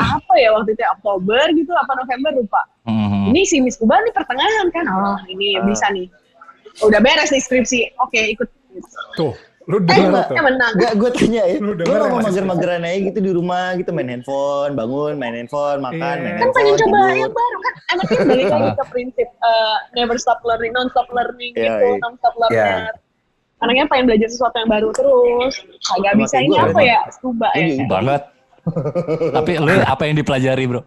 apa 0.00 0.34
ya 0.40 0.48
waktu 0.56 0.72
itu 0.72 0.82
Oktober 0.96 1.44
gitu 1.52 1.72
apa 1.76 1.92
November 1.94 2.30
lupa. 2.32 2.62
Mhm. 2.88 3.28
Ini 3.28 3.40
si 3.44 3.56
Miss 3.60 3.76
Kuba 3.76 4.00
nih 4.00 4.12
pertengahan 4.16 4.66
kan. 4.72 4.84
Oh 4.88 5.20
ini 5.28 5.60
Ah. 5.60 5.68
bisa 5.68 5.86
nih. 5.92 6.08
Udah 6.80 6.98
beres 6.98 7.28
nih 7.28 7.38
skripsi. 7.38 7.92
Oke 8.00 8.32
ikut. 8.32 8.48
tuh 9.14 9.36
Eh, 9.62 9.78
denger 9.78 10.26
tuh 10.26 10.34
eh 10.34 10.42
menang. 10.42 10.72
Gak, 10.74 10.92
gue 10.98 11.10
tanya 11.14 11.46
ya. 11.46 11.54
Lu 11.62 11.70
Lu 11.78 11.86
mau 11.86 12.18
mager-mageran 12.18 12.82
aja 12.82 12.98
gitu 12.98 13.18
di 13.22 13.30
rumah 13.30 13.78
gitu 13.78 13.94
main 13.94 14.10
handphone, 14.10 14.74
bangun, 14.74 15.14
main 15.14 15.38
handphone, 15.38 15.78
makan, 15.78 16.16
Iya. 16.18 16.18
main 16.18 16.34
kan 16.34 16.40
handphone, 16.42 16.56
pengen 16.58 16.74
coba 16.82 16.96
tidur. 16.98 17.14
yang 17.14 17.30
baru 17.30 17.58
kan 17.62 17.74
anaknya 17.92 18.18
balik 18.26 18.46
lagi 18.50 18.70
ke 18.74 18.84
prinsip 18.90 19.28
uh, 19.38 19.76
never 19.94 20.16
stop 20.18 20.42
learning 20.42 20.74
non 20.74 20.90
stop 20.90 21.06
learning 21.14 21.54
Iya, 21.54 21.78
gitu 21.78 21.86
iya. 21.86 22.02
non 22.02 22.14
stop 22.18 22.34
learner 22.42 22.90
anaknya 23.62 23.86
pengen 23.86 24.04
belajar 24.06 24.28
sesuatu 24.28 24.56
yang 24.56 24.68
baru 24.68 24.88
terus 24.90 25.54
agak 25.92 26.14
bisa 26.18 26.36
ini 26.38 26.50
gua, 26.50 26.66
apa 26.68 26.80
ya 26.82 26.98
scuba 27.08 27.48
ya 27.54 27.62
Iya. 27.62 27.86
Banget. 27.86 28.22
Tapi 29.38 29.52
lu 29.56 29.72
apa 29.80 30.02
yang 30.04 30.16
dipelajari 30.16 30.64
bro? 30.66 30.82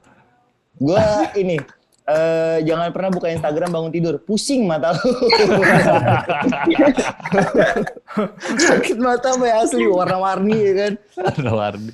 Gue 0.76 1.00
ini, 1.36 1.56
eh, 2.06 2.58
jangan 2.62 2.92
pernah 2.92 3.10
buka 3.10 3.28
Instagram 3.30 3.72
bangun 3.72 3.92
tidur. 3.92 4.16
Pusing 4.20 4.64
mata 4.64 4.92
lu. 4.94 5.08
Sakit 8.58 8.98
mata 8.98 9.34
sampai 9.34 9.52
asli, 9.52 9.86
warna-warni 9.88 10.56
ya 10.56 10.74
kan. 10.76 10.94
Warna-warni. 11.18 11.92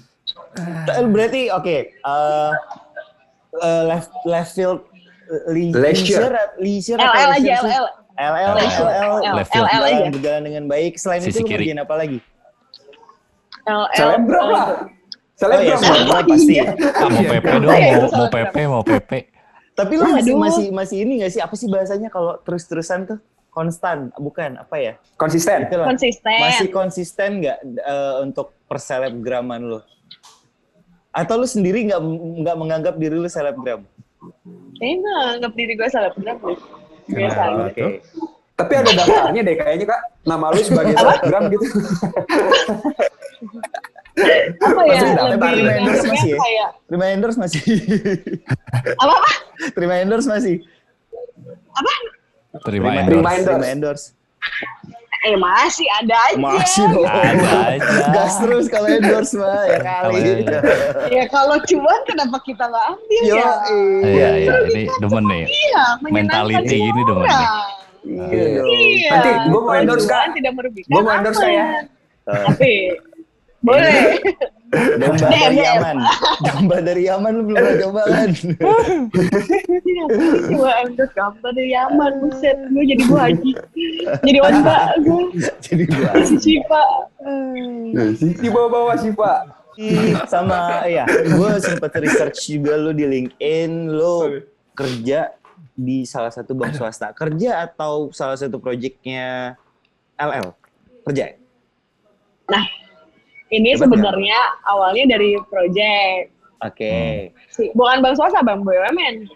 Eh, 0.88 1.06
Berarti 1.08 1.41
oke, 1.50 1.78
eh, 1.94 2.52
eh, 3.58 3.82
left 3.86 4.12
left 4.24 4.52
field 4.52 4.82
le- 5.48 5.72
Leisure. 5.72 6.28
leisure, 6.28 6.41
leisure 6.60 7.00
LL 7.00 7.32
aja? 7.38 7.56
LL. 7.63 7.86
LL. 8.17 8.54
LL, 8.58 9.34
Left 9.36 9.50
field. 9.52 9.67
LL 9.67 9.71
berjalan, 9.71 9.91
aja. 9.91 10.12
berjalan 10.12 10.41
dengan 10.43 10.63
baik. 10.67 10.93
Selain 11.00 11.21
Sisi 11.24 11.41
itu 11.41 11.47
lu 11.47 11.80
apa 11.80 11.95
lagi? 11.95 12.19
LL. 13.67 13.88
Selebgram 13.95 14.47
lah. 14.52 14.67
Oh 15.41 15.58
ya, 15.58 15.76
Selebgram. 15.78 16.26
pasti. 16.30 16.56
Ah, 16.62 17.10
mau 17.10 17.24
PP 17.26 17.45
dong, 17.58 17.74
Iya, 17.74 17.97
mau. 18.13 18.28
PP, 18.30 18.56
mau 18.69 18.84
PP. 18.86 19.12
Tapi 19.74 19.93
lu 19.97 20.06
masih 20.06 20.34
masih 20.38 20.65
masih 20.69 20.97
ini 21.02 21.26
gak 21.26 21.32
sih? 21.34 21.41
Apa 21.41 21.56
sih 21.58 21.65
bahasanya 21.65 22.13
kalau 22.13 22.38
terus-terusan 22.45 23.10
tuh? 23.10 23.19
Konstan, 23.52 24.15
bukan 24.15 24.56
apa 24.63 24.80
ya? 24.80 24.93
Konsisten. 25.19 25.67
Itulah. 25.67 25.84
Konsisten. 25.91 26.39
Masih 26.39 26.67
konsisten 26.71 27.43
nggak 27.43 27.60
eh, 27.84 28.15
untuk 28.24 28.56
perselebgraman 28.71 29.60
lu? 29.60 29.80
Atau 31.12 31.36
lu 31.36 31.43
sendiri 31.43 31.84
nggak 31.84 32.00
nggak 32.47 32.56
menganggap 32.56 32.95
diri 32.95 33.19
lu 33.19 33.28
selebgram? 33.28 33.84
Kayaknya 34.80 34.97
nggak 35.04 35.21
anggap 35.36 35.54
diri 35.60 35.74
gue 35.76 35.89
selebgram 35.91 36.38
deh. 36.47 36.60
Biasa 37.07 37.39
aja. 37.41 37.63
Oke. 37.65 37.85
Tapi 38.51 38.73
ada 38.75 38.91
daftarnya 38.93 39.41
deh 39.41 39.55
kayaknya 39.55 39.85
kak. 39.89 40.01
Nama 40.21 40.45
lu 40.49 40.61
sebagai 40.61 40.93
selebgram 40.93 41.43
gitu. 41.49 41.65
Apa 44.61 44.81
ya? 44.85 44.99
Maksudnya, 45.01 45.23
Lebih 45.33 45.49
reminders 45.57 46.03
masih 46.05 46.29
ya? 46.29 46.37
kayak 46.37 46.69
Reminders 46.91 47.37
masih. 47.39 47.61
apa 48.99 49.13
apa? 49.17 49.31
Reminders 49.73 50.25
masih. 50.27 50.55
Terima 52.61 52.91
Reminders. 52.91 53.07
endorse. 53.07 53.23
Reminders. 53.23 53.57
Reminders. 53.57 54.01
Eh 55.21 55.38
masih 55.38 55.86
ada 55.95 56.17
aja. 56.27 56.38
Masih 56.38 56.84
dong. 56.89 57.05
Ada 57.05 57.49
aja. 57.77 58.05
Gas 58.10 58.41
terus 58.41 58.65
kalau 58.65 58.89
endorse 58.89 59.38
mah 59.38 59.69
ya 59.69 59.77
kali. 59.79 60.17
Kalau- 60.41 61.10
Ya 61.10 61.23
kalau 61.29 61.57
cuan 61.62 61.99
kenapa 62.03 62.38
kita 62.41 62.63
nggak 62.65 62.86
ambil 62.89 63.21
Yo, 63.21 63.36
ya? 63.38 63.51
Iya, 64.01 64.29
iya, 64.36 64.53
ini 64.65 64.84
demen 64.97 65.23
nih. 65.23 65.43
Iya, 65.45 65.84
menyenangkan 65.99 66.13
Mentality 66.49 66.75
gini 66.81 67.01
demen 67.05 67.21
nih. 67.23 67.45
Iya 68.01 68.45
dong. 68.57 68.65
Iya. 68.67 69.10
Nanti 69.12 69.29
gua 69.47 69.62
mau 69.62 69.73
endorse, 69.75 70.05
Kak. 70.05 70.23
Tidak 70.34 70.51
merugikan. 70.51 70.89
Gua 70.89 71.01
mau 71.01 71.13
endorse, 71.13 71.45
ya. 71.45 71.65
Eh, 72.25 72.41
Tapi 72.49 72.71
boleh. 73.62 73.93
Domba 74.71 75.27
dari. 75.27 75.57
Yaman. 75.60 75.97
Domba 76.47 76.77
dari 76.79 77.03
Yaman 77.12 77.31
lu 77.36 77.43
belum 77.51 77.57
pernah 77.60 77.75
coba 77.84 78.01
kan? 78.07 78.29
Endorse 80.81 81.13
gambar 81.13 81.51
dari 81.51 81.69
Yaman, 81.75 82.12
buset. 82.23 82.57
Gue 82.71 82.84
jadi 82.88 83.03
gua 83.05 83.19
haji. 83.27 83.51
Jadi 84.23 84.38
onta 84.47 84.77
gue. 85.03 85.23
Jadi 85.60 85.84
gua 85.91 86.10
Si 86.23 86.36
Cipa. 86.39 86.84
Di 88.19 88.49
bawah-bawah 88.49 88.95
sih 88.99 89.12
pak. 89.12 89.41
sama 90.27 90.84
ya, 90.86 91.07
gue 91.07 91.51
sempet 91.63 91.95
research 92.03 92.53
juga 92.53 92.75
lu 92.75 92.91
di 92.91 93.07
LinkedIn, 93.07 93.88
lu 93.88 94.43
kerja 94.75 95.31
di 95.73 96.03
salah 96.03 96.29
satu 96.29 96.53
bank 96.53 96.75
swasta. 96.75 97.15
Kerja 97.15 97.65
atau 97.65 98.12
salah 98.12 98.36
satu 98.36 98.60
proyeknya 98.60 99.55
LL? 100.19 100.53
Kerja 101.07 101.34
ya? 101.34 101.36
Nah, 102.51 102.65
ini 103.51 103.75
Hebat 103.75 103.83
sebenarnya 103.83 104.39
awalnya 104.65 105.03
dari 105.11 105.35
project. 105.47 106.31
Oke. 106.61 107.29
Si, 107.49 107.67
bukan 107.73 107.99
bank 107.99 108.15
swasta, 108.15 108.39
bank 108.41 108.63
BUMN. 108.63 109.27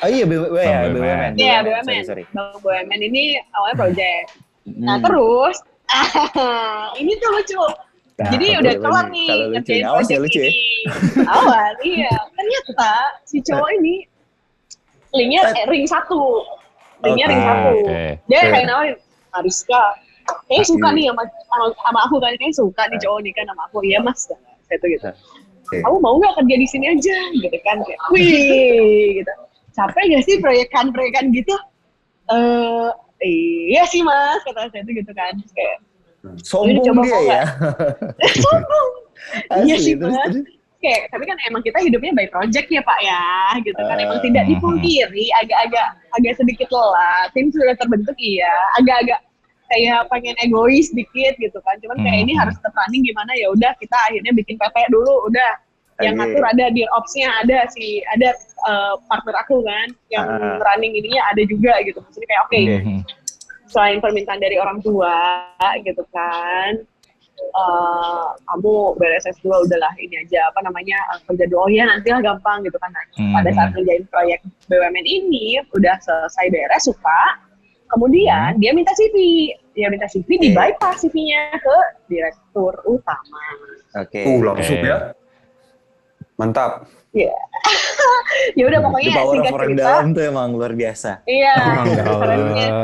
Oh 0.00 0.08
iya, 0.08 0.24
BUMN 0.24 0.54
ya, 0.56 0.78
BUMN. 0.88 1.32
Iya, 1.34 1.56
BUMN. 1.62 2.02
sorry. 2.06 2.24
Bank 2.30 2.60
BUMN 2.60 3.00
ini 3.02 3.40
awalnya 3.52 3.76
project. 3.76 4.26
Nah, 4.64 4.96
Hmm. 4.96 5.04
terus 5.04 5.56
ini 7.00 7.12
tuh 7.18 7.30
lucu. 7.30 7.60
Nah, 8.14 8.30
Jadi 8.30 8.46
udah 8.56 8.74
kelar 8.78 9.06
nih 9.10 9.28
ngerjain 9.50 9.84
awas 9.84 10.06
ya 10.06 10.16
project 10.16 10.22
lucu 10.22 10.38
ya. 10.40 10.52
Awas, 11.26 11.74
iya. 11.82 12.14
Ternyata 12.30 12.92
si 13.26 13.42
cowok 13.42 13.70
ini 13.74 14.06
linknya 15.10 15.50
eh, 15.50 15.66
ring 15.66 15.82
satu. 15.84 16.46
Linknya 17.02 17.26
ring 17.26 17.42
Oke. 17.42 17.48
satu. 17.50 17.72
Oke. 17.82 18.02
Dia 18.30 18.38
kayak 18.48 18.66
nawarin, 18.70 18.96
Ariska, 19.34 19.82
kayaknya 20.48 20.66
suka 20.66 20.88
nih 20.92 21.04
sama, 21.10 21.22
sama, 21.48 21.66
sama 21.80 22.00
aku 22.08 22.16
kan. 22.20 22.32
Kayaknya 22.36 22.56
suka 22.56 22.82
nih 22.88 22.98
cowok 23.00 23.20
nih 23.24 23.32
kan 23.32 23.44
sama 23.50 23.62
aku. 23.68 23.78
Iya 23.84 23.98
mas. 24.00 24.20
Saya 24.64 24.76
tuh 24.80 24.88
gitu. 24.88 25.08
Oke. 25.64 25.76
Kamu 25.80 25.96
mau 26.00 26.14
nggak 26.20 26.34
kerja 26.40 26.56
di 26.60 26.66
sini 26.68 26.86
aja? 26.92 27.16
Gitu 27.32 27.58
kan. 27.64 27.76
Kayak, 27.84 28.00
wih 28.12 29.20
gitu. 29.20 29.32
Capek 29.74 30.02
gak 30.06 30.22
sih 30.22 30.38
proyekan-proyekan 30.38 31.34
gitu? 31.34 31.54
Eh, 32.30 32.88
iya 33.26 33.82
sih 33.90 34.06
mas, 34.06 34.38
kata 34.46 34.70
saya 34.70 34.86
tuh 34.86 34.94
gitu 34.94 35.10
kan. 35.10 35.34
Kayak, 35.50 35.82
Sombong 36.40 36.80
coba 36.80 37.02
dia 37.04 37.20
ya. 37.20 37.42
sombong. 38.44 38.90
Iya 39.64 39.76
sih, 39.80 39.94
Mas. 39.96 40.12
terus. 40.28 40.44
Kayak, 40.84 41.08
tapi 41.08 41.24
kan 41.24 41.36
emang 41.48 41.64
kita 41.64 41.80
hidupnya 41.80 42.12
by 42.12 42.28
project 42.28 42.68
ya 42.68 42.84
Pak 42.84 43.00
ya, 43.00 43.56
gitu 43.64 43.80
kan. 43.88 43.96
Emang 43.96 44.20
tidak 44.20 44.44
mhm. 44.44 44.50
dipungkiri, 44.56 45.32
agak-agak 45.40 45.96
agak 46.12 46.32
sedikit 46.36 46.68
lelah. 46.68 47.24
Tim 47.32 47.48
sudah 47.48 47.72
terbentuk 47.80 48.16
iya, 48.20 48.52
agak-agak 48.76 49.20
kayak 49.68 50.06
pengen 50.08 50.36
egois 50.40 50.92
dikit 50.92 51.34
gitu 51.36 51.58
kan. 51.62 51.76
Cuman 51.80 51.98
kayak 52.00 52.18
ini 52.24 52.32
Mhm. 52.36 52.40
harus 52.44 52.54
tetap 52.60 52.74
running 52.76 53.02
gimana 53.02 53.32
ya 53.34 53.46
udah 53.50 53.72
kita 53.76 53.96
akhirnya 54.08 54.32
bikin 54.32 54.56
PP 54.56 54.76
dulu, 54.88 55.28
udah 55.28 55.50
yang 56.02 56.18
Oke. 56.18 56.26
ngatur 56.26 56.44
ada 56.44 56.64
di 56.70 56.82
ops-nya 56.90 57.30
ada 57.40 57.58
si 57.70 58.02
ada 58.10 58.34
eh, 58.64 58.94
partner 59.06 59.36
aku 59.38 59.60
kan 59.62 59.86
yang 60.08 60.26
Ah. 60.26 60.56
running 60.58 60.92
ininya 60.92 61.22
ada 61.30 61.42
juga 61.44 61.76
gitu. 61.84 62.00
Maksudnya 62.00 62.28
kayak 62.28 62.42
oke, 62.44 62.60
Mhm. 62.80 62.98
selain 63.68 63.98
permintaan 63.98 64.40
dari 64.40 64.56
orang 64.56 64.80
tua 64.80 65.44
gitu 65.80 66.00
kan 66.10 66.80
eh 67.34 68.26
kamu 68.46 68.94
beres 68.94 69.26
S2 69.26 69.66
udahlah 69.66 69.90
ini 69.98 70.22
aja 70.22 70.48
apa 70.48 70.62
namanya 70.62 70.94
eh, 71.12 71.20
kerja 71.24 71.44
dulu 71.46 71.66
oh 71.66 71.68
ya 71.68 71.82
nanti 71.84 72.08
lah 72.08 72.22
gampang 72.22 72.62
gitu 72.62 72.78
kan 72.78 72.90
nah, 72.90 73.02
Hmm. 73.18 73.34
pada 73.34 73.50
saat 73.50 73.68
ngerjain 73.74 74.06
proyek 74.06 74.38
BUMN 74.66 75.02
ini 75.02 75.58
udah 75.70 75.98
selesai 76.00 76.46
beres 76.48 76.86
suka 76.86 77.20
kemudian 77.94 78.58
dia 78.58 78.74
minta 78.74 78.90
CV 78.98 79.48
dia 79.74 79.86
minta 79.90 80.06
CV 80.10 80.26
di 80.38 80.50
bypass 80.54 81.02
CV-nya 81.06 81.58
ke 81.58 81.76
direktur 82.10 82.74
utama 82.86 83.46
Oke. 83.94 84.26
Uh 84.26 84.38
langsung 84.42 84.82
Oke. 84.82 84.90
ya. 84.90 84.98
Mantap. 86.34 86.90
ya 87.14 87.30
ya 88.58 88.66
udah 88.66 88.82
The 88.82 88.86
pokoknya 88.90 89.10
power 89.14 89.22
of 89.22 89.30
singkat 89.30 89.54
orang 89.54 89.68
cerita 89.70 89.86
dalam 89.86 90.08
tuh 90.10 90.24
emang 90.26 90.48
luar 90.50 90.72
biasa. 90.74 91.10
Iya, 91.30 91.54
dalam. 92.02 92.38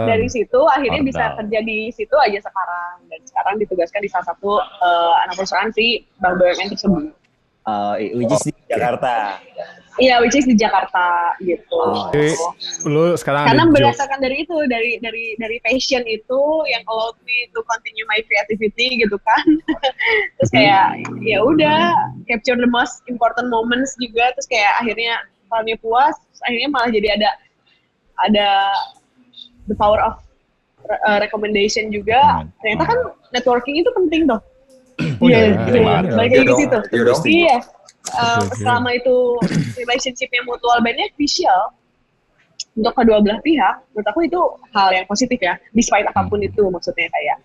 dari 0.06 0.28
situ 0.30 0.60
akhirnya 0.70 1.02
Orang 1.02 1.10
bisa 1.10 1.24
kerja 1.34 1.58
di 1.66 1.78
situ 1.90 2.14
aja 2.14 2.38
sekarang 2.38 2.94
dan 3.10 3.20
sekarang 3.26 3.54
ditugaskan 3.58 4.00
di 4.06 4.10
salah 4.10 4.26
satu 4.30 4.62
eh, 4.62 5.14
anak 5.26 5.34
perusahaan 5.34 5.70
si 5.74 6.06
bank 6.22 6.38
BUMN 6.38 6.68
tersebut. 6.70 7.04
Uh, 7.70 7.94
which 8.18 8.32
is 8.34 8.42
di 8.50 8.52
Jakarta. 8.66 9.38
Iya, 10.00 10.14
which 10.24 10.34
is 10.34 10.46
di 10.48 10.56
Jakarta 10.56 11.36
gitu. 11.44 11.76
Oh, 11.76 12.10
Jadi 12.10 12.34
lu 12.88 13.14
sekarang 13.14 13.46
Karena 13.46 13.68
berdasarkan 13.68 14.18
dari 14.18 14.42
itu, 14.42 14.56
dari 14.66 14.98
dari 14.98 15.36
dari 15.38 15.56
passion 15.62 16.02
itu 16.08 16.40
yang 16.66 16.82
allowed 16.90 17.14
me 17.28 17.46
to 17.52 17.60
continue 17.68 18.06
my 18.10 18.18
creativity 18.26 19.02
gitu 19.02 19.16
kan. 19.22 19.46
terus 20.40 20.50
kayak 20.50 20.98
ya 21.22 21.38
udah 21.44 21.94
capture 22.26 22.58
the 22.58 22.70
most 22.70 23.04
important 23.06 23.52
moments 23.52 23.94
juga. 24.02 24.34
Terus 24.38 24.48
kayak 24.50 24.72
akhirnya 24.82 25.14
kami 25.50 25.76
puas, 25.78 26.16
akhirnya 26.46 26.68
malah 26.72 26.90
jadi 26.90 27.08
ada 27.20 27.30
ada 28.24 28.48
the 29.68 29.76
power 29.76 30.00
of 30.00 30.16
uh, 30.88 31.18
recommendation 31.20 31.92
juga. 31.92 32.40
Hmm. 32.40 32.48
Ternyata 32.64 32.84
kan 32.88 32.98
networking 33.36 33.78
itu 33.78 33.90
penting 33.92 34.26
tuh. 34.26 34.40
Oh, 35.20 35.26
Iya, 35.28 35.38
iya. 35.68 36.00
Balik 36.10 36.30
lagi 36.32 36.46
ke 36.46 36.54
situ. 36.56 36.78
iya 37.26 37.56
selama 38.56 38.96
itu 38.96 39.36
relationshipnya 39.76 40.42
mutual 40.48 40.80
beneficial 40.80 41.76
untuk 42.76 42.92
kedua 42.96 43.18
belah 43.20 43.40
pihak, 43.42 43.82
menurut 43.92 44.06
aku 44.08 44.20
itu 44.24 44.40
hal 44.72 44.88
yang 44.94 45.04
positif 45.04 45.36
ya, 45.36 45.58
despite 45.74 46.06
apa 46.06 46.22
pun 46.28 46.38
itu 46.40 46.62
maksudnya 46.70 47.08
kayak 47.10 47.36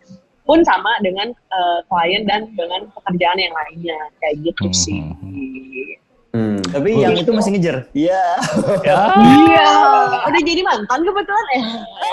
pun 0.46 0.62
sama 0.62 0.94
dengan 1.02 1.34
uh, 1.50 1.82
klien 1.90 2.24
dan 2.30 2.46
dengan 2.54 2.86
pekerjaan 2.94 3.38
yang 3.42 3.50
lainnya 3.52 3.98
kayak 4.22 4.36
gitu 4.46 4.70
Hmm, 4.70 4.76
sih. 4.78 5.00
Hmm. 6.36 6.60
Tapi 6.62 6.90
yang 7.00 7.16
itu 7.18 7.32
masih 7.34 7.52
ngejar. 7.58 7.78
Iya. 7.96 8.24
Ya. 8.86 8.96
Iya, 9.18 9.68
udah 10.30 10.42
jadi 10.46 10.62
mantan 10.62 11.00
kebetulan 11.02 11.46
eh. 11.58 11.64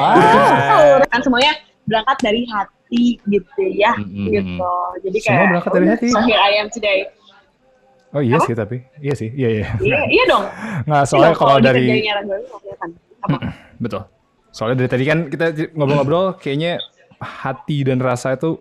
Ah. 0.00 1.02
Kan 1.10 1.20
semuanya 1.20 1.52
berangkat 1.84 2.16
dari 2.22 2.46
hati 2.48 2.74
gitu 3.22 3.62
ya, 3.72 3.96
Mm-mm. 3.96 4.28
gitu. 4.28 4.72
Jadi 5.02 5.18
kayak 5.18 5.32
Semua 5.32 5.50
berangkat 5.50 5.70
dari 5.72 5.84
udah, 5.84 5.94
hati. 5.96 6.06
So 6.08 6.18
here 6.22 6.40
I 6.40 6.52
am 6.60 6.68
today. 6.68 7.00
Oh 8.12 8.20
iya 8.20 8.36
Apa? 8.36 8.44
sih 8.44 8.54
tapi. 8.54 8.76
Iya 9.00 9.14
sih. 9.16 9.28
Iya 9.32 9.48
iya. 9.48 9.66
Iya, 9.80 10.00
iya 10.06 10.24
dong. 10.28 10.44
Nggak 10.86 11.00
Iya 11.00 11.08
soalnya 11.08 11.30
dong, 11.30 11.40
kalau 11.40 11.56
dari. 11.58 11.84
Apa? 13.22 13.38
betul. 13.78 14.02
Soalnya 14.52 14.76
dari 14.84 14.90
tadi 14.92 15.04
kan 15.08 15.18
kita 15.26 15.44
ngobrol-ngobrol 15.72 16.36
kayaknya 16.36 16.76
hati 17.18 17.88
dan 17.88 18.04
rasa 18.04 18.36
itu 18.36 18.60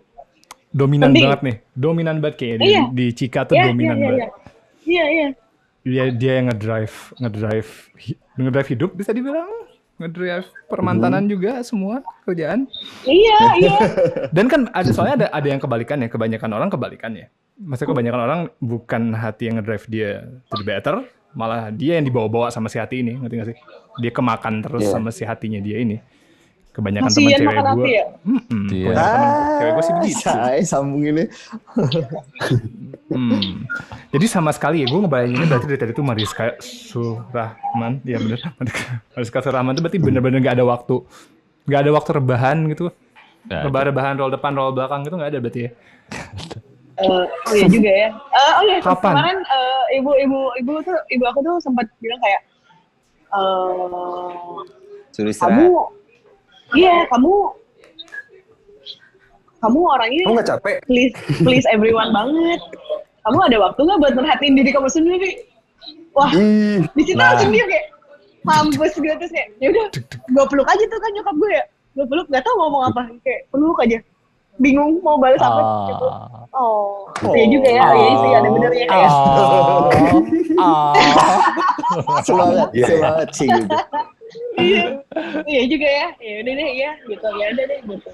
dominan 0.72 1.12
Penting. 1.12 1.24
banget 1.28 1.40
nih. 1.44 1.56
Dominan 1.76 2.16
banget 2.24 2.36
kayaknya 2.40 2.58
di, 2.58 2.68
Iya. 2.72 2.82
di 2.88 3.06
Cika 3.12 3.40
tuh 3.44 3.54
Iya, 3.54 3.60
iya, 3.60 3.68
dominan 3.68 3.96
iya, 3.96 4.04
banget. 4.08 4.18
iya. 4.18 4.28
Iya, 4.82 5.04
iya. 5.06 5.28
Dia 5.82 6.04
dia 6.14 6.32
yang 6.38 6.46
ngedrive 6.48 6.96
ngedrive 7.18 7.70
ngedrive 8.38 8.68
hidup 8.70 8.90
bisa 8.94 9.10
dibilang 9.10 9.50
ngedrive 10.02 10.46
permantanan 10.66 11.24
juga 11.24 11.62
semua 11.62 12.02
kerjaan. 12.22 12.66
Iya, 13.02 13.38
iya. 13.56 13.76
Dan 14.36 14.50
kan 14.50 14.66
ada 14.70 14.90
soalnya 14.90 15.14
ada 15.24 15.26
ada 15.30 15.46
yang 15.46 15.58
kebalikannya, 15.58 16.10
kebanyakan 16.10 16.50
orang 16.52 16.68
kebalikannya. 16.68 17.30
maksudnya 17.54 17.94
kebanyakan 17.94 18.20
orang 18.26 18.40
bukan 18.58 19.02
hati 19.14 19.46
yang 19.46 19.62
ngedrive 19.62 19.86
dia 19.86 20.10
to 20.50 20.58
the 20.58 20.66
better, 20.66 21.06
malah 21.30 21.70
dia 21.70 21.94
yang 21.94 22.02
dibawa-bawa 22.02 22.50
sama 22.50 22.66
si 22.66 22.74
hati 22.76 23.00
ini, 23.00 23.14
ngerti 23.14 23.34
gak 23.38 23.48
sih? 23.54 23.58
Dia 24.02 24.10
kemakan 24.10 24.54
terus 24.60 24.82
Iya. 24.82 24.92
sama 24.92 25.14
si 25.14 25.22
hatinya 25.22 25.62
dia 25.62 25.78
ini. 25.78 26.02
Kebanyakan 26.72 27.10
teman 27.12 27.30
cewek 27.36 27.52
gue, 27.76 27.84
ya? 27.92 28.04
Iya. 28.72 28.94
cewek 29.60 29.72
gue 29.76 29.84
sih 29.84 29.94
begitu. 30.00 30.24
Say, 30.24 30.60
sambung 30.64 31.04
ini. 31.04 31.28
Hmm. 33.12 33.68
Jadi 34.08 34.24
sama 34.24 34.56
sekali 34.56 34.80
ya, 34.80 34.88
gue 34.88 35.00
ngebayanginnya 35.04 35.52
berarti 35.52 35.66
dari 35.68 35.80
tadi 35.84 35.92
tuh 35.92 36.00
Mariska 36.00 36.56
Surahman, 36.64 38.00
ya 38.08 38.16
bener. 38.16 38.40
Mariska 39.12 39.44
Surahman 39.44 39.76
tuh 39.76 39.84
berarti 39.84 40.00
bener-bener 40.00 40.40
gak 40.40 40.56
ada 40.56 40.64
waktu, 40.64 41.04
gak 41.68 41.80
ada 41.84 41.90
waktu 41.92 42.10
rebahan 42.16 42.56
gitu. 42.72 42.88
Nggak 43.42 43.58
ada. 43.58 43.64
Rebahan-rebahan 43.68 44.14
roll 44.16 44.32
depan, 44.32 44.52
roll 44.56 44.72
belakang 44.72 45.04
gitu 45.04 45.20
gak 45.20 45.28
ada 45.28 45.38
berarti 45.44 45.60
ya. 45.68 45.70
Eh, 46.92 47.08
oh 47.24 47.52
iya 47.52 47.66
juga 47.68 47.90
ya. 47.92 48.08
Eh, 48.12 48.52
oh 48.56 48.62
iya, 48.64 48.76
Kapan? 48.80 49.12
kemarin 49.16 49.38
eh, 49.44 49.82
ibu-ibu 50.00 50.40
ibu 50.60 50.72
tuh 50.80 50.96
ibu 51.08 51.24
aku 51.28 51.40
tuh 51.40 51.56
sempat 51.60 51.88
bilang 52.00 52.20
kayak 52.20 52.40
eh 53.32 54.56
Suruh 55.12 55.32
istirahat. 55.32 55.56
kamu 55.56 55.68
iya 56.74 57.04
kamu 57.08 57.32
kamu 59.58 59.78
orangnya 59.80 60.22
Kamu 60.24 60.34
nggak 60.34 60.48
capek? 60.50 60.76
please 60.84 61.14
please 61.38 61.66
everyone 61.68 62.10
banget. 62.10 62.58
Kamu 63.22 63.38
ada 63.40 63.56
waktu 63.60 63.80
nggak 63.80 63.98
buat 64.00 64.12
merhatiin 64.12 64.54
diri 64.54 64.70
kamu 64.70 64.88
sendiri? 64.88 65.30
Wah, 66.12 66.28
Ih, 66.28 66.82
di 66.92 67.02
situ 67.04 67.14
Nah. 67.14 67.32
langsung 67.32 67.50
dia 67.50 67.64
kayak 67.64 67.86
mampus 68.42 68.92
gitu 68.92 69.06
terus 69.08 69.30
kayak 69.30 69.48
ya 69.56 69.70
udah 69.70 69.86
gue 70.26 70.44
peluk 70.46 70.66
aja 70.66 70.84
tuh 70.84 70.98
kan 70.98 71.10
nyokap 71.12 71.34
gue 71.36 71.50
ya 71.52 71.64
gue 71.94 72.04
peluk 72.04 72.26
nggak 72.26 72.42
tahu 72.42 72.54
mau 72.54 72.66
ngomong 72.66 72.82
apa 72.90 73.00
kayak 73.22 73.40
peluk 73.48 73.78
aja 73.78 73.98
bingung 74.58 74.98
mau 74.98 75.14
balas 75.14 75.38
apa 75.38 75.62
gitu 75.88 76.06
Ah. 76.52 76.58
oh 76.58 77.06
iya 77.32 77.46
juga 77.48 77.68
ya 77.70 77.82
oh, 77.86 77.94
iya 77.94 78.12
sih 78.12 78.30
ada 78.34 78.48
benernya 78.50 78.84
kayak 78.84 79.10
Oh. 80.58 80.92
Oh. 82.02 82.18
Semangat, 82.20 82.68
Iya. 82.72 82.86
semangat 82.88 83.28
sih 83.32 83.46
gitu. 83.48 83.76
Iya 84.60 84.84
iya 85.46 85.62
juga 85.66 85.88
ya 85.88 86.06
ya 86.20 86.34
udah 86.44 86.52
deh 86.54 86.68
iya 86.72 86.90
gitu 87.08 87.26
ya 87.26 87.46
udah 87.52 87.64
deh 87.66 87.80
gitu 87.86 88.10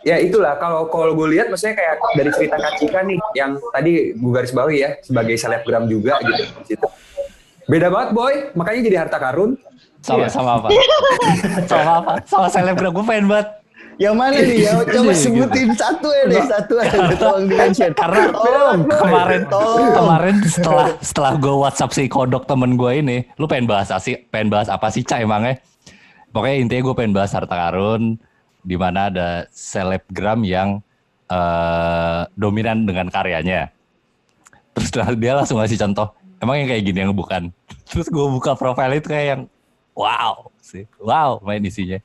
ya 0.00 0.16
itulah 0.16 0.56
kalau 0.56 0.88
kalau 0.88 1.12
gue 1.12 1.28
lihat 1.36 1.52
maksudnya 1.52 1.76
kayak 1.76 1.96
dari 2.16 2.30
cerita 2.32 2.56
Kak 2.56 2.72
Cika 2.80 3.00
nih 3.04 3.20
yang 3.36 3.60
tadi 3.72 4.16
gue 4.16 4.30
garis 4.32 4.52
bawahi 4.56 4.78
ya 4.80 4.90
sebagai 5.04 5.36
selebgram 5.36 5.84
juga 5.84 6.16
gitu 6.24 6.44
situ. 6.64 6.88
Beda 7.70 7.86
banget 7.86 8.10
boy, 8.10 8.34
makanya 8.58 8.80
jadi 8.82 8.96
harta 9.06 9.18
karun. 9.22 9.54
Sama 10.02 10.26
Iya. 10.26 10.28
sama 10.36 10.50
apa? 10.58 10.68
sama 11.70 11.92
apa? 12.02 12.12
Sama 12.26 12.46
selebgram 12.50 12.90
gue 12.90 13.04
pengen 13.06 13.26
banget. 13.30 13.59
Yang 14.00 14.16
mana 14.16 14.36
nih? 14.40 14.64
Ya, 14.64 14.72
coba 14.80 15.12
Iya, 15.12 15.20
sebutin 15.20 15.70
satu 15.76 16.08
ya 16.08 16.24
deh, 16.24 16.44
satu 16.48 16.74
aja 16.80 16.96
tolong 17.20 17.44
di 17.52 17.54
mention. 17.60 17.92
Karena 17.92 18.32
tolong, 18.32 18.80
kemarin 18.88 19.42
tolong. 19.44 19.92
kemarin 19.92 20.34
setelah 20.48 20.88
setelah 21.04 21.32
gue 21.36 21.54
WhatsApp 21.60 21.92
si 21.92 22.08
kodok 22.08 22.48
temen 22.48 22.80
gue 22.80 22.92
ini, 22.96 23.28
lu 23.36 23.44
pengen 23.44 23.68
bahas 23.68 23.92
sih, 24.00 24.16
pengen 24.32 24.48
bahas 24.48 24.72
apa 24.72 24.88
sih 24.88 25.04
cah 25.04 25.20
emangnya? 25.20 25.60
Pokoknya 26.32 26.56
intinya 26.64 26.82
gue 26.88 26.94
pengen 26.96 27.12
bahas 27.12 27.36
harta 27.36 27.52
karun, 27.52 28.16
di 28.64 28.76
mana 28.80 29.12
ada 29.12 29.28
selebgram 29.52 30.48
yang 30.48 30.80
eh, 31.28 32.20
dominan 32.40 32.88
dengan 32.88 33.12
karyanya. 33.12 33.68
Terus 34.80 34.96
dia 35.20 35.36
langsung 35.36 35.60
ngasih 35.60 35.76
contoh, 35.76 36.08
emang 36.40 36.56
yang 36.56 36.72
kayak 36.72 36.88
gini 36.88 36.98
yang 37.04 37.12
bukan. 37.12 37.52
Terus 37.92 38.08
gue 38.08 38.26
buka 38.32 38.56
profil 38.56 38.96
itu 38.96 39.12
kayak 39.12 39.26
yang 39.28 39.42
wow 39.92 40.48
sih, 40.64 40.88
wow 40.96 41.36
main 41.44 41.60
isinya. 41.60 42.00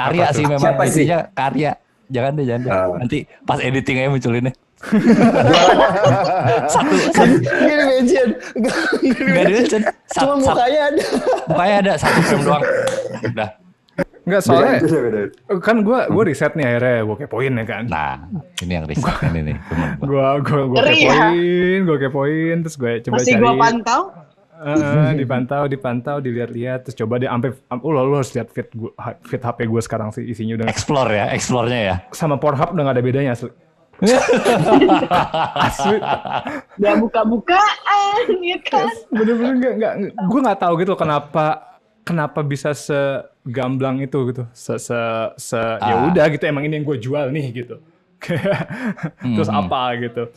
Karya 0.00 0.24
Apa 0.24 0.32
sih 0.32 0.44
memang 0.48 0.62
Siapa 0.64 0.82
sih? 0.88 1.04
karya. 1.30 1.72
Jangan 2.10 2.32
deh, 2.34 2.44
jangan 2.48 2.60
deh. 2.64 2.72
Ah. 2.72 2.86
Nanti 2.96 3.18
pas 3.44 3.58
editing 3.60 3.96
aja 4.00 4.08
munculinnya. 4.08 4.52
satu, 6.72 6.94
satu 7.12 7.34
Gini 7.36 7.84
mention. 7.84 8.28
Gak 8.56 8.76
di 8.96 9.08
Nggak 9.12 9.44
di 9.44 9.52
mention. 9.54 9.82
Cuma 10.16 10.34
mukanya 10.40 10.80
ada. 10.88 11.04
Mukanya 11.46 11.74
ada 11.78 11.92
satu 12.00 12.20
frame 12.24 12.42
doang. 12.42 12.64
Udah. 13.28 13.50
Enggak 14.20 14.40
soalnya 14.44 14.78
Beda, 14.78 14.86
beda, 14.86 15.20
beda. 15.48 15.54
kan 15.58 15.76
gue 15.80 15.98
gue 16.06 16.22
riset 16.24 16.52
nih 16.54 16.64
akhirnya 16.64 16.96
gue 17.02 17.16
kepoin 17.18 17.52
ya 17.52 17.64
kan. 17.66 17.84
Nah, 17.88 18.14
ini 18.62 18.72
yang 18.72 18.86
riset 18.86 19.16
ini 19.26 19.40
nih. 19.52 19.56
Gue 19.98 20.24
gue 20.40 20.60
gue 20.70 20.78
kepoin, 20.80 21.78
gue 21.84 21.98
kepoin, 21.98 22.56
terus 22.62 22.76
gue 22.76 22.92
coba 23.04 23.14
masih 23.18 23.32
cari. 23.36 23.42
gue 23.42 23.52
pantau 23.58 24.00
Eh, 24.60 25.16
dipantau, 25.16 25.64
dipantau, 25.64 26.20
dilihat-lihat, 26.20 26.84
terus 26.84 26.92
coba 26.94 27.16
deh 27.16 27.24
sampai, 27.24 27.50
oh 27.72 27.90
lo 27.90 28.12
harus 28.12 28.28
lihat 28.30 28.52
feed 28.52 28.68
gua, 28.74 28.92
feed 29.24 29.40
HP 29.40 29.64
gue 29.64 29.80
sekarang 29.80 30.12
sih 30.12 30.20
isinya 30.22 30.60
udah 30.60 30.66
Explore 30.68 31.08
ya, 31.10 31.32
explore-nya 31.32 31.80
ya. 31.80 31.94
sama 32.12 32.36
Pornhub 32.36 32.68
udah 32.70 32.82
gak 32.84 32.94
ada 32.94 33.00
bedanya 33.00 33.32
asli. 33.32 33.48
asli, 35.60 35.96
gak 36.76 36.94
buka-bukaan 36.98 38.24
ya 38.40 38.58
kan 38.62 38.88
bener-bener 39.08 39.54
nggak 39.56 39.74
nggak, 39.76 39.92
gue 40.24 40.40
nggak 40.40 40.58
tahu 40.58 40.72
gitu 40.78 40.92
kenapa 40.94 41.76
kenapa 42.00 42.40
bisa 42.40 42.72
segamblang 42.72 44.00
itu 44.00 44.18
gitu, 44.28 44.44
se 44.52 44.76
se, 44.76 44.96
se 45.36 45.60
ya 45.60 45.94
Ah. 45.94 46.08
udah 46.08 46.24
gitu 46.28 46.44
emang 46.44 46.64
ini 46.64 46.80
yang 46.80 46.86
gue 46.86 46.98
jual 46.98 47.28
nih 47.28 47.46
gitu. 47.54 47.76
terus 49.36 49.48
Hmm. 49.48 49.60
apa 49.64 49.96
gitu. 49.96 50.28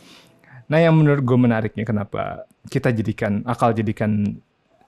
Nah 0.74 0.82
yang 0.82 0.97
menurut 0.97 1.21
gue 1.21 1.38
menariknya 1.38 1.86
kenapa 1.86 2.49
kita 2.65 2.89
jadikan 2.89 3.45
akal 3.45 3.78
jadikan 3.78 4.41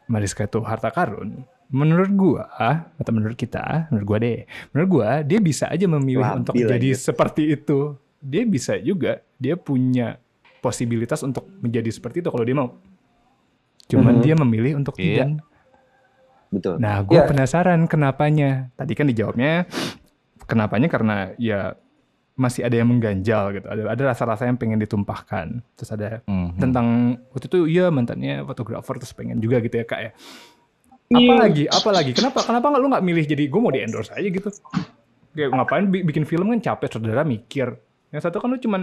Mariska 0.09 0.49
itu 0.49 0.65
harta 0.65 0.89
karun. 0.89 1.45
Menurut 1.69 2.09
gua 2.13 2.45
atau 2.93 3.09
menurut 3.13 3.33
kita, 3.33 3.89
menurut 3.89 4.05
gua 4.05 4.17
deh, 4.21 4.45
menurut 4.69 4.89
gua 4.89 5.09
dia 5.25 5.39
bisa 5.41 5.65
aja 5.65 5.85
memilih 5.89 6.21
Labil 6.21 6.39
untuk 6.45 6.53
jadi 6.57 6.89
seperti 6.93 7.57
itu. 7.57 7.97
Dia 8.21 8.41
bisa 8.45 8.77
juga, 8.77 9.21
dia 9.41 9.57
punya 9.57 10.17
posibilitas 10.61 11.21
untuk 11.21 11.45
menjadi 11.61 11.89
seperti 11.89 12.21
itu 12.21 12.29
kalau 12.29 12.45
dia 12.45 12.57
mau. 12.57 12.69
Cuman 13.89 14.17
Mhm. 14.17 14.23
dia 14.25 14.35
memilih 14.37 14.71
untuk 14.77 14.93
Iya. 14.97 15.05
tidak. 15.05 15.27
Betul. 16.53 16.75
Nah, 16.81 17.01
gue 17.01 17.17
Iya. 17.17 17.29
penasaran 17.29 17.81
kenapanya. 17.85 18.69
Tadi 18.77 18.93
kan 18.93 19.05
dijawabnya 19.09 19.65
kenapanya 20.45 20.87
karena 20.89 21.33
ya 21.37 21.73
masih 22.35 22.61
ada 22.61 22.75
yang 22.75 22.85
mengganjal 22.85 23.51
gitu. 23.51 23.65
Ada 23.65 23.81
ada 23.89 24.03
rasa-rasa 24.05 24.43
yang 24.43 24.55
pengen 24.55 24.77
ditumpahkan. 24.77 25.47
Terus 25.73 25.89
ada 25.89 26.19
Mhm. 26.23 26.49
tentang 26.57 26.87
waktu 27.29 27.45
itu 27.45 27.59
iya 27.65 27.87
mantannya 27.87 28.43
fotografer 28.43 28.95
terus 28.95 29.11
pengen 29.11 29.39
juga 29.39 29.59
gitu 29.59 29.71
ya 29.73 29.85
kak 29.85 29.99
ya. 30.01 30.11
Apalagi, 31.07 31.63
apalagi 31.65 32.11
kenapa 32.11 32.41
kenapa 32.41 32.65
nggak 32.67 32.81
lu 32.81 32.87
nggak 32.89 33.05
milih 33.05 33.25
jadi 33.25 33.43
gue 33.45 33.59
mau 33.59 33.69
di 33.69 33.79
endorse 33.79 34.11
aja 34.11 34.25
gitu. 34.25 34.49
Kayak 35.31 35.49
ngapain 35.53 35.85
bi- 35.85 36.03
bikin 36.03 36.23
film 36.23 36.49
kan 36.49 36.59
capek 36.59 36.87
saudara 36.91 37.21
mikir. 37.21 37.77
Yang 38.09 38.21
satu 38.23 38.37
kan 38.37 38.49
lu 38.49 38.57
cuman 38.57 38.81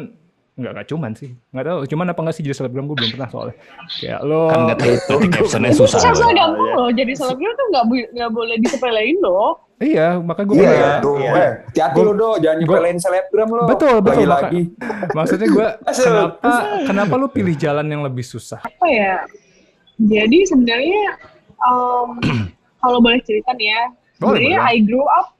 nggak 0.53 0.69
nggak 0.71 0.87
cuman 0.87 1.11
sih 1.13 1.33
nggak 1.49 1.65
tahu 1.65 1.79
cuman 1.89 2.07
apa 2.07 2.21
nggak 2.21 2.35
sih 2.35 2.45
jadi 2.45 2.53
selebgram 2.55 2.85
gue 2.85 2.93
belum 2.95 3.11
pernah 3.11 3.25
soalnya 3.27 3.57
kayak 3.97 4.21
lo 4.21 4.43
Kan 4.47 4.61
nggak 4.63 4.79
tahu 4.79 4.93
nanti 4.93 5.29
captionnya 5.35 5.73
susah. 5.73 6.01
susah 6.03 6.29
loh 6.29 6.93
jadi 6.93 7.09
selebgram 7.11 7.53
tuh 7.55 7.67
nggak 7.73 7.85
bu- 7.87 8.11
nggak 8.13 8.31
boleh 8.31 8.57
disepelein 8.61 9.17
loh 9.19 9.65
iya 9.85 10.09
makanya 10.17 10.47
gue 10.47 10.57
Iya, 10.57 10.65
pernah 10.65 10.79
ya, 10.89 10.95
tuh. 10.99 11.15
Iya. 11.17 11.31
Eh, 11.33 11.51
hati-hati 11.67 12.01
lo, 12.01 12.13
Do. 12.13 12.29
Jangan 12.35 12.57
gua- 12.57 12.63
nyepelein 12.63 12.99
selebgram 12.99 13.49
lo. 13.51 13.65
Betul, 13.67 13.95
betul. 13.99 14.25
Lagi-lagi. 14.25 14.63
Maksudnya 15.11 15.49
gue 15.49 15.67
kenapa 15.99 16.49
kenapa 16.85 17.15
lu 17.17 17.27
pilih 17.29 17.55
jalan 17.55 17.87
yang 17.87 18.01
lebih 18.01 18.23
susah? 18.23 18.59
apa 18.59 18.87
ya 18.87 19.15
jadi 19.99 20.39
sebenarnya 20.45 21.03
um, 21.61 22.19
kalau 22.81 22.99
boleh 22.99 23.21
cerita 23.21 23.53
nih 23.53 23.69
ya 23.69 23.83
Boleh, 24.19 24.43
sebenarnya. 24.43 24.59
I 24.65 24.77
grew 24.81 25.07
up 25.09 25.35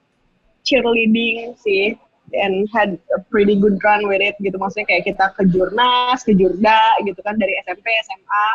cheerleading 0.63 1.59
sih 1.59 1.99
and 2.33 2.65
had 2.71 2.97
a 3.13 3.21
pretty 3.27 3.53
good 3.55 3.77
run 3.81 4.07
with 4.07 4.23
it 4.23 4.39
gitu 4.39 4.55
maksudnya 4.57 4.87
kayak 4.87 5.05
kita 5.05 5.35
ke 5.35 5.43
jurnas 5.51 6.23
ke 6.23 6.33
jurda 6.33 6.81
gitu 7.03 7.19
kan 7.21 7.37
dari 7.37 7.59
SMP 7.61 7.85
SMA 8.03 8.47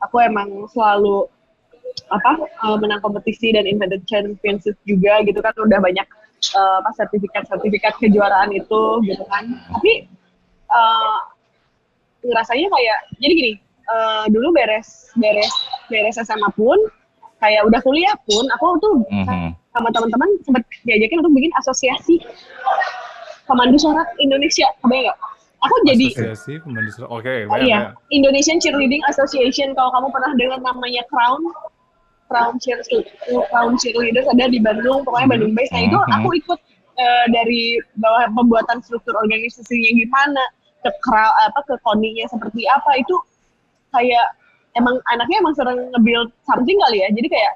aku 0.00 0.18
emang 0.18 0.48
selalu 0.68 1.28
apa 2.10 2.32
uh, 2.64 2.76
menang 2.78 2.98
kompetisi 3.00 3.54
dan 3.54 3.66
invented 3.66 4.02
championship 4.06 4.74
juga 4.84 5.22
gitu 5.22 5.38
kan 5.38 5.54
udah 5.56 5.78
banyak 5.78 6.06
uh, 6.54 6.76
apa 6.82 6.90
sertifikat-sertifikat 6.98 7.98
kejuaraan 7.98 8.50
itu 8.50 8.82
gitu 9.06 9.24
kan 9.30 9.44
tapi 9.70 10.06
uh, 10.70 11.18
ngerasanya 12.20 12.66
kayak 12.68 12.98
jadi 13.18 13.32
gini 13.32 13.52
uh, 13.88 14.24
dulu 14.28 14.52
beres 14.52 15.10
beres 15.16 15.52
beres 15.88 16.16
SMA 16.20 16.50
pun 16.54 16.76
kayak 17.40 17.64
udah 17.64 17.80
kuliah 17.80 18.12
pun 18.28 18.44
aku 18.52 18.66
tuh 18.78 18.94
Mhm. 19.08 19.56
sama 19.70 19.88
teman-teman 19.94 20.28
sempat 20.44 20.62
diajakin 20.84 21.22
untuk 21.22 21.32
bikin 21.32 21.52
asosiasi 21.56 22.18
pemandu 23.46 23.78
sorak 23.78 24.06
Indonesia 24.18 24.66
kebayang 24.82 25.10
nggak? 25.10 25.18
Aku 25.60 25.74
jadi 25.84 26.06
Asosiasi 26.08 26.52
pemandu 26.64 26.90
suara. 26.94 27.08
Oke, 27.12 27.44
Oh 27.44 27.52
banyak, 27.52 27.68
iya. 27.68 27.92
Indonesian 28.08 28.56
Cheerleading 28.58 29.04
Association. 29.12 29.76
Kalau 29.76 29.92
kamu 29.92 30.08
pernah 30.08 30.32
dengar 30.40 30.58
namanya 30.64 31.04
Crown, 31.12 31.42
Crown 32.30 32.62
Cheer, 32.62 32.78
Crown 33.50 33.74
Cheerleaders 33.74 34.30
ada 34.30 34.46
di 34.46 34.62
Bandung, 34.62 35.02
pokoknya 35.02 35.34
Bandung 35.34 35.52
Base. 35.58 35.74
Nah 35.74 35.82
itu 35.90 35.98
aku 35.98 36.28
ikut 36.38 36.58
eh, 36.94 37.26
dari 37.34 37.82
bawah 37.98 38.30
pembuatan 38.30 38.78
struktur 38.86 39.18
organisasinya 39.18 39.90
gimana, 39.98 40.44
ke 40.86 40.90
crown, 41.04 41.34
apa 41.50 41.60
ke 41.66 41.74
koninya 41.84 42.24
seperti 42.30 42.64
apa 42.70 43.02
itu 43.02 43.18
kayak 43.92 44.32
emang 44.78 44.96
anaknya 45.12 45.42
emang 45.42 45.54
sering 45.58 45.90
nge-build 45.92 46.30
something 46.46 46.78
kali 46.86 47.02
ya. 47.02 47.08
Jadi 47.10 47.28
kayak 47.28 47.52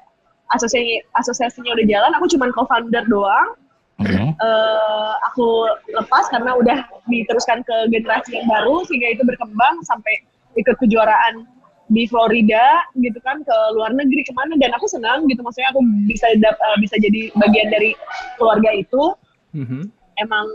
asosiasi 0.53 1.01
asosiasinya 1.17 1.71
udah 1.73 1.85
jalan, 1.87 2.11
aku 2.19 2.25
cuman 2.35 2.49
co-founder 2.53 3.05
doang. 3.07 3.55
Mhm. 3.95 4.35
eh, 4.35 5.13
aku 5.31 5.71
lepas 5.95 6.27
karena 6.27 6.51
udah 6.51 6.83
diteruskan 7.07 7.63
ke 7.63 7.87
generasi 7.95 8.35
yang 8.35 8.43
baru 8.43 8.83
sehingga 8.91 9.15
itu 9.15 9.23
berkembang 9.23 9.79
sampai 9.87 10.19
ikut 10.59 10.75
kejuaraan 10.83 11.47
di 11.85 12.09
Florida 12.09 12.81
gitu 12.97 13.21
kan 13.21 13.45
ke 13.45 13.55
luar 13.77 13.93
negeri 13.93 14.25
ke 14.25 14.33
mana 14.33 14.57
dan 14.57 14.73
aku 14.73 14.89
senang 14.89 15.29
gitu 15.29 15.45
maksudnya 15.45 15.69
aku 15.69 15.81
bisa 16.09 16.25
dap- 16.41 16.57
eh, 16.57 16.77
bisa 16.81 16.97
jadi 16.97 17.29
bagian 17.37 17.69
dari 17.69 17.93
keluarga 18.37 18.73
itu 18.73 19.13
Mhm. 19.53 19.93
emang 20.17 20.45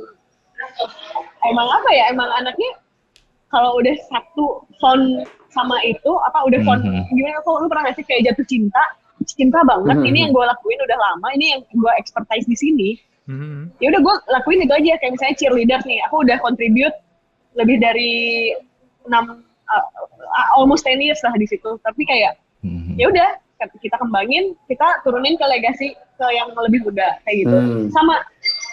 emang 1.46 1.66
apa 1.70 1.90
ya 1.94 2.04
emang 2.10 2.28
anaknya 2.34 2.70
kalau 3.48 3.78
udah 3.78 3.94
satu 4.10 4.66
font 4.78 5.24
sama 5.50 5.78
itu 5.82 6.10
apa 6.26 6.46
udah 6.46 6.60
font 6.62 6.82
Mhm. 6.82 7.10
gimana 7.10 7.38
kok 7.42 7.58
lu 7.58 7.66
pernah 7.66 7.82
nggak 7.90 7.96
sih 7.98 8.06
kayak 8.06 8.22
jatuh 8.30 8.46
cinta 8.46 8.82
cinta 9.22 9.60
banget 9.62 9.96
Mhm. 10.00 10.08
ini 10.08 10.18
yang 10.24 10.32
gue 10.32 10.44
lakuin 10.44 10.78
udah 10.80 10.98
lama 10.98 11.26
ini 11.34 11.46
yang 11.54 11.60
gue 11.62 11.92
expertise 11.94 12.46
di 12.46 12.56
sini 12.56 12.88
Mhm. 13.30 13.78
ya 13.78 13.86
udah 13.94 14.00
gue 14.02 14.14
lakuin 14.34 14.64
itu 14.64 14.74
aja 14.74 14.92
kayak 14.98 15.12
misalnya 15.14 15.36
cheerleader 15.38 15.80
nih 15.86 15.98
aku 16.08 16.26
udah 16.26 16.36
contribute 16.42 16.96
lebih 17.54 17.76
dari 17.78 18.12
enam 19.06 19.42
uh, 19.70 19.84
uh, 20.04 20.48
almost 20.56 20.82
10 20.84 20.98
years 21.00 21.20
lah 21.22 21.34
di 21.34 21.46
situ 21.46 21.78
tapi 21.82 22.02
kayak 22.04 22.36
Mhm. 22.60 23.00
ya 23.00 23.08
udah 23.08 23.28
kita 23.80 23.96
kembangin 23.96 24.56
kita 24.68 24.84
turunin 25.04 25.36
ke 25.36 25.44
legasi 25.44 25.92
ke 25.92 26.26
yang 26.32 26.48
lebih 26.56 26.80
muda 26.80 27.16
kayak 27.24 27.44
gitu 27.44 27.56
Hmm. 27.56 27.88
sama 27.92 28.16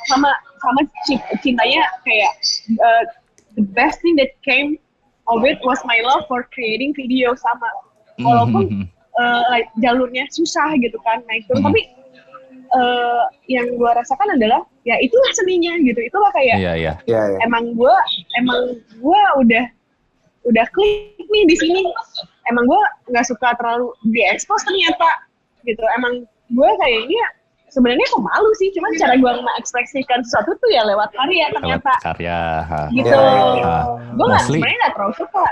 sama 0.07 0.31
sama 0.59 0.79
ci- 1.03 1.23
cintanya 1.39 1.83
kayak 2.03 2.31
uh, 2.79 3.03
the 3.55 3.63
best 3.75 3.99
thing 3.99 4.15
that 4.15 4.31
came 4.43 4.79
of 5.27 5.43
it 5.43 5.59
was 5.63 5.79
my 5.83 5.99
love 6.03 6.23
for 6.27 6.47
creating 6.51 6.95
video 6.95 7.35
sama 7.35 7.67
walaupun 8.19 8.63
Mhm. 8.71 8.85
uh, 9.15 9.43
like, 9.51 9.67
jalurnya 9.79 10.23
susah 10.31 10.71
gitu 10.79 10.95
kan 11.03 11.19
naik 11.27 11.43
turun 11.47 11.63
Mhm. 11.63 11.67
tapi 11.67 11.81
uh, 12.75 13.23
yang 13.47 13.67
gue 13.71 13.91
rasakan 13.91 14.35
adalah 14.35 14.63
ya 14.83 14.95
itulah 14.99 15.31
seninya 15.35 15.75
gitu 15.83 15.99
itulah 15.99 16.31
kayak 16.31 16.59
Iya, 16.59 16.73
iya. 16.75 16.93
Iya, 17.07 17.21
iya. 17.35 17.37
emang 17.43 17.75
gue 17.75 17.95
emang 18.39 18.61
gue 18.99 19.21
udah 19.43 19.65
udah 20.47 20.65
klik 20.69 21.19
nih 21.21 21.43
di 21.43 21.55
sini 21.55 21.81
emang 22.45 22.63
gue 22.63 22.81
nggak 23.07 23.25
suka 23.25 23.51
terlalu 23.53 23.87
diekspos 24.07 24.63
ternyata 24.63 25.09
gitu 25.61 25.83
emang 25.93 26.23
gue 26.47 26.69
kayaknya 26.77 27.23
sebenarnya 27.67 28.07
pemalu 28.09 28.49
sih 28.55 28.71
cuman 28.71 28.91
cara 28.95 29.13
gue 29.13 29.31
mengekspresikan 29.37 30.23
sesuatu 30.23 30.55
tuh 30.55 30.69
ya 30.69 30.83
lewat 30.83 31.11
karya 31.11 31.45
Lewat 31.45 31.55
ternyata 31.83 31.93
karya. 31.99 32.39
ha. 32.63 32.81
gitu 32.89 33.11
Ya, 33.11 33.19
ya, 33.19 33.43
ya. 33.53 33.75
gue 34.07 34.25
nggak 34.25 34.39
Mostly- 34.39 34.55
sebenarnya 34.55 34.77
nggak 34.79 34.93
terlalu 34.95 35.15
suka 35.17 35.45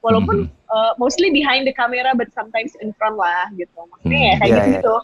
walaupun 0.00 0.36
Mhm. 0.42 0.68
uh, 0.68 0.92
mostly 0.96 1.28
behind 1.30 1.62
the 1.62 1.72
camera 1.72 2.10
but 2.12 2.26
sometimes 2.30 2.74
in 2.78 2.90
front 2.92 3.14
lah 3.14 3.46
gitu 3.54 3.78
maksudnya 3.86 4.18
ya 4.18 4.32
Hmm. 4.32 4.40
kayak 4.40 4.50
Iya, 4.50 4.58
gitu 4.58 4.66
iya. 4.66 4.74
gitu 4.74 4.96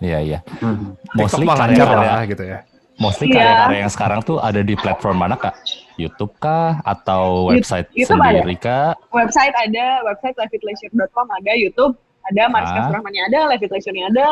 Iya, 0.00 0.18
iya. 0.20 0.38
Mhm. 0.58 0.86
Mostly 1.14 1.22
TikTok 1.36 1.46
mah 1.46 1.56
lancar 1.56 1.78
karya-karya 1.84 2.10
lah 2.10 2.22
gitu 2.24 2.42
ya. 2.44 2.58
Mostly 2.94 3.28
Iya. 3.28 3.34
karya-karya 3.34 3.78
yang 3.80 3.92
sekarang 3.92 4.20
tuh 4.20 4.36
ada 4.38 4.60
di 4.60 4.74
platform 4.74 5.16
mana 5.18 5.34
kak? 5.34 5.56
YouTube 5.94 6.32
kah? 6.36 6.80
Atau 6.82 7.48
website 7.48 7.88
YouTube 7.90 8.18
ada. 8.18 8.36
sendiri 8.36 8.56
kak? 8.56 8.94
website 9.10 9.54
ada 9.54 10.00
website 10.02 10.36
levitleisure.com 10.36 11.26
ada 11.30 11.52
YouTube 11.54 11.92
ada 12.22 12.42
Mariska 12.46 12.78
Ah. 12.78 12.86
Surahmannya 12.88 13.22
ada 13.26 13.40
Levit 13.48 13.68
Leisure-nya 13.68 14.06
ada 14.08 14.28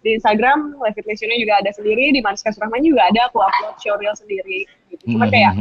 di 0.00 0.14
Instagram 0.14 0.78
Levit 0.78 1.04
Leisure-nya 1.04 1.38
juga 1.38 1.54
ada 1.58 1.70
sendiri 1.70 2.10
di 2.10 2.20
Mariska 2.20 2.50
Surahman 2.50 2.80
juga 2.80 3.02
ada 3.04 3.26
aku 3.26 3.38
upload 3.38 3.76
showreel 3.76 4.14
sendiri 4.14 4.60
gitu. 4.88 5.02
cuman 5.08 5.26
Mhm. 5.26 5.32
kayak 5.32 5.52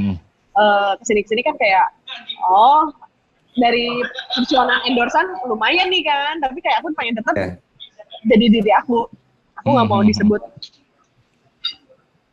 eh, 0.51 0.91
ke 0.93 1.03
sini-kesini 1.03 1.41
kan 1.41 1.55
kayak 1.55 1.85
oh 2.43 2.91
dari 3.53 3.87
perjuangan 4.31 4.79
endorsan 4.83 5.23
lumayan 5.43 5.87
nih 5.87 6.03
kan 6.03 6.37
tapi 6.39 6.59
kayak 6.59 6.79
aku 6.79 6.91
pengen 6.93 7.15
tetap 7.15 7.33
Iya. 7.33 7.55
jadi 8.27 8.45
diri 8.51 8.71
aku 8.73 9.07
aku 9.55 9.67
nggak 9.69 9.87
mau 9.87 9.99
Mhm. 9.99 10.07
disebut 10.07 10.41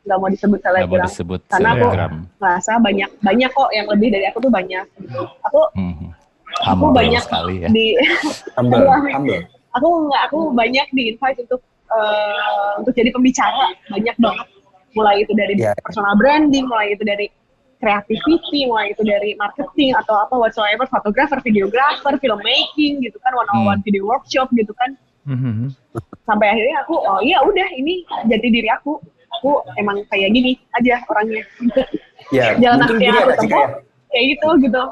nggak 0.08 0.18
mau 0.18 0.28
disebut 0.28 0.58
Nggak 0.58 0.72
mau 0.72 0.80
selebgram 0.80 1.06
disebut 1.06 1.40
Karena 1.46 1.68
aku- 1.68 1.80
selebgram. 1.84 2.12
ngerasa 2.34 2.72
banyak 2.80 3.10
banyak 3.20 3.50
kok 3.52 3.70
yang 3.70 3.86
lebih 3.86 4.08
dari 4.08 4.24
aku 4.24 4.38
tuh 4.40 4.50
banyak 4.50 4.84
gitu. 4.96 5.20
aku 5.42 5.60
Mhm. 5.76 6.06
aku 6.58 6.64
Humble 6.80 6.96
banyak 6.96 7.22
sekali 7.22 7.54
ya. 7.60 7.68
di 7.68 7.86
Humble, 8.56 8.80
Iya. 8.80 9.12
humble. 9.12 9.40
aku 9.70 9.86
nggak 10.08 10.22
aku 10.26 10.38
banyak 10.52 10.86
di 10.90 11.02
invite 11.10 11.38
untuk 11.44 11.60
eh, 11.88 12.70
untuk 12.76 12.92
jadi 12.92 13.08
pembicara 13.08 13.64
banyak 13.86 14.12
banget 14.14 14.46
mulai 14.90 15.20
itu 15.20 15.32
dari 15.32 15.54
Iya. 15.54 15.72
personal 15.78 16.12
branding 16.14 16.64
mulai 16.64 16.92
itu 16.92 17.00
dari 17.00 17.32
creativity 17.78 18.66
mulai 18.66 18.90
itu 18.90 19.00
dari 19.02 19.32
marketing 19.34 19.94
atau 19.94 20.18
apa 20.18 20.34
whatsoever 20.34 20.84
fotografer 20.84 21.40
videographer 21.40 22.12
filmmaking 22.18 23.00
gitu 23.00 23.16
kan 23.18 23.32
one 23.32 23.48
on 23.48 23.64
one 23.64 23.78
Hmm. 23.78 23.86
video 23.86 24.04
workshop 24.04 24.50
gitu 24.52 24.74
kan 24.74 24.98
Mhm. 25.24 25.72
sampai 26.22 26.50
akhirnya 26.50 26.82
aku 26.82 26.98
oh 26.98 27.20
iya 27.20 27.40
udah 27.40 27.68
ini 27.72 28.02
jadi 28.26 28.46
diri 28.46 28.68
aku 28.68 29.00
aku 29.38 29.50
emang 29.74 30.02
kayak 30.06 30.28
gini 30.28 30.50
aja 30.72 30.98
orangnya 31.04 31.46
Ya, 32.28 32.52
jalan 32.60 32.82
mungkin 32.82 32.90
aku 32.90 33.00
yang 33.00 33.14
ya 33.14 33.22
aku 33.24 33.32
tempuh 33.38 33.56
ya. 33.56 33.68
kayak 34.08 34.24
gitu 34.28 34.48
gitu 34.60 34.82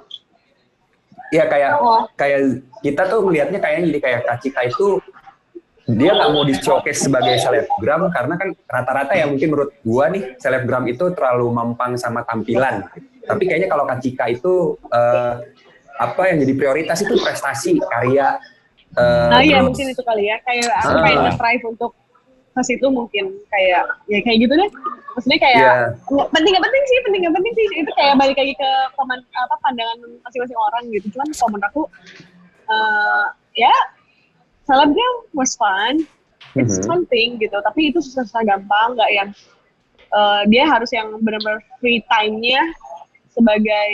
Iya 1.26 1.44
kayak 1.44 1.70
Oh. 1.76 2.06
kayak 2.14 2.40
kita 2.80 3.02
tuh 3.04 3.20
melihatnya 3.20 3.58
kayaknya 3.58 3.90
jadi 3.90 4.00
kayak 4.00 4.20
Kak 4.24 4.38
Cika 4.40 4.60
itu 4.64 5.02
dia 5.88 6.10
nggak 6.12 6.30
mau 6.30 6.42
di 6.42 6.54
showcase 6.54 6.98
sebagai 7.00 7.34
selebgram 7.36 8.10
karena 8.10 8.34
kan 8.34 8.48
rata-rata 8.64 9.12
ya 9.12 9.26
mungkin 9.26 9.48
menurut 9.48 9.74
gua 9.82 10.06
nih 10.06 10.34
selebgram 10.36 10.82
itu 10.84 11.10
terlalu 11.12 11.46
mampang 11.48 11.94
sama 11.94 12.22
tampilan. 12.22 12.86
Tapi 13.22 13.42
kayaknya 13.42 13.66
kalau 13.66 13.84
Kak 13.84 13.98
Cika 14.00 14.24
itu 14.28 14.54
eh, 14.88 15.32
apa 15.96 16.22
yang 16.26 16.38
jadi 16.38 16.52
prioritas 16.54 16.98
itu 17.00 17.14
prestasi, 17.16 17.78
karya. 17.80 18.38
eh, 18.94 19.28
Nah 19.28 19.40
iya 19.40 19.58
mungkin 19.60 19.86
itu 19.88 20.02
kali 20.02 20.26
ya 20.26 20.38
kayak 20.40 20.70
aku 20.76 20.90
Ah. 20.92 21.02
pengen 21.02 21.18
nge-strive 21.24 21.64
untuk 21.66 21.90
ke 22.56 22.62
situ 22.64 22.86
mungkin 22.88 23.36
kayak 23.46 23.84
ya 24.08 24.18
kayak 24.24 24.38
gitu 24.40 24.54
deh. 24.56 24.70
Maksudnya 25.12 25.38
kayak 25.38 25.64
nggak- 26.08 26.28
penting 26.30 26.50
nggak 26.50 26.64
penting 26.64 26.82
sih 26.82 26.98
penting 27.04 27.20
nggak 27.22 27.36
penting 27.36 27.52
sih. 27.52 27.66
Itu 27.76 27.90
kayak 27.92 28.14
balik 28.16 28.36
lagi 28.36 28.54
ke 28.54 28.70
peman, 28.92 29.18
apa 29.30 29.54
pandangan 29.60 29.98
masing-masing 30.24 30.58
orang 30.58 30.82
gitu. 30.90 31.06
Cuman 31.12 31.28
kalau 31.30 31.50
menurut 31.50 31.68
aku 31.68 31.82
eh, 32.66 33.24
ya 33.54 33.74
selebgram 34.64 35.14
was 35.32 35.54
fun. 35.54 36.02
It's 36.56 36.80
Mhm. 36.80 36.88
fun 36.88 37.00
thing 37.06 37.36
gitu. 37.36 37.60
Tapi 37.60 37.92
itu 37.92 38.00
susah-susah 38.00 38.42
gampang 38.42 38.96
nggak 38.96 39.10
yang 39.12 39.28
eh, 40.08 40.42
dia 40.48 40.64
harus 40.64 40.88
yang 40.90 41.12
benar-benar 41.20 41.60
free 41.76 42.00
time-nya 42.08 42.62
sebagai 43.28 43.90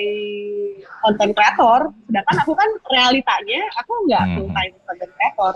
konten 1.03 1.35
kreator 1.35 1.91
sedangkan 2.07 2.37
aku 2.39 2.53
kan 2.55 2.71
realitanya 2.89 3.59
aku 3.75 3.91
nggak 4.07 4.23
Mhm. 4.23 4.33
full 4.39 4.49
time 4.55 4.75
konten 4.87 5.09
kreator 5.11 5.53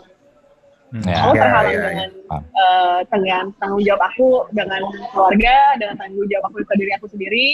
Ya. 1.05 1.19
aku 1.23 1.35
Ya, 1.37 1.43
terhalang 1.45 1.69
ya, 1.69 1.77
ya. 1.77 1.89
dengan 1.93 2.11
Paham. 2.27 2.43
eh, 2.57 2.99
dengan 3.13 3.45
tanggung 3.61 3.83
jawab 3.85 4.03
aku 4.09 4.29
dengan 4.55 4.81
keluarga 5.13 5.57
dengan 5.77 5.95
tanggung 6.01 6.27
jawab 6.31 6.45
aku 6.49 6.57
ke 6.63 6.75
diri 6.79 6.93
aku 6.97 7.07
sendiri 7.11 7.47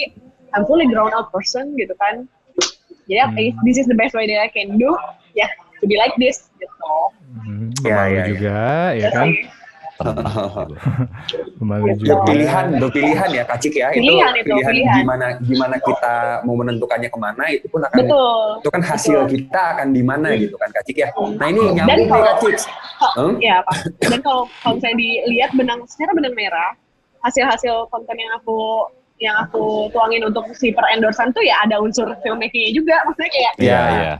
I'm 0.53 0.63
fully 0.63 0.85
grown 0.87 1.11
out 1.11 1.33
person 1.33 1.73
gitu 1.75 1.91
kan 1.97 2.23
jadi 3.03 3.27
Hmm. 3.27 3.35
if 3.35 3.55
this 3.67 3.75
is 3.75 3.83
the 3.85 3.97
best 3.97 4.15
way 4.15 4.23
that 4.23 4.39
I 4.39 4.47
can 4.47 4.79
do 4.79 4.95
ya 5.35 5.49
to 5.79 5.85
be 5.85 5.99
like 5.99 6.15
this 6.15 6.47
gitu. 6.55 6.71
Ya, 7.83 8.07
Pemalu 8.07 8.15
ya, 8.15 8.15
ya. 8.15 8.23
juga, 8.31 8.57
ya 8.95 9.09
kan? 9.11 9.27
Pemalu 9.27 9.62
Gitu. 10.03 11.95
juga. 12.03 12.15
pilihan, 12.25 12.65
do 12.75 12.87
pilihan 12.89 13.29
ya 13.31 13.43
Kak 13.43 13.57
Cik 13.57 13.73
ya. 13.73 13.87
Pilihan 13.89 14.33
itu, 14.35 14.51
pilihan. 14.51 14.95
gimana 14.99 15.25
gimana 15.39 15.75
kita 15.77 16.13
mau 16.43 16.55
menentukannya 16.55 17.07
ke 17.07 17.15
mana 17.17 17.43
itu 17.47 17.65
pun 17.67 17.81
akan 17.81 17.97
betul 17.97 18.43
itu 18.59 18.69
kan 18.69 18.81
hasil 18.83 19.19
kita 19.25 19.61
akan 19.73 19.87
di 19.89 20.01
mana 20.01 20.27
gitu 20.35 20.55
kan 20.55 20.69
Kak 20.69 20.83
Cik 20.83 20.97
ya. 20.97 21.09
Nah 21.33 21.47
ini 21.47 21.61
Dan 21.61 21.75
nyambung 21.77 21.97
nih 21.97 22.07
kalau- 22.09 22.25
Kak 22.25 22.37
Cik. 22.41 22.55
Hmm? 23.03 23.35
ya 23.37 23.59
pak 23.61 23.75
dan 24.01 24.19
kalau 24.21 24.43
kalau 24.57 24.73
misalnya 24.73 24.95
dilihat 24.97 25.51
benang 25.53 25.79
secara 25.85 26.11
benang 26.13 26.31
merah 26.33 26.71
hasil-hasil 27.21 27.87
konten 27.89 28.15
yang 28.15 28.31
aku 28.33 28.87
yang 29.17 29.35
aku 29.39 29.87
tuangin 29.89 30.23
untuk 30.23 30.43
si 30.51 30.71
per 30.71 30.83
endorsan 30.89 31.31
tuh 31.31 31.39
ya 31.39 31.59
ada 31.61 31.79
unsur 31.79 32.07
filmmakingnya 32.19 32.71
juga 32.73 32.95
maksudnya 33.03 33.27
kayak 33.29 33.53
Iya, 33.55 33.71
Ya. 33.71 33.81
iya. 33.93 34.13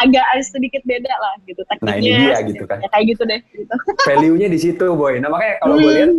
Agak 0.00 0.24
sedikit 0.42 0.82
beda 0.82 1.12
lah 1.12 1.32
gitu 1.42 1.60
tekniknya 1.62 1.86
Nah, 1.86 1.96
ini 1.96 2.10
dia 2.24 2.38
gitu 2.42 2.64
kan. 2.64 2.78
ya, 2.78 2.88
kayak 2.88 3.04
gitu 3.08 3.22
deh 3.24 3.40
gitu. 3.50 3.74
Value-nya 4.08 4.48
di 4.48 4.58
situ 4.58 4.86
boy. 4.90 5.16
Nah 5.16 5.28
makanya 5.28 5.54
kalau 5.58 5.76
gue 5.76 5.84
Hmm. 5.84 5.96
lihat 5.96 6.12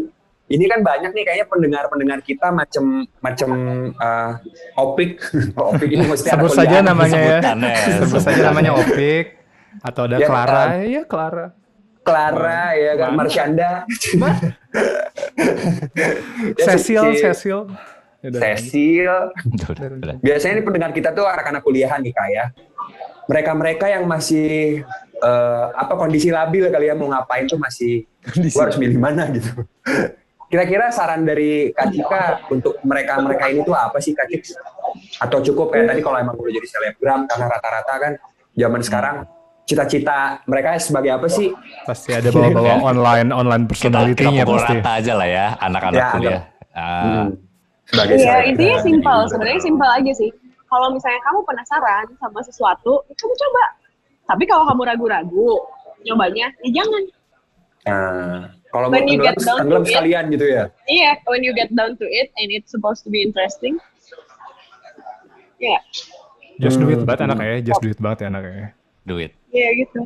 ini 0.50 0.66
kan 0.68 0.80
banyak 0.82 1.12
nih 1.12 1.24
kayaknya 1.24 1.48
pendengar-pendengar 1.48 2.20
kita 2.20 2.48
macem 2.50 2.84
macem 3.18 3.50
uh, 3.96 4.36
opik 4.76 5.24
opik 5.72 5.90
ini 5.90 6.04
mesti 6.04 6.28
ada 6.28 6.36
Sebut 6.38 6.52
saja 6.54 6.78
namanya 6.82 7.16
ya. 7.16 7.38
Sebutannya, 7.38 7.74
Sebut 8.04 8.22
saja 8.22 8.42
namanya 8.46 8.72
Opik. 8.76 9.26
Atau 9.82 10.04
ada 10.04 10.16
Ya, 10.16 10.28
Clara. 10.28 10.52
kan. 10.68 10.70
Ya 10.86 11.02
Clara. 11.06 11.46
Clara 12.02 12.62
ya 12.74 12.92
kan 12.96 13.10
Mana? 13.10 13.18
Marsyanda 13.24 13.72
Ya, 16.52 16.66
Cecil, 16.68 17.04
Cecil. 17.16 17.60
Ya. 18.22 18.54
Cecil 18.54 19.10
udah. 19.98 20.14
biasanya 20.20 20.54
ini 20.56 20.64
pendengar 20.64 20.92
kita 20.92 21.10
tuh 21.10 21.26
anak-anak 21.26 21.58
kuliahan 21.60 21.98
nih 22.00 22.12
kak 22.12 22.28
ya 22.30 22.46
mereka-mereka 23.26 23.86
yang 23.88 24.06
masih 24.06 24.82
eh, 25.18 25.66
apa 25.72 25.94
kondisi 25.94 26.30
labil 26.30 26.68
kali 26.68 26.88
ya 26.88 26.96
mau 26.96 27.08
ngapain 27.08 27.46
tuh 27.46 27.58
masih 27.58 28.06
gua 28.50 28.66
harus 28.66 28.78
milih 28.78 28.98
mana 28.98 29.30
gitu 29.30 29.66
kira-kira 30.46 30.92
saran 30.92 31.24
dari 31.24 31.72
Kak 31.72 31.88
Cika 31.90 32.24
untuk 32.50 32.76
mereka-mereka 32.82 33.48
ini 33.48 33.62
tuh 33.62 33.72
apa 33.72 33.98
sih 33.98 34.12
Kak 34.12 34.28
Cik? 34.28 34.42
atau 35.18 35.40
cukup 35.40 35.72
kayak 35.72 35.88
tadi 35.88 36.02
kalau 36.02 36.18
emang 36.18 36.36
udah 36.36 36.52
jadi 36.52 36.68
selebgram 36.68 37.24
karena 37.24 37.46
rata-rata 37.48 37.94
kan 37.96 38.14
zaman 38.52 38.82
sekarang 38.82 39.16
cita-cita 39.64 40.44
mereka 40.44 40.76
sebagai 40.76 41.16
apa 41.16 41.32
sih 41.32 41.56
Pasti 41.88 42.12
ada 42.12 42.28
bawa-bawa 42.28 42.84
online 42.92 43.30
online 43.32 43.64
Kita, 43.64 43.72
kita 43.72 43.88
personality-nya 43.88 44.44
pukul 44.44 44.58
pasti. 44.60 44.76
rata 44.76 44.92
aja 44.92 45.14
lah 45.16 45.28
ya, 45.30 45.46
anak-anak 45.58 45.96
Ya, 45.96 46.08
kuliah. 46.12 46.42
Ah, 46.72 47.00
Hmm. 47.02 47.28
sebagai 47.86 48.16
Iya, 48.18 48.36
intinya 48.46 48.78
simpel. 48.80 49.18
Sebenarnya 49.28 49.62
simpel 49.62 49.90
aja 49.90 50.12
sih. 50.14 50.30
Kalau 50.72 50.88
misalnya 50.88 51.20
kamu 51.22 51.40
penasaran 51.44 52.06
sama 52.16 52.40
sesuatu, 52.40 53.04
ya 53.06 53.14
kamu 53.14 53.34
coba. 53.36 53.66
Tapi 54.24 54.44
kalau 54.48 54.64
kamu 54.64 54.82
ragu-ragu, 54.88 55.60
nyobanya, 56.02 56.48
ya 56.64 56.70
jangan. 56.74 57.04
Nah, 57.82 58.40
kalau 58.72 58.88
mau 58.88 58.96
When 58.96 59.04
you 59.06 59.20
get 59.20 59.36
down 59.38 59.68
to 59.68 59.76
it. 59.76 59.92
sekalian 59.92 60.24
gitu 60.32 60.46
ya. 60.48 60.64
Iya, 60.88 61.20
when 61.28 61.44
you 61.44 61.52
get 61.52 61.68
down 61.74 62.00
to 62.00 62.06
it 62.08 62.32
and 62.38 62.48
it's 62.50 62.72
supposed 62.72 63.04
to 63.04 63.12
be 63.12 63.20
interesting, 63.20 63.76
ya, 65.60 65.76
Just 66.56 66.78
do 66.78 66.88
it 66.88 67.02
Hmm. 67.02 67.10
banget 67.10 67.26
anaknya 67.26 67.58
ya, 67.58 67.62
just 67.66 67.82
do 67.82 67.90
it 67.90 67.98
banget 67.98 68.18
ya 68.22 68.28
anaknya. 68.30 68.70
Do 69.02 69.16
it. 69.18 69.34
ya 69.50 69.68
gitu. 69.76 70.00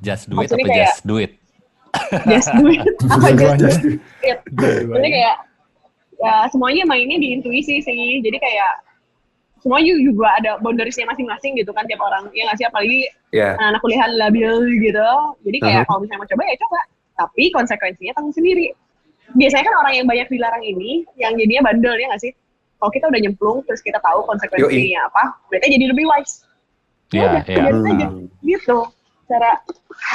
Just 0.00 0.26
do 0.26 0.34
it 0.34 0.48
Maksudnya 0.48 0.64
apa 0.64 0.72
kayak- 0.72 0.88
just 0.88 1.02
do 1.04 1.14
it? 1.16 1.32
Just 2.24 2.50
do 2.50 2.64
it. 2.66 2.82
Apa 3.12 3.26
just 3.54 3.80
do 3.84 3.90
it? 4.24 4.38
Jadi 4.88 5.08
kayak 5.12 5.36
ya 6.16 6.34
semuanya 6.48 6.82
mainnya 6.84 7.14
di 7.14 7.36
intuisi 7.36 7.78
sih. 7.78 8.00
Jadi 8.18 8.38
kayak 8.40 8.72
semua 9.60 9.78
ju- 9.78 10.00
juga 10.02 10.32
ada 10.34 10.56
boundariesnya 10.58 11.04
masing-masing 11.04 11.52
gitu 11.54 11.70
kan 11.70 11.84
tiap 11.84 12.00
orang. 12.00 12.28
Ya 12.32 12.44
nggak 12.44 12.56
sih 12.56 12.66
apalagi 12.66 13.00
Ya. 13.30 13.54
anak 13.56 13.80
kuliah 13.80 14.08
labil 14.10 14.50
gitu. 14.80 15.08
Jadi 15.44 15.56
kayak 15.58 15.74
Uh-huh. 15.76 15.86
kalau 15.86 15.98
misalnya 16.00 16.20
mau 16.20 16.28
coba 16.28 16.42
ya 16.44 16.56
coba. 16.58 16.80
Tapi 17.14 17.44
konsekuensinya 17.50 18.12
tanggung 18.14 18.32
sendiri. 18.32 18.72
Biasanya 19.30 19.62
kan 19.62 19.74
orang 19.78 19.94
yang 19.94 20.06
banyak 20.08 20.26
dilarang 20.26 20.64
ini 20.64 21.04
yang 21.14 21.36
jadinya 21.36 21.62
bandel 21.62 21.94
ya 21.94 22.08
nggak 22.08 22.20
sih? 22.20 22.32
Kalau 22.76 22.90
kita 22.90 23.06
udah 23.06 23.20
nyemplung 23.20 23.58
terus 23.62 23.78
kita 23.78 24.00
tahu 24.00 24.24
konsekuensinya 24.24 25.04
apa, 25.06 25.22
berarti 25.46 25.68
jadi 25.70 25.86
lebih 25.86 26.08
wise. 26.08 26.48
Ya 27.12 27.20
Iya, 27.20 27.24
udah, 27.28 27.42
iya. 27.44 27.92
aja. 27.92 28.06
Hmm. 28.08 28.26
Gitu. 28.40 28.78
Cara 29.28 29.50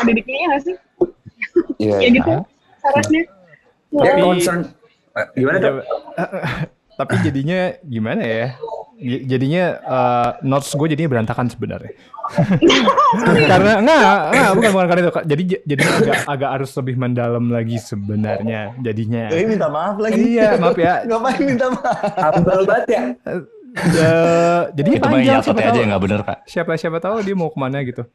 ngedidiknya 0.02 0.36
ya 0.36 0.48
nggak 0.50 0.64
sih? 0.64 0.76
Iya. 1.78 1.96
Ya 2.02 2.10
gitu. 2.10 2.34
Caranya. 2.82 3.22
Dia 3.86 4.12
Nah, 4.12 4.20
concern. 4.20 4.60
Eh, 5.16 5.26
Gimana 5.38 5.58
dok? 5.62 5.74
Tapi 7.00 7.16
jadinya 7.22 7.60
gimana 7.82 8.24
ya? 8.24 8.48
Jadinya 8.98 9.64
eh, 9.78 10.30
notes 10.42 10.72
gue 10.72 10.88
jadinya 10.88 11.12
berantakan 11.12 11.48
sebenarnya. 11.48 11.94
karena 13.46 13.72
enggak, 13.78 14.02
enggak 14.32 14.52
bukan 14.56 14.70
bukan 14.72 14.88
karena 14.88 15.02
itu. 15.02 15.12
Jadi 15.26 15.44
j- 15.46 15.64
jadinya 15.66 15.94
agak 15.96 16.18
agak 16.26 16.50
harus 16.58 16.72
lebih 16.74 16.96
mendalam 16.96 17.46
lagi 17.48 17.78
sebenarnya 17.78 18.62
jadinya. 18.80 19.24
Eh, 19.30 19.46
minta 19.46 19.68
maaf 19.68 19.98
lagi. 19.98 20.20
Iya, 20.36 20.56
maaf 20.58 20.76
ya. 20.76 21.02
Ngapain 21.08 21.44
minta 21.44 21.68
maaf? 21.70 21.98
Humble 22.34 22.64
banget 22.66 22.88
ya. 22.88 23.02
Eh, 23.76 24.62
jadi 24.74 24.90
Itu 24.90 25.04
panjang 25.04 25.24
yang 25.28 25.44
siapa 25.44 25.60
aja 25.60 25.68
tahu. 25.68 25.78
yang 25.78 25.90
nggak 25.92 26.04
bener 26.08 26.20
kak. 26.24 26.38
siapa 26.48 26.72
siapa 26.80 26.98
tahu 26.98 27.16
dia 27.22 27.36
mau 27.36 27.52
ke 27.52 27.60
mana 27.60 27.84
gitu. 27.84 28.08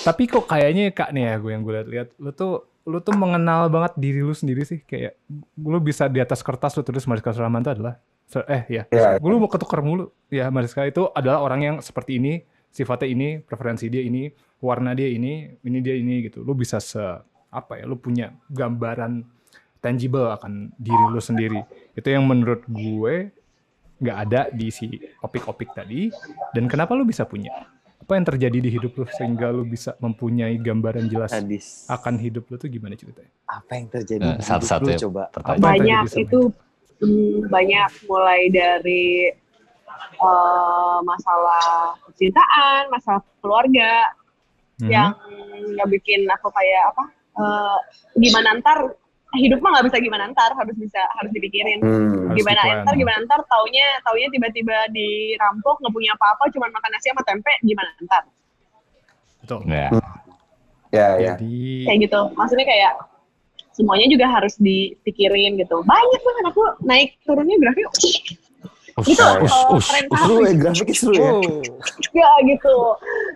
Tapi 0.00 0.22
kok 0.24 0.48
kayaknya 0.48 0.88
kak 0.90 1.12
nih 1.12 1.22
ya 1.22 1.34
gue 1.36 1.50
yang 1.52 1.62
gue 1.62 1.72
lihat-lihat, 1.74 2.08
lu 2.16 2.32
tuh 2.32 2.52
lu 2.82 2.98
tuh 2.98 3.14
mengenal 3.14 3.68
banget 3.68 3.92
diri 3.94 4.24
lu 4.24 4.32
sendiri 4.32 4.64
sih 4.64 4.80
kayak 4.80 5.14
lu 5.54 5.78
bisa 5.78 6.08
di 6.08 6.18
atas 6.18 6.40
kertas 6.40 6.74
lu 6.74 6.82
tulis 6.82 7.04
Mariska 7.04 7.30
Sulaman 7.30 7.60
itu 7.60 7.70
adalah 7.70 7.94
eh 8.48 8.62
ya 8.70 8.82
Ya. 8.88 9.20
gue 9.20 9.28
lu 9.28 9.36
mau 9.36 9.50
ketukar 9.52 9.84
mulu. 9.84 10.08
Ya 10.32 10.48
Mariska 10.48 10.88
itu 10.88 11.12
adalah 11.12 11.44
orang 11.44 11.60
yang 11.60 11.76
seperti 11.84 12.16
ini 12.16 12.40
sifatnya 12.72 13.08
ini 13.12 13.28
preferensi 13.44 13.92
dia 13.92 14.00
ini 14.00 14.32
warna 14.64 14.96
dia 14.96 15.10
ini 15.12 15.60
ini 15.60 15.78
dia 15.84 15.92
ini 15.98 16.24
gitu. 16.24 16.40
Lu 16.40 16.56
bisa 16.56 16.80
se 16.80 17.02
apa 17.52 17.76
ya 17.76 17.84
lu 17.84 18.00
punya 18.00 18.32
gambaran 18.48 19.28
tangible 19.84 20.32
akan 20.32 20.72
diri 20.80 21.04
lu 21.12 21.20
sendiri. 21.20 21.60
Itu 21.92 22.08
yang 22.08 22.24
menurut 22.24 22.64
gue 22.70 23.28
nggak 24.02 24.16
ada 24.28 24.40
di 24.50 24.72
si 24.72 24.88
opik-opik 25.20 25.74
tadi. 25.76 26.08
Dan 26.56 26.70
kenapa 26.70 26.96
lu 26.96 27.04
bisa 27.04 27.28
punya? 27.28 27.68
Apa 28.02 28.18
yang 28.18 28.26
terjadi 28.26 28.58
di 28.58 28.66
hidup 28.66 28.98
lu 28.98 29.06
sehingga 29.14 29.54
lu 29.54 29.62
bisa 29.62 29.94
mempunyai 30.02 30.58
gambaran 30.58 31.06
jelas 31.06 31.30
akan 31.86 32.18
hidup 32.18 32.50
lu 32.50 32.58
tuh 32.58 32.66
gimana 32.66 32.98
ceritanya? 32.98 33.30
Apa 33.46 33.78
yang 33.78 33.86
terjadi 33.92 34.22
di 34.26 34.32
hidup 34.40 34.48
satu-satu 34.48 34.86
lu? 34.88 34.90
ya, 34.90 34.98
coba? 35.06 35.22
pertanyaan. 35.30 35.62
Apa 35.62 35.70
yang 35.70 35.86
banyak 36.02 36.22
itu 36.26 36.40
hmm, 37.02 37.50
banyak 37.50 37.90
mulai 38.06 38.48
dari 38.48 39.28
eh, 40.14 40.98
masalah 41.02 41.98
percintaan, 42.00 42.86
masalah 42.88 43.20
keluarga 43.38 44.06
Mhm. 44.78 44.88
yang 44.88 45.10
nggak 45.74 45.88
bikin 45.90 46.24
aku 46.26 46.48
kayak 46.48 46.90
apa 46.90 47.04
eh, 47.32 47.78
gimana 48.16 48.58
ntar 48.58 48.78
hidup 49.32 49.58
mah 49.58 49.72
nggak 49.72 49.86
bisa 49.88 49.98
gimana 49.98 50.28
ntar 50.28 50.52
harus 50.52 50.76
bisa 50.76 51.00
harus 51.16 51.30
dipikirin 51.30 51.80
Hmm. 51.80 52.28
Harus 52.28 52.36
gimana 52.36 52.60
diplan. 52.60 52.82
ntar 52.82 52.94
gimana 52.94 53.18
ntar 53.24 53.40
taunya 53.46 53.86
taunya 54.02 54.28
tiba-tiba 54.28 54.76
dirampok 54.90 55.80
nggak 55.80 55.90
punya 55.90 56.10
apa-apa 56.12 56.44
cuma 56.52 56.66
makan 56.68 56.90
nasi 56.92 57.08
sama 57.08 57.22
tempe 57.24 57.52
gimana 57.62 57.90
ntar 58.00 58.22
betul 59.40 59.60
Ya. 59.66 59.88
Ya 60.92 61.06
ya. 61.16 61.32
jadi 61.34 61.56
kayak 61.88 61.98
gitu 62.04 62.20
maksudnya 62.36 62.66
kayak 62.68 62.92
semuanya 63.72 64.06
juga 64.08 64.26
harus 64.28 64.54
dipikirin 64.60 65.56
gitu. 65.60 65.80
Banyak 65.84 66.20
banget 66.20 66.44
aku 66.52 66.62
naik 66.84 67.16
turunnya 67.24 67.56
grafik 67.60 67.88
Us, 68.92 69.08
Gitu, 69.08 69.24
us, 69.24 69.88
tren 69.88 70.04
us. 70.12 70.20
Seru 70.20 70.36
ya, 70.44 70.52
grafiknya 70.52 70.96
seru 71.00 71.14
ya. 71.16 71.32
ya 72.12 72.30
gitu. 72.44 72.76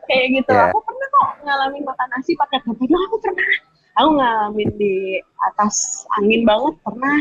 Kayak 0.05 0.27
gitu. 0.37 0.53
Ya. 0.53 0.69
aku 0.69 0.79
pernah 0.85 1.07
kok 1.09 1.29
ngalamin 1.49 1.83
makan 1.89 2.09
nasi 2.13 2.37
pakai 2.37 2.61
tempe 2.61 2.85
doang 2.85 3.05
aku 3.09 3.17
pernah. 3.25 3.51
Aku 3.97 4.09
ngalamin 4.21 4.69
di 4.77 5.17
atas 5.49 6.05
angin 6.21 6.45
banget 6.45 6.77
pernah. 6.85 7.17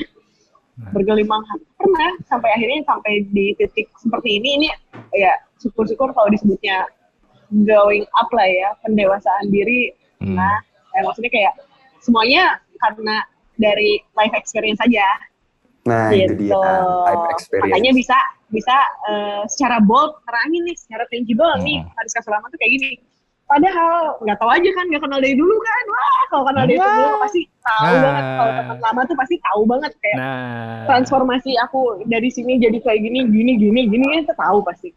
Bergelimang 0.91 1.47
pernah 1.79 2.11
sampai 2.27 2.51
akhirnya 2.51 2.83
sampai 2.83 3.23
di 3.31 3.55
titik 3.55 3.87
seperti 4.03 4.43
ini. 4.43 4.59
Ini 4.59 4.67
ya 5.15 5.31
syukur-syukur 5.63 6.11
kalau 6.11 6.27
disebutnya 6.27 6.83
growing 7.63 8.03
up 8.19 8.27
lah 8.35 8.47
ya 8.51 8.75
pendewasaan 8.83 9.47
diri. 9.47 9.95
Hmm. 10.19 10.39
nah 10.39 10.63
eh, 10.95 11.03
maksudnya 11.03 11.27
kayak 11.27 11.53
semuanya 11.99 12.59
karena 12.77 13.23
dari 13.55 13.97
life 14.13 14.35
experience 14.35 14.79
saja 14.79 15.05
Nah 15.85 16.09
itu 16.09 16.33
gitu. 16.33 16.49
dia 16.49 16.57
life 17.05 17.25
experience. 17.31 17.69
Makanya 17.69 17.91
bisa 17.93 18.17
bisa 18.49 18.75
eh, 19.05 19.41
secara 19.45 19.77
bold 19.79 20.17
terangin 20.25 20.65
nih, 20.65 20.75
secara 20.75 21.05
tangible 21.07 21.53
nih 21.61 21.77
Hmm. 21.79 21.93
Mariska 21.93 22.21
Sulama 22.21 22.49
tuh 22.49 22.57
kayak 22.57 22.73
gini. 22.73 22.91
Padahal 23.45 24.17
nggak 24.19 24.41
tahu 24.41 24.49
aja 24.49 24.69
kan, 24.73 24.85
nggak 24.89 25.01
kenal 25.05 25.21
dari 25.21 25.37
dulu 25.37 25.53
kan. 25.53 25.83
Wah, 25.85 26.21
kalau 26.27 26.43
kenal 26.43 26.65
dari 26.65 26.81
dulu 26.81 27.09
pasti 27.21 27.41
tahu 27.61 27.85
Nah. 27.85 28.01
banget. 28.01 28.23
Kalau 28.25 28.51
teman 28.57 28.77
lama 28.81 29.01
tuh 29.05 29.15
pasti 29.15 29.35
tahu 29.37 29.61
banget 29.63 29.91
kayak 29.95 30.17
nah 30.17 30.77
transformasi 30.89 31.51
aku 31.59 31.81
dari 32.05 32.29
sini 32.29 32.57
jadi 32.57 32.77
kayak 32.81 32.99
gini, 32.99 33.19
gini, 33.25 33.51
gini, 33.55 33.81
gini 33.85 34.05
itu 34.19 34.33
tahu 34.33 34.61
pasti. 34.61 34.89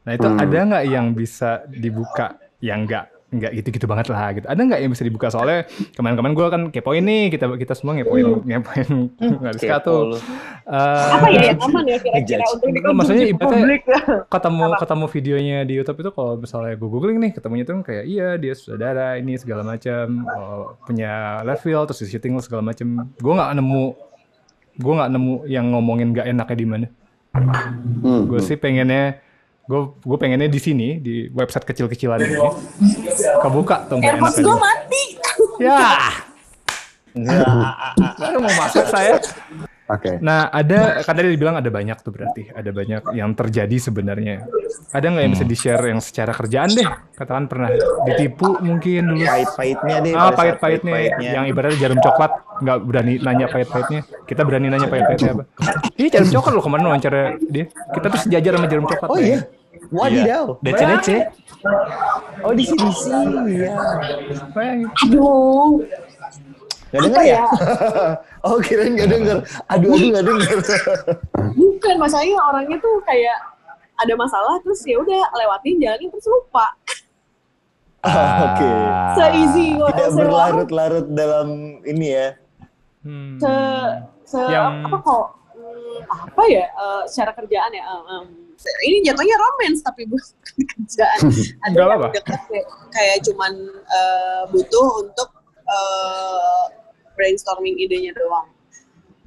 nah 0.00 0.12
itu 0.12 0.24
Hmm. 0.26 0.36
ada 0.38 0.58
nggak 0.66 0.84
yang 0.86 1.06
bisa 1.12 1.64
dibuka 1.66 2.32
yang 2.58 2.84
nggak 2.84 3.08
nggak 3.30 3.52
gitu-gitu 3.56 3.86
banget 3.86 4.06
lah 4.06 4.30
gitu 4.32 4.42
ada 4.44 4.58
nggak 4.58 4.78
yang 4.78 4.90
bisa 4.90 5.02
dibuka 5.02 5.30
soalnya 5.30 5.62
kemarin-kemarin 5.94 6.34
gue 6.34 6.46
kan 6.46 6.62
kepoin 6.68 6.98
nih 7.00 7.30
kita 7.30 7.46
kita 7.54 7.72
semua 7.72 7.94
ngepoin 7.94 8.42
ngepoin 8.42 8.88
Mariska 9.46 9.78
Kepo 9.78 9.86
tuh. 10.10 10.18
Eh, 10.60 11.10
Apa 11.14 11.26
ya 11.28 11.40
yang 11.48 11.58
aman 11.60 11.84
ya 11.84 11.96
kira-kira 11.96 12.42
untuk 12.44 12.66
Enggak, 12.66 12.90
maksudnya 12.92 13.22
dikonsumsi 13.22 13.32
ibaratnya- 13.32 13.62
publik? 13.62 13.82
ketemu 14.34 14.62
Apa? 14.64 14.76
ketemu 14.78 15.04
videonya 15.08 15.58
di 15.62 15.72
YouTube 15.72 15.98
itu 15.98 16.10
kalau 16.10 16.32
misalnya 16.36 16.74
gue 16.74 16.88
googling 16.88 17.18
nih 17.20 17.30
ketemunya 17.32 17.64
tuh 17.64 17.74
kayak 17.80 18.04
iya 18.04 18.28
dia 18.34 18.52
saudara 18.52 19.14
ini 19.14 19.32
segala 19.34 19.62
macam 19.62 20.04
oh, 20.26 20.74
punya 20.82 21.12
level 21.40 21.80
terus 21.86 22.00
di 22.00 22.08
syuting 22.08 22.34
lah 22.34 22.42
segala 22.42 22.62
macam 22.64 22.86
gue 23.08 23.32
nggak 23.32 23.50
nemu 23.52 23.84
gue 24.76 24.92
nggak 24.92 25.10
nemu 25.10 25.34
yang 25.46 25.66
ngomongin 25.68 26.10
gak 26.10 26.26
enaknya 26.26 26.56
di 26.56 26.66
mana 26.66 26.86
Hmm. 27.30 28.26
gue 28.26 28.40
sih 28.40 28.56
pengennya 28.56 29.22
gue 29.70 29.80
gue 30.02 30.16
pengennya 30.18 30.50
di 30.50 30.58
sini 30.58 30.98
di 30.98 31.30
website 31.30 31.62
kecil-kecilan 31.62 32.18
ini 32.18 32.34
kebuka 33.38 33.86
tuh 33.86 34.02
Airpods 34.02 34.42
gue 34.42 34.50
di- 34.50 34.58
mati. 34.58 35.02
ya 35.66 35.78
baru 38.18 38.38
mau 38.42 38.54
masuk 38.58 38.86
saya 38.90 39.22
Oke. 39.90 40.22
Nah, 40.22 40.46
ada 40.54 41.02
kan 41.02 41.18
tadi 41.18 41.34
dibilang 41.34 41.58
ada 41.58 41.66
banyak 41.66 41.98
tuh 41.98 42.14
berarti, 42.14 42.46
ada 42.54 42.70
banyak 42.70 43.10
yang 43.10 43.34
terjadi 43.34 43.90
sebenarnya. 43.90 44.46
Ada 44.94 45.10
nggak 45.10 45.22
yang 45.26 45.32
bisa 45.34 45.46
di-share 45.46 45.82
yang 45.90 45.98
secara 45.98 46.30
kerjaan 46.30 46.70
deh? 46.70 46.86
Katakan 47.18 47.50
pernah 47.50 47.74
ditipu 48.06 48.62
mungkin 48.62 49.10
dulu. 49.10 49.26
Pahit-pahitnya 49.26 49.96
deh. 49.98 50.12
Ah, 50.14 50.30
pahit-pahitnya 50.30 50.94
pahit-pahitnya. 50.94 51.30
yang 51.34 51.44
ibaratnya 51.50 51.78
jarum 51.82 51.98
coklat 51.98 52.32
nggak 52.62 52.78
berani 52.86 53.14
nanya 53.18 53.46
pahit-pahitnya. 53.50 54.00
Kita 54.30 54.42
berani 54.46 54.66
nanya 54.70 54.86
pahit-pahitnya 54.86 55.30
apa? 55.34 55.44
Ih, 55.98 56.06
jarum 56.06 56.30
coklat 56.38 56.52
loh 56.54 56.62
kemarin 56.62 56.84
wawancara 56.86 57.20
dia. 57.50 57.66
Kita 57.90 58.06
tuh 58.14 58.20
sejajar 58.22 58.52
sama 58.62 58.66
jarum 58.70 58.86
coklat. 58.86 59.10
Oh 59.10 59.18
ya. 59.18 59.42
Iya. 59.90 59.98
Wadidaw. 59.98 60.44
DC 60.62 60.80
DC. 60.80 61.08
Oh 62.40 62.52
di 62.54 62.64
sini 62.64 62.88
sih. 62.94 63.10
Iya. 63.58 63.74
Aduh, 65.06 65.82
Gak 66.90 67.00
denger 67.06 67.22
ya? 67.22 67.38
ya? 67.38 67.44
oh 68.46 68.58
kirain 68.58 68.98
gak 68.98 69.10
denger. 69.10 69.38
Aduh 69.70 69.94
aduh 69.94 70.10
gak 70.10 70.24
denger. 70.26 70.58
bukan 71.54 71.94
masalahnya 72.02 72.38
orangnya 72.50 72.76
tuh 72.82 72.98
kayak 73.06 73.38
ada 74.00 74.14
masalah 74.18 74.58
terus 74.64 74.82
ya 74.82 74.98
udah 74.98 75.22
lewatin 75.38 75.78
jalanin 75.78 76.08
terus 76.10 76.26
lupa. 76.26 76.66
Oke. 78.46 78.64
Ah. 78.64 79.12
Se-easy 79.14 79.76
kok. 79.76 79.92
Tidak 79.92 80.10
se- 80.10 80.18
berlarut-larut 80.18 81.06
dalam 81.12 81.48
ini 81.84 82.06
ya. 82.10 82.28
Hmm. 83.00 83.40
se 83.40 83.52
se 84.28 84.36
Yang- 84.36 84.92
apa 84.92 84.96
kok 85.00 85.26
hmm, 85.56 85.98
apa 86.04 86.42
ya 86.52 86.64
eh, 86.68 87.02
secara 87.08 87.32
kerjaan 87.32 87.72
ya 87.72 87.84
se- 87.88 88.49
ini 88.82 89.00
jatuhnya 89.02 89.36
romance 89.36 89.80
tapi 89.80 90.04
bukan 90.04 90.28
kerjaan 90.68 91.20
ada 91.64 91.74
yang 91.74 91.88
apa-apa. 91.90 92.08
deket 92.12 92.40
kayak, 92.46 92.64
kayak 92.90 93.16
cuman 93.24 93.52
eh, 93.88 94.42
butuh 94.48 94.88
untuk 95.00 95.28
eh, 95.64 96.64
brainstorming 97.12 97.76
idenya 97.76 98.12
doang 98.12 98.48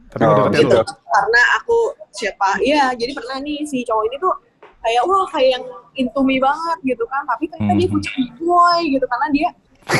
Tapi 0.07 0.21
Oh, 0.23 0.45
gitu 0.47 0.69
lo. 0.71 0.85
karena 0.85 1.41
aku 1.57 1.77
siapa 2.11 2.61
iya 2.61 2.93
jadi 2.93 3.11
pernah 3.11 3.37
nih 3.39 3.65
si 3.65 3.81
cowok 3.81 4.03
ini 4.05 4.17
tuh 4.17 4.33
kayak 4.79 5.01
wah 5.03 5.25
kayak 5.27 5.49
yang 5.51 5.65
into 5.95 6.21
me 6.21 6.37
banget 6.37 6.77
gitu 6.85 7.01
kan 7.07 7.25
tapi 7.25 7.49
ternyata 7.49 7.73
dia 7.73 7.87
Mhm. 7.87 7.93
kucing 7.93 8.25
boy 8.37 8.81
gitu 8.83 9.05
karena 9.07 9.27
dia 9.29 9.49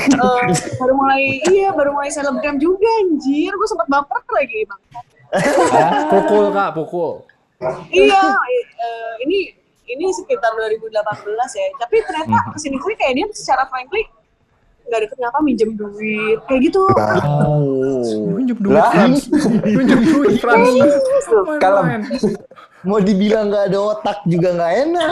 eh, 0.05 0.41
baru 0.79 0.93
mulai 0.93 1.21
iya 1.47 1.69
baru 1.69 1.89
mulai 1.91 2.09
selebgram 2.09 2.57
juga 2.57 2.85
anjir 3.01 3.49
gue 3.49 3.67
sempat 3.67 3.87
baper 3.87 4.21
lagi 4.31 4.61
bang 4.63 4.81
Pukul 6.05 6.53
kak, 6.53 6.77
pukul. 6.77 7.25
Iya 7.91 8.23
eh, 8.79 9.13
ini 9.23 9.37
ini 9.83 10.05
sekitar 10.15 10.55
2018 10.55 10.89
ya 11.59 11.67
tapi 11.77 11.95
ternyata 12.01 12.37
ke 12.51 12.59
sini 12.59 12.77
sini 12.79 12.95
kayak 12.95 13.13
dia 13.15 13.25
secara 13.35 13.63
frankly 13.67 14.03
nggak 14.83 14.99
deket 15.07 15.17
ngapa 15.19 15.39
minjem 15.39 15.71
duit 15.79 16.39
kayak 16.45 16.61
gitu 16.67 16.83
Oh. 17.23 18.35
Minjem 18.35 18.59
duit. 18.59 18.75
Frans. 18.75 19.31
Minjem 19.63 19.99
duit 20.03 20.35
Frans. 20.43 20.75
Main. 21.55 22.03
Mau 22.83 22.99
dibilang 22.99 23.47
nggak 23.47 23.71
ada 23.71 23.79
otak 23.79 24.27
juga 24.27 24.51
nggak 24.59 24.73
enak. 24.83 25.11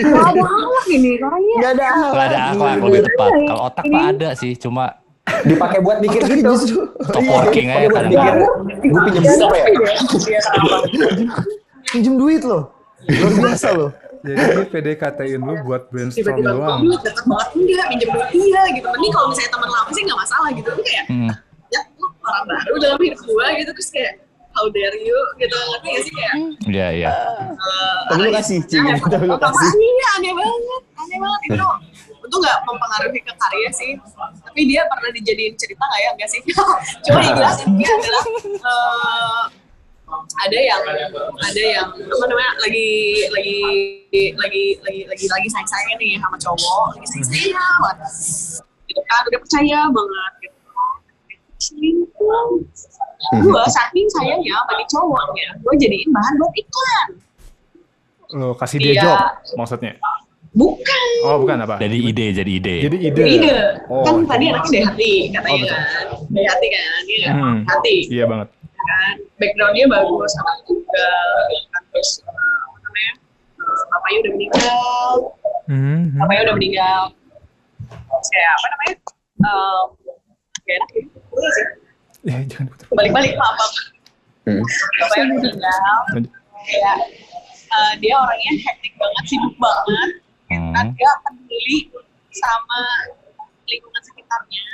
Gak 0.00 0.26
ada 0.32 0.40
akhlak 0.40 0.86
ini 0.88 1.10
orangnya 1.20 1.56
Nggak 1.60 1.72
ada 1.76 1.84
Nggak 2.08 2.24
ada 2.24 2.38
akhlak 2.48 2.76
lebih 2.80 3.00
tepat. 3.04 3.30
Kalau 3.44 3.62
otak 3.68 3.84
mah 3.92 4.04
ada 4.08 4.28
sih, 4.32 4.52
cuma 4.56 4.84
Dipakai 5.22 5.78
buat 5.84 6.00
mikir 6.00 6.18
gitu. 6.24 6.40
Justru. 6.42 6.80
top 7.04 7.22
working 7.22 7.68
aja 7.68 7.84
Pakai 7.84 7.88
buat 7.92 8.04
mikir. 8.08 8.32
kadang-kadang. 8.32 8.80
Gue 8.80 9.00
pinjam 9.06 9.22
duit 9.22 9.40
apa 9.44 9.56
ya? 9.60 9.66
Pinjem 11.92 12.14
duit 12.16 12.42
loh. 12.42 12.72
Luar 13.02 13.32
biasa 13.42 13.68
loh. 13.72 13.90
Jadi 14.22 14.38
dia 14.38 14.64
PDKT-in 14.64 15.40
lu 15.40 15.54
buat 15.62 15.90
brainstorm 15.90 16.38
tiba-tiba 16.38 16.54
doang. 16.54 16.78
gue 16.80 16.94
deket 16.96 17.24
banget 17.26 17.48
enggak 17.52 17.86
minjem 17.88 18.08
duit 18.08 18.28
dia 18.30 18.62
gitu 18.70 18.86
mending 18.88 19.10
kalau 19.10 19.26
misalnya 19.28 19.50
teman 19.50 19.68
lama 19.68 19.90
sih 19.90 20.02
nggak 20.04 20.18
masalah 20.20 20.48
gitu 20.52 20.68
tapi 20.68 20.82
kayak 20.84 21.04
Hmm. 21.04 21.30
ya 21.68 21.80
lu 21.92 22.06
orang 22.22 22.44
baru 22.46 22.74
dalam 22.78 22.98
hidup 23.00 23.20
gue 23.20 23.46
gitu 23.58 23.70
terus 23.74 23.90
kayak 23.90 24.12
how 24.52 24.68
dare 24.68 24.94
you 24.96 25.18
gitu 25.36 25.56
ngerti 25.56 25.88
gak 25.88 26.02
sih 26.02 26.12
kayak 26.14 26.34
Iya, 26.64 26.86
iya. 26.94 27.10
eh, 27.10 28.00
Tapi 28.06 28.20
lu 28.20 28.30
kasih, 28.30 28.58
Cing. 28.62 28.84
aneh 28.84 29.02
Tapi 29.02 29.24
lu 29.24 29.34
banget. 29.34 29.42
kasih. 29.42 29.68
Iya, 29.74 30.08
aneh 30.14 30.32
banget 30.32 30.82
aneh 30.94 31.18
banget 31.18 31.40
itu 31.48 31.66
itu 32.22 32.36
nggak 32.38 32.58
mempengaruhi 32.62 33.20
ke 33.20 33.32
karya 33.34 33.68
sih 33.74 33.90
tapi 34.40 34.60
dia 34.64 34.86
pernah 34.86 35.10
dijadiin 35.10 35.52
cerita 35.52 35.82
nggak 35.82 36.00
ya 36.00 36.10
enggak 36.14 36.28
sih 36.30 36.40
cuma 37.04 37.18
yang 37.18 37.36
ada 40.42 40.58
yang 40.58 40.82
ada 41.38 41.62
yang 41.62 41.86
apa 41.88 42.24
namanya 42.26 42.52
lagi 42.58 42.90
lagi 43.28 43.58
lagi 44.34 44.64
lagi 44.78 44.98
lagi 45.06 45.24
lagi 45.26 45.48
sayang 45.48 45.68
sayang 45.68 45.96
nih 45.96 46.18
sama 46.18 46.36
cowok 46.36 46.86
lagi 46.92 47.06
sayang 47.08 47.26
sayang 47.28 47.76
banget 47.78 47.98
gitu 48.84 49.00
kan 49.02 49.22
udah 49.24 49.40
percaya 49.40 49.78
banget 49.88 50.32
gitu 50.40 50.58
selingkuh 51.58 52.48
gue 53.38 53.62
saking 53.70 54.08
sayangnya 54.10 54.56
bagi 54.66 54.84
cowoknya 54.88 55.48
gue 55.56 55.74
jadiin 55.78 56.10
bahan 56.10 56.32
buat 56.36 56.52
iklan 56.54 57.08
Lu 58.32 58.56
kasih 58.56 58.80
dia 58.80 58.92
Iya. 58.92 59.02
job 59.04 59.18
maksudnya. 59.54 59.92
bukan 60.52 61.04
Oh, 61.22 61.36
bukan 61.38 61.56
apa? 61.60 61.76
Jadi 61.78 61.96
ide, 62.02 62.26
jadi 62.32 62.48
ide. 62.50 62.76
Jadi 62.82 62.96
ide. 62.98 63.24
ide 63.30 63.56
Oh, 63.86 64.00
kan 64.00 64.16
iya. 64.16 64.24
tadi 64.26 64.44
anaknya 64.48 64.68
dari 64.70 64.84
hati 64.84 65.12
katanya 65.28 65.52
Oh, 65.52 65.58
betul. 65.60 65.76
kan 65.76 65.84
dari 66.28 66.46
hati 66.48 66.66
kan 66.66 66.82
dia 67.02 67.16
nggak 67.20 67.34
Hmm. 67.36 67.60
hati 67.68 67.94
Iya 68.08 68.24
banget. 68.26 68.48
Kan? 68.84 69.14
Backgroundnya 69.38 69.86
bagus 69.88 70.32
anak 70.40 70.58
juga 70.66 71.10
kan 71.72 71.82
terus 71.92 72.10
eh, 72.22 72.58
apa 72.62 72.78
namanya 72.82 73.12
eh, 73.58 73.82
bapaknya 73.90 74.18
udah 74.22 74.32
meninggal. 74.34 75.10
Hmm. 75.70 76.02
bapaknya 76.18 76.42
udah 76.50 76.56
meninggal. 76.58 77.02
Kayak 78.22 78.50
apa 78.54 78.66
namanya 78.72 78.94
eh 79.42 79.80
kayak 80.62 80.78
enak 80.78 80.90
ya 80.94 81.02
sih 81.50 81.66
jangan 82.46 82.66
putar. 82.70 82.86
balik-balik 82.94 83.32
maaf 83.34 83.54
maaf. 83.58 83.74
Hmm. 84.46 84.62
bapaknya 85.00 85.22
udah 85.26 85.34
meninggal. 85.42 85.96
Kayak 86.62 86.96
eh, 87.72 87.92
dia 87.98 88.14
orangnya 88.14 88.52
hektik 88.68 88.92
banget 88.98 89.24
sibuk 89.26 89.54
banget. 89.58 90.10
Hmm. 90.52 90.72
kan 90.76 90.86
dia 90.92 91.10
peduli 91.24 91.88
sama 92.32 92.80
lingkungan 93.64 94.02
sekitarnya 94.04 94.64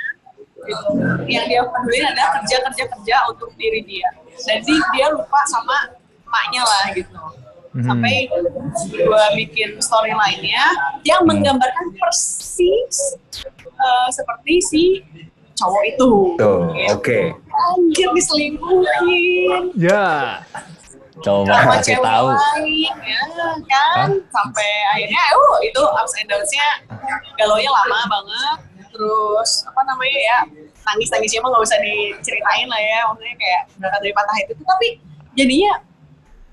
gitu. 0.61 0.91
yang 1.25 1.45
dia 1.45 1.61
peduli 1.63 1.99
adalah 2.01 2.29
kerja 2.35 2.55
kerja 2.61 2.83
kerja 2.89 3.15
untuk 3.27 3.49
diri 3.55 3.81
dia 3.81 4.07
jadi 4.35 4.75
dia 4.91 5.07
lupa 5.09 5.39
sama 5.45 5.77
emaknya 6.21 6.63
lah 6.63 6.85
gitu 6.91 7.19
Mhm. 7.69 7.85
sampai 7.85 8.25
gue 8.89 9.23
bikin 9.37 9.77
story 9.77 10.09
lainnya 10.09 10.65
yang 11.03 11.21
menggambarkan 11.21 11.93
persis 11.93 13.13
eh, 13.61 14.09
seperti 14.09 14.53
si 14.59 14.83
cowok 15.53 15.83
itu 15.85 16.11
Tuh, 16.33 16.73
Gitu. 16.73 16.89
oke. 16.89 17.19
anjir 17.69 18.09
diselingkuhin 18.11 19.69
Ya. 19.75 20.41
Coba 21.19 21.51
sama 21.51 21.73
kasih 21.75 21.93
cewek 21.93 22.05
tahu. 22.07 22.27
lain 22.31 22.93
ya 23.03 23.21
kan 23.69 24.09
sampai 24.25 24.69
akhirnya 24.89 25.23
uh 25.29 25.55
itu 25.59 25.81
ups 25.83 26.13
and 26.15 26.25
downs-nya 26.25 26.67
galaunya 27.35 27.67
lama 27.69 27.99
banget 28.09 28.57
terus 28.99 29.63
apa 29.63 29.81
namanya 29.87 30.19
ya 30.19 30.37
tangis 30.83 31.07
tangisnya 31.07 31.39
mah 31.39 31.55
nggak 31.55 31.63
usah 31.63 31.79
diceritain 31.79 32.67
lah 32.67 32.81
ya. 32.83 32.99
Maksudnya 33.07 33.35
kayak 33.39 33.61
berangkat 33.79 33.99
dari 34.03 34.13
patah 34.13 34.33
hati 34.35 34.51
itu. 34.51 34.63
Tapi 34.67 34.87
jadinya 35.39 35.71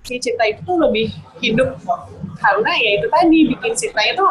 si 0.07 0.15
Citra 0.23 0.45
itu 0.55 0.61
tuh 0.63 0.79
lebih 0.79 1.11
hidup. 1.43 1.75
Karena 2.37 2.71
ya 2.79 2.91
itu 3.03 3.07
tadi 3.11 3.39
bikin 3.51 3.73
Citra 3.75 4.03
itu 4.15 4.25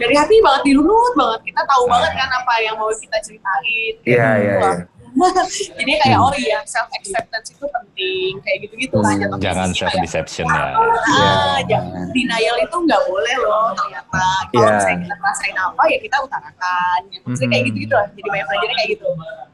dari 0.00 0.14
hati 0.16 0.40
banget 0.40 0.62
dirunut 0.72 1.12
banget. 1.12 1.52
Kita 1.52 1.60
tahu 1.68 1.84
banget 1.92 2.12
kan 2.16 2.28
apa 2.32 2.54
yang 2.64 2.74
mau 2.80 2.88
kita 2.88 3.18
ceritain. 3.20 3.94
Iya, 4.08 4.28
iya, 4.40 4.54
iya. 4.56 4.72
jadi 5.78 5.92
kayak 6.00 6.18
oh 6.18 6.32
iya 6.34 6.58
self 6.64 6.88
acceptance 6.96 7.52
itu 7.52 7.64
penting 7.68 8.32
kayak 8.40 8.58
gitu 8.64 8.74
gitu 8.80 8.96
lah 8.98 9.12
jatuhnya 9.14 9.44
Jangan 9.44 9.68
self 9.76 9.94
deception 10.00 10.46
ya. 10.48 10.66
Ah, 11.12 11.58
jangan 11.68 12.08
denial 12.10 12.56
itu 12.60 12.76
nggak 12.76 13.02
boleh 13.06 13.36
loh 13.44 13.66
ternyata. 13.76 14.24
Kalau 14.48 14.64
Iya. 14.64 14.74
misalnya 14.78 14.98
kita 15.04 15.14
ngerasain 15.20 15.56
apa 15.56 15.82
ya 15.88 15.98
kita 16.00 16.16
utarakan. 16.24 17.00
Ya, 17.12 17.18
maksudnya 17.24 17.50
kayak 17.52 17.64
gitu 17.68 17.76
gitu 17.84 17.94
lah. 17.94 18.06
Jadi 18.16 18.28
banyak 18.32 18.46
belajarnya 18.48 18.76
kayak 18.76 18.90
gitu. 18.96 19.08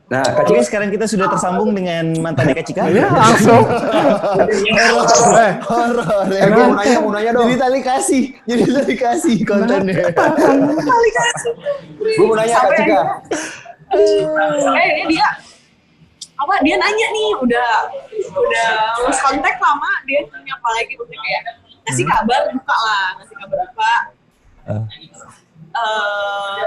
Nah, 0.08 0.24
Kak 0.24 0.48
Cika, 0.48 0.62
sekarang 0.64 0.88
kita 0.88 1.04
sudah 1.04 1.28
tersambung 1.28 1.76
dengan 1.76 2.16
mantan 2.24 2.48
Eka 2.48 2.64
Cika. 2.64 2.88
Ya, 2.88 3.12
langsung. 3.12 3.60
eh, 5.36 5.52
Horor 5.68 6.32
ya. 6.32 6.40
Eh, 6.40 6.48
gua 6.48 6.64
mau 6.64 6.76
nanya, 6.80 6.96
mau 7.04 7.12
nanya 7.12 7.30
dong. 7.36 7.44
Jadi 7.44 7.60
tali 7.60 7.80
kasih, 7.84 8.22
jadi 8.48 8.62
tali 8.72 8.96
kasih 8.96 9.36
kontennya. 9.44 10.08
Kali 10.80 11.10
kasih. 11.12 11.52
gue 12.00 12.24
mau 12.24 12.36
nanya 12.40 12.56
Kak 12.56 12.72
Cika. 12.80 13.00
Eh 13.90 14.88
ini 14.98 15.04
dia 15.10 15.28
apa 16.34 16.54
dia 16.62 16.76
nanya 16.76 17.06
nih 17.08 17.30
udah 17.36 17.70
udah 18.30 18.70
lulus 18.98 19.18
kontak 19.18 19.56
lama 19.56 19.90
dia 20.04 20.22
nanya 20.24 20.52
apa 20.54 20.68
lagi 20.70 20.92
maksudnya 20.94 21.18
kayak 21.18 21.42
ngasih 21.82 22.04
kabar 22.04 22.40
buka 22.48 22.76
lah 22.78 23.06
ngasih 23.16 23.36
kabar 23.36 23.58
buka 23.64 23.94
Eh. 24.68 24.82
eh 25.70 26.62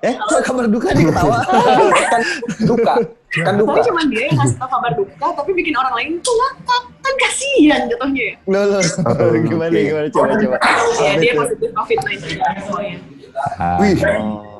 Eh, 0.00 0.14
kok 0.16 0.42
kabar 0.44 0.66
duka 0.66 0.94
nih 0.94 1.10
ketawa? 1.10 1.42
kan 2.14 2.22
duka, 2.60 2.94
kan 3.34 3.54
duka. 3.58 3.70
tapi 3.74 3.82
cuma 3.84 4.02
dia 4.06 4.22
yang 4.26 4.38
ngasih 4.38 4.54
tau 4.56 4.70
kabar 4.70 4.94
duka 4.94 5.26
tapi 5.34 5.50
bikin 5.52 5.74
orang 5.74 5.90
lain 5.92 6.10
tuh 6.18 6.30
ngakak 6.32 6.82
kan 6.96 7.14
kasihan 7.18 7.80
jatuhnya 7.84 8.22
ya 8.24 8.34
Loh, 8.46 8.62
loh. 8.68 8.82
Gimana, 9.42 9.74
gimana? 9.74 10.06
Coba, 10.08 10.34
coba. 10.34 10.56
ya 10.98 11.18
dia 11.18 11.32
Apa 11.32 11.42
positif 11.42 11.70
covid 11.72 11.98
19 12.00 12.30
semuanya 12.62 12.96
Ah. 13.58 13.78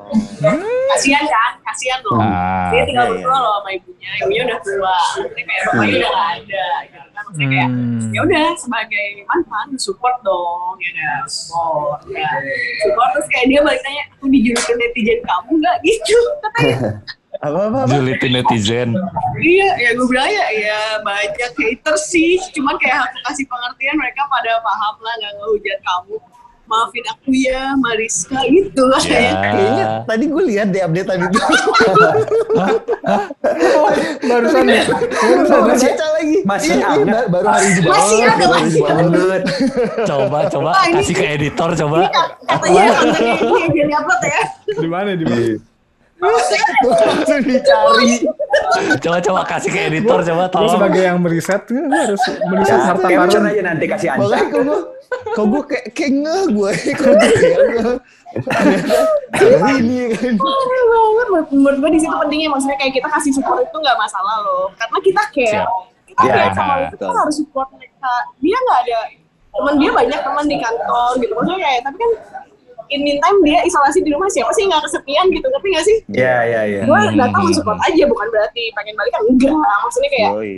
Wih, 0.09 0.87
kasihan 0.89 1.25
kan 1.25 1.53
kasihan 1.63 1.99
loh. 2.01 2.17
Ah, 2.17 2.69
dia 2.73 2.81
tinggal 2.83 3.05
iya, 3.05 3.11
iya. 3.13 3.21
berdua 3.21 3.37
loh 3.37 3.53
sama 3.61 3.69
ibunya 3.71 4.09
ibunya 4.19 4.41
udah 4.49 4.59
tua. 4.59 4.97
Maksudnya 4.97 5.43
kayak 5.45 5.61
bapaknya 5.63 5.95
udah 5.99 6.11
gak 6.11 6.27
ada 6.33 6.67
gitu 6.81 6.97
kan. 6.97 7.21
Maksudnya 7.25 7.47
kayak 7.47 7.69
Hmm. 7.69 8.09
ya 8.09 8.19
udah 8.25 8.45
sebagai 8.57 9.07
mantan 9.29 9.67
support 9.77 10.17
dong 10.21 10.75
ya 10.81 10.91
kan. 10.97 11.21
Support 11.29 11.99
ya. 12.09 12.29
Support 12.81 13.09
terus 13.13 13.27
kayak 13.29 13.45
dia 13.47 13.59
balik 13.61 13.81
tanya 13.81 14.03
aku 14.11 14.25
dijulukin 14.27 14.75
netizen 14.77 15.19
kamu 15.21 15.51
nggak? 15.61 15.77
Gitu 15.85 16.19
katanya. 16.41 16.77
Apa, 17.39 17.71
apa, 17.71 17.87
apa? 17.87 17.93
Julitin 17.95 18.35
netizen. 18.35 18.89
iya 19.39 19.71
ya 19.79 19.89
gue 19.95 20.07
bilang 20.11 20.27
ya 20.27 20.45
ya 20.51 20.79
banyak 20.99 21.51
haters 21.55 22.11
sih. 22.11 22.35
Cuman 22.51 22.75
kayak 22.75 22.99
aku 23.05 23.15
kasih 23.31 23.45
pengertian 23.47 23.95
mereka 23.95 24.27
pada 24.27 24.59
paham 24.59 24.95
lah 24.99 25.13
nggak 25.23 25.33
ngehujat 25.39 25.79
kamu 25.79 26.19
maafin 26.69 27.01
aku 27.03 27.29
ya 27.33 27.73
Mariska 27.75 28.37
gitu 28.45 28.85
lah 28.85 29.01
Ya. 29.01 29.09
kayak 29.09 29.33
Kayaknya 29.41 29.85
tadi 30.05 30.25
gue 30.25 30.43
lihat 30.45 30.67
deh 30.69 30.81
update 30.81 31.07
tadi 31.07 31.23
itu. 31.25 31.39
barusan 34.21 34.65
ya. 34.67 34.83
Baru 34.85 35.61
baca 35.65 35.89
lagi. 36.13 36.37
Masih 36.45 36.71
Iya, 36.71 36.87
ada. 36.93 37.11
ba- 37.11 37.27
baru 37.31 37.47
hari 37.49 37.67
ini 37.67 37.81
Masih 37.83 38.19
ada, 38.21 38.45
masih 38.47 38.81
ada. 38.83 39.03
banget. 39.03 39.41
Coba, 40.05 40.39
coba 40.47 40.69
kasih 40.93 41.15
ke 41.15 41.25
editor 41.31 41.69
coba. 41.75 41.97
Katanya 42.45 42.81
kontennya 42.93 43.33
ini 43.35 43.67
jadi 43.73 43.93
upload 43.95 44.21
ya 44.23 44.41
Di 44.77 44.87
mana 44.87 45.09
di 45.13 45.25
mana? 45.25 45.68
Langsung 46.19 47.41
dicari. 47.43 48.11
Coba, 48.99 49.17
coba 49.23 49.41
kasih 49.47 49.69
ke 49.71 49.79
editor 49.87 50.19
coba 50.19 50.43
Lo 50.45 50.51
tolong. 50.51 50.73
sebagai 50.75 51.01
yang 51.01 51.17
meriset, 51.19 51.63
gue 51.63 51.79
harus 51.87 52.19
meriset 52.43 52.75
ya, 52.75 52.85
harta 52.91 53.07
karun. 53.07 53.45
aja 53.47 53.61
nanti 53.63 53.85
kasih. 53.87 54.07
Makanya 54.13 54.45
kok 54.45 54.61
gue, 54.61 54.79
kok 55.31 55.45
gue 55.47 55.61
kayak, 55.63 55.85
kayak 55.95 56.11
ngeh 56.19 56.43
gue. 56.51 56.71
Kok 59.31 59.47
gue 59.47 59.71
ini 59.79 59.97
kan. 60.13 60.35
Banget 60.35 61.45
menurut 61.53 61.77
gue 61.79 61.89
di 61.93 61.99
situ 62.01 62.15
pentingnya 62.15 62.49
maksudnya 62.49 62.77
kayak 62.77 62.93
kita 62.95 63.07
kasih 63.07 63.31
support 63.33 63.61
itu 63.61 63.77
nggak 63.77 63.97
masalah 63.97 64.35
loh 64.41 64.65
karena 64.75 64.97
kita 64.99 65.21
care 65.31 65.67
tapi 66.09 66.25
Iya, 66.25 66.51
sama 66.51 66.73
itu 66.83 66.95
betul. 66.97 67.07
kita 67.07 67.19
harus 67.21 67.35
support 67.37 67.67
mereka 67.71 68.11
dia 68.41 68.57
nggak 68.59 68.79
ada 68.83 68.99
teman 69.49 69.73
dia 69.77 69.91
banyak 69.93 70.19
teman 70.19 70.45
di 70.47 70.57
kantor 70.57 71.09
gitu 71.21 71.31
maksudnya 71.31 71.59
kayak 71.63 71.81
tapi 71.85 71.95
kan 71.95 72.11
in 72.89 73.01
meantime 73.01 73.37
dia 73.41 73.59
isolasi 73.61 73.99
di 73.99 74.09
rumah 74.09 74.25
siapa 74.27 74.49
sih 74.51 74.65
nggak 74.65 74.81
kesepian 74.81 75.25
gitu 75.29 75.45
ngerti 75.45 75.67
nggak 75.69 75.85
sih 75.85 75.97
Iya, 76.11 76.35
iya, 76.43 76.61
iya. 76.65 76.81
gue 76.83 76.99
Hmm. 76.99 77.15
datang 77.15 77.45
support 77.51 77.79
aja 77.79 78.03
bukan 78.03 78.27
berarti 78.29 78.63
pengen 78.73 78.93
balik 78.93 79.11
kan 79.11 79.23
enggak 79.23 79.53
maksudnya 79.79 80.09
kayak 80.09 80.31
Yoi. 80.31 80.57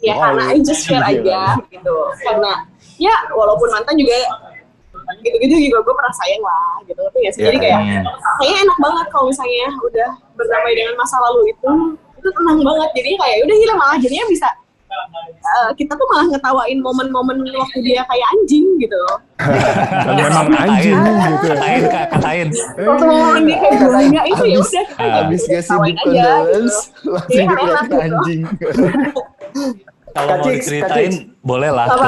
ya 0.00 0.12
Wow. 0.12 0.22
karena 0.24 0.42
I 0.46 0.58
just 0.60 0.82
share 0.82 1.00
Iya, 1.00 1.18
aja 1.18 1.40
gitu 1.66 1.96
karena 2.20 2.52
ya 2.96 3.14
walaupun 3.30 3.68
mantan 3.68 3.94
juga 3.94 4.14
gitu-gitu 5.20 5.68
juga 5.68 5.78
gue 5.82 5.94
pernah 5.94 6.14
sayang 6.14 6.40
lah 6.40 6.74
gitu 6.82 6.96
tapi 6.98 7.18
ya 7.20 7.30
sih 7.30 7.40
Iya, 7.40 7.46
jadi 7.50 7.58
kayak 7.60 7.78
Hmm. 7.78 8.02
kayaknya 8.38 8.58
enak 8.62 8.78
banget 8.78 9.06
kalau 9.08 9.24
misalnya 9.28 9.66
udah 9.78 10.08
berdamai 10.32 10.72
dengan 10.72 10.94
masa 10.94 11.16
lalu 11.20 11.40
itu 11.50 11.70
itu 12.14 12.28
tenang 12.30 12.58
banget 12.58 12.90
jadi 12.94 13.10
kayak 13.14 13.36
udah 13.44 13.56
hilang 13.58 13.78
malah 13.78 13.96
jadinya 13.98 14.26
bisa 14.26 14.48
eh, 15.44 15.70
kita 15.74 15.92
tuh 15.92 16.06
malah 16.08 16.26
ngetawain 16.28 16.78
momen-momen 16.78 17.36
waktu 17.52 17.78
dia 17.80 18.02
kayak 18.02 18.26
anjing 18.32 18.66
gitu 18.78 19.00
Dan 19.36 20.14
memang 20.24 20.46
anjing 20.52 20.94
gitu. 20.94 21.46
Katain 21.50 21.82
kak, 21.86 22.04
katain. 22.10 22.48
waktu 22.76 23.04
momen 23.04 23.42
dia 23.44 23.58
kayak 23.58 23.74
gulanya 23.78 24.22
itu 24.24 24.44
ya 24.44 24.58
udah 24.58 24.84
kita 24.84 25.04
Ah. 25.04 25.12
Habis 25.20 25.42
ngasih 25.44 25.76
gitu 25.76 25.98
condolence, 26.00 26.76
langsung 27.04 27.28
Iya, 27.28 27.42
dikeratin 27.44 27.84
gitu. 27.84 27.96
anjing. 27.98 28.40
Kalau 30.14 30.34
mau 30.38 30.46
diceritain, 30.46 31.12
boleh 31.40 31.70
lah 31.70 31.86
Apa? 31.88 32.06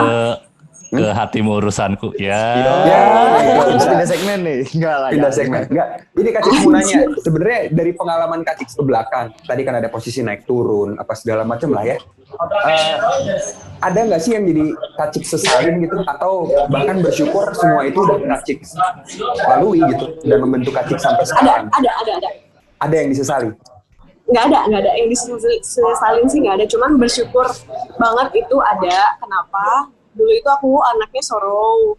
Ke 0.97 1.05
ke 1.05 1.11
hatimu 1.13 1.51
urusanku. 1.61 2.09
Ya. 2.17 2.41
Ya. 2.89 3.01
Terus 3.69 3.87
pindah 3.87 4.09
segmen 4.09 4.39
nih. 4.43 4.59
Enggak 4.73 4.97
lah. 4.97 5.09
pindah 5.13 5.33
segmen. 5.33 5.63
Enggak. 5.69 5.89
Ini 6.17 6.29
Kak 6.33 6.43
Cik 6.49 6.57
mau 6.65 6.71
nanya, 6.73 6.99
sebenarnya 7.21 7.61
dari 7.71 7.93
pengalaman 7.93 8.41
Kak 8.41 8.57
Cik 8.59 8.69
ke 8.73 8.83
belakang, 8.83 9.27
tadi 9.45 9.63
kan 9.63 9.75
ada 9.77 9.89
posisi 9.93 10.25
naik 10.25 10.49
turun, 10.49 10.97
apa 10.97 11.13
segala 11.13 11.45
macam 11.45 11.77
lah 11.77 11.85
ya. 11.85 11.97
Eh, 12.67 12.97
ada 13.85 13.99
nggak 14.03 14.21
sih 14.21 14.35
yang 14.35 14.49
jadi 14.49 14.73
Kak 14.97 15.09
Cik 15.13 15.25
sesalin 15.29 15.85
gitu, 15.85 16.01
atau 16.09 16.49
bahkan 16.73 17.05
bersyukur 17.05 17.53
semua 17.53 17.85
itu 17.85 18.01
udah 18.01 18.17
Kak 18.25 18.41
Cik 18.49 18.59
lalui 19.47 19.85
gitu, 19.93 20.07
dan 20.25 20.39
membentuk 20.41 20.73
Kak 20.73 20.89
Cik 20.89 20.99
sampai 20.99 21.23
ada 21.23 21.31
sekarang. 21.31 21.65
ada 21.71 21.91
ada 22.03 22.13
ada 22.19 22.29
Ada 22.81 22.95
yang 22.97 23.09
disesali. 23.13 23.51
nggak 24.27 24.43
ada 24.51 24.59
nggak 24.67 24.81
ada 24.83 24.93
yang 24.99 25.07
disesalin 25.07 26.27
sih 26.27 26.43
nggak 26.43 26.59
ada 26.59 26.67
cuman 26.67 26.99
bersyukur 26.99 27.47
banget 27.95 28.43
itu 28.43 28.57
ada 28.59 29.15
kenapa 29.23 29.87
dulu 30.17 30.33
itu 30.33 30.49
aku 30.49 30.71
anaknya 30.87 31.23
sorrow 31.23 31.95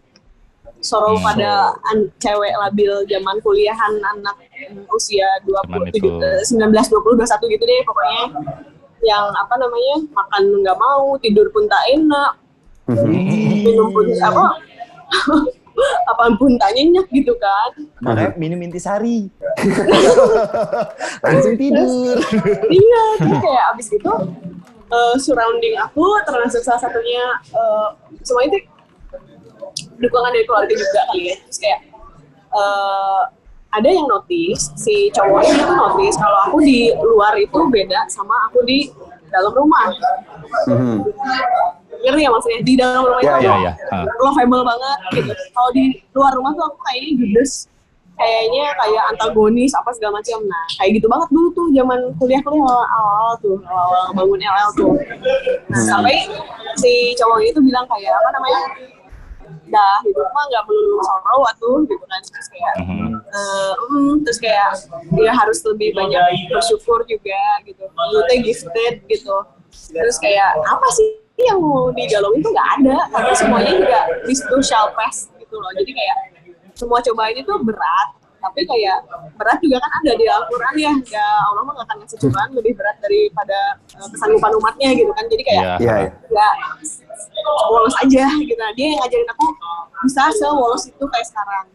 sorrow 0.80 1.14
Hmm. 1.14 1.26
pada 1.26 1.52
an- 1.88 2.10
cewek 2.18 2.54
labil 2.56 2.92
zaman 3.06 3.38
kuliahan 3.40 3.94
anak 3.98 4.36
usia 4.88 5.26
Cuman 5.42 5.90
27 5.90 5.96
itu. 5.96 6.10
eh, 6.20 6.42
19 6.44 6.70
20 6.70 7.18
21 7.18 7.46
gitu 7.48 7.64
deh 7.64 7.82
pokoknya 7.84 8.22
yang 9.00 9.30
apa 9.32 9.54
namanya 9.56 9.96
makan 10.12 10.44
nggak 10.60 10.76
mau 10.76 11.14
tidur 11.18 11.46
pun 11.48 11.66
tak 11.66 11.82
enak 11.88 12.32
minum 13.06 13.90
pun 13.90 14.06
apa 14.18 14.46
apa 16.10 16.24
pun 16.34 16.58
tak 16.58 16.74
nyenyak 16.74 17.06
gitu 17.08 17.34
kan 17.36 17.70
Makanya 18.00 18.34
minum 18.36 18.58
intisari. 18.60 19.30
Langsung 21.24 21.54
tidur. 21.56 22.18
iya 22.68 23.04
terus 23.18 23.40
kayak 23.40 23.66
abis 23.72 23.88
gitu 23.88 24.14
eh, 24.88 25.16
surrounding 25.18 25.76
aku 25.78 26.00
termasuk 26.24 26.62
salah 26.62 26.80
satunya 26.80 27.24
eh, 27.48 27.88
semua 28.22 28.44
itu 28.44 28.58
dukungan 29.98 30.32
dari 30.32 30.46
keluarga 30.46 30.74
juga 30.74 31.00
kali 31.08 31.24
ya 31.28 31.36
terus 31.40 31.58
kayak 31.58 31.80
eh, 32.50 33.22
ada 33.70 33.90
yang 33.90 34.08
notice 34.08 34.72
si 34.76 35.12
cowoknya 35.12 35.54
tuh 35.60 35.76
notice 35.76 36.16
kalau 36.16 36.40
aku 36.46 36.58
di 36.60 36.80
luar 36.96 37.36
itu 37.36 37.60
beda 37.68 38.08
sama 38.08 38.48
aku 38.48 38.64
di 38.64 38.90
dalam 39.28 39.52
rumah 39.52 39.92
Mhm. 40.66 41.04
ngerti 41.98 42.22
ya 42.22 42.30
maksudnya 42.30 42.60
di 42.64 42.74
dalam 42.74 43.04
rumah 43.04 43.20
Ya, 43.20 43.36
itu 43.36 43.44
ya, 43.44 43.52
aku 43.52 43.66
ya. 43.66 43.74
Ah. 43.92 44.06
lovable 44.22 44.64
banget 44.64 44.98
gitu 45.14 45.32
kalau 45.52 45.70
di 45.74 45.84
luar 46.14 46.32
rumah 46.32 46.52
tuh 46.54 46.64
aku 46.66 46.78
kayaknya 46.82 47.12
judes 47.20 47.52
kayaknya 48.18 48.66
kayak 48.74 49.04
antagonis 49.14 49.72
apa 49.78 49.94
segala 49.94 50.20
macam. 50.20 50.42
Nah 50.50 50.66
kayak 50.82 50.92
gitu 51.00 51.08
banget 51.08 51.30
dulu 51.30 51.50
tuh 51.54 51.68
zaman 51.72 52.00
kuliah 52.18 52.42
kuliah 52.42 52.84
awal 52.98 53.38
tuh 53.40 53.58
awal 53.70 54.12
bangun 54.18 54.42
LL 54.42 54.70
tuh. 54.74 54.94
Nah, 55.70 55.82
sampai 55.86 56.26
si 56.82 57.14
cowok 57.16 57.40
itu 57.46 57.60
bilang 57.62 57.86
kayak 57.86 58.14
apa 58.18 58.30
namanya? 58.34 58.62
Dah 59.68 60.00
hidup 60.04 60.28
mah 60.34 60.44
nggak 60.50 60.64
melulu 60.66 61.00
sorrow 61.06 61.42
atuh 61.46 61.78
gitu 61.86 62.06
kan. 62.10 62.22
Terus 62.26 62.48
kayak 62.50 62.76
eh, 63.30 63.74
mm, 63.94 64.14
terus 64.26 64.40
kayak 64.42 64.70
dia 65.14 65.32
harus 65.32 65.60
lebih 65.64 65.94
banyak 65.94 66.50
bersyukur 66.50 67.06
juga 67.06 67.42
gitu. 67.64 67.86
Lu 67.86 68.20
teh 68.26 68.42
gifted 68.42 69.06
gitu. 69.06 69.38
Terus 69.94 70.18
kayak 70.18 70.58
apa 70.66 70.88
sih 70.98 71.22
yang 71.38 71.62
mau 71.62 71.94
digalungin 71.94 72.42
tuh 72.42 72.50
nggak 72.50 72.70
ada 72.82 72.98
karena 73.14 73.34
semuanya 73.38 73.74
juga 73.78 74.00
this 74.26 74.42
too 74.50 74.58
shall 74.66 74.90
pass 74.98 75.30
gitu 75.38 75.54
loh. 75.54 75.70
Jadi 75.78 75.94
kayak 75.94 76.37
semua 76.78 77.02
cobaan 77.02 77.34
itu 77.34 77.54
berat 77.62 78.10
tapi 78.38 78.62
kayak 78.64 79.02
berat 79.34 79.58
juga 79.58 79.82
kan 79.82 79.92
ada 79.98 80.14
di 80.14 80.26
Al-Quran 80.26 80.74
ya 80.78 80.94
ya 81.10 81.26
Allah 81.44 81.64
mah 81.64 81.74
akan 81.76 81.96
ngasih 82.00 82.18
cobaan 82.22 82.50
lebih 82.54 82.74
berat 82.74 82.96
daripada 82.98 83.60
eh, 83.92 84.08
kesanggupan 84.08 84.52
umatnya 84.56 84.90
gitu 84.94 85.10
kan 85.12 85.26
jadi 85.26 85.44
kayak 85.44 85.64
Iya. 85.64 85.76
Iya, 85.78 85.96
iya. 86.00 86.10
nggak 86.24 86.54
wolos 87.68 87.96
aja 87.98 88.26
gitu 88.38 88.54
nah, 88.56 88.72
dia 88.72 88.86
yang 88.88 89.00
ngajarin 89.00 89.28
aku 89.28 89.46
bisa 90.00 90.24
sewolos 90.32 90.86
itu 90.86 91.04
kayak 91.04 91.26
sekarang 91.26 91.66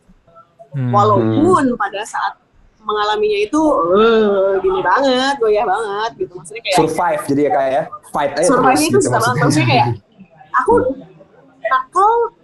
Hmm. 0.72 0.88
walaupun 0.88 1.76
pada 1.76 2.00
saat 2.00 2.32
mengalaminya 2.80 3.44
itu 3.44 3.60
eh, 3.92 4.56
gini 4.58 4.80
banget 4.80 5.36
goyah 5.36 5.68
banget 5.68 6.10
gitu 6.16 6.32
maksudnya 6.32 6.62
kayak 6.64 6.76
Survive 6.80 7.22
jadi 7.28 7.40
ya 7.42 7.50
Kak 7.50 7.66
ya. 7.68 7.82
Fight 8.08 8.32
aja 8.32 8.48
survive 8.48 8.72
terus 8.72 8.80
itu 8.80 8.88
gitu 8.88 9.04
susah 9.04 9.20
banget 9.20 9.36
maksudnya. 9.36 9.44
maksudnya 9.44 9.66
kayak 9.68 9.88
aku 10.54 10.72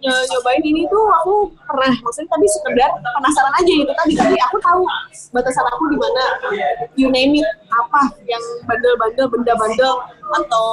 ny- 0.01 0.27
nyobain 0.33 0.63
ini 0.65 0.83
tuh 0.89 1.05
aku 1.23 1.35
pernah 1.69 1.93
maksudnya 2.01 2.29
tadi 2.33 2.47
sekedar 2.49 2.91
penasaran 2.97 3.53
aja 3.61 3.73
gitu 3.73 3.93
tadi 3.93 4.13
tapi 4.17 4.37
aku 4.41 4.57
tahu 4.63 4.83
batasan 5.35 5.65
aku 5.69 5.83
di 5.93 5.97
mana. 6.01 6.25
You 6.97 7.09
name 7.13 7.37
it 7.37 7.49
apa 7.69 8.15
yang 8.25 8.41
bandel-bandel 8.65 9.27
benda-bandel 9.29 9.93
atau 10.33 10.67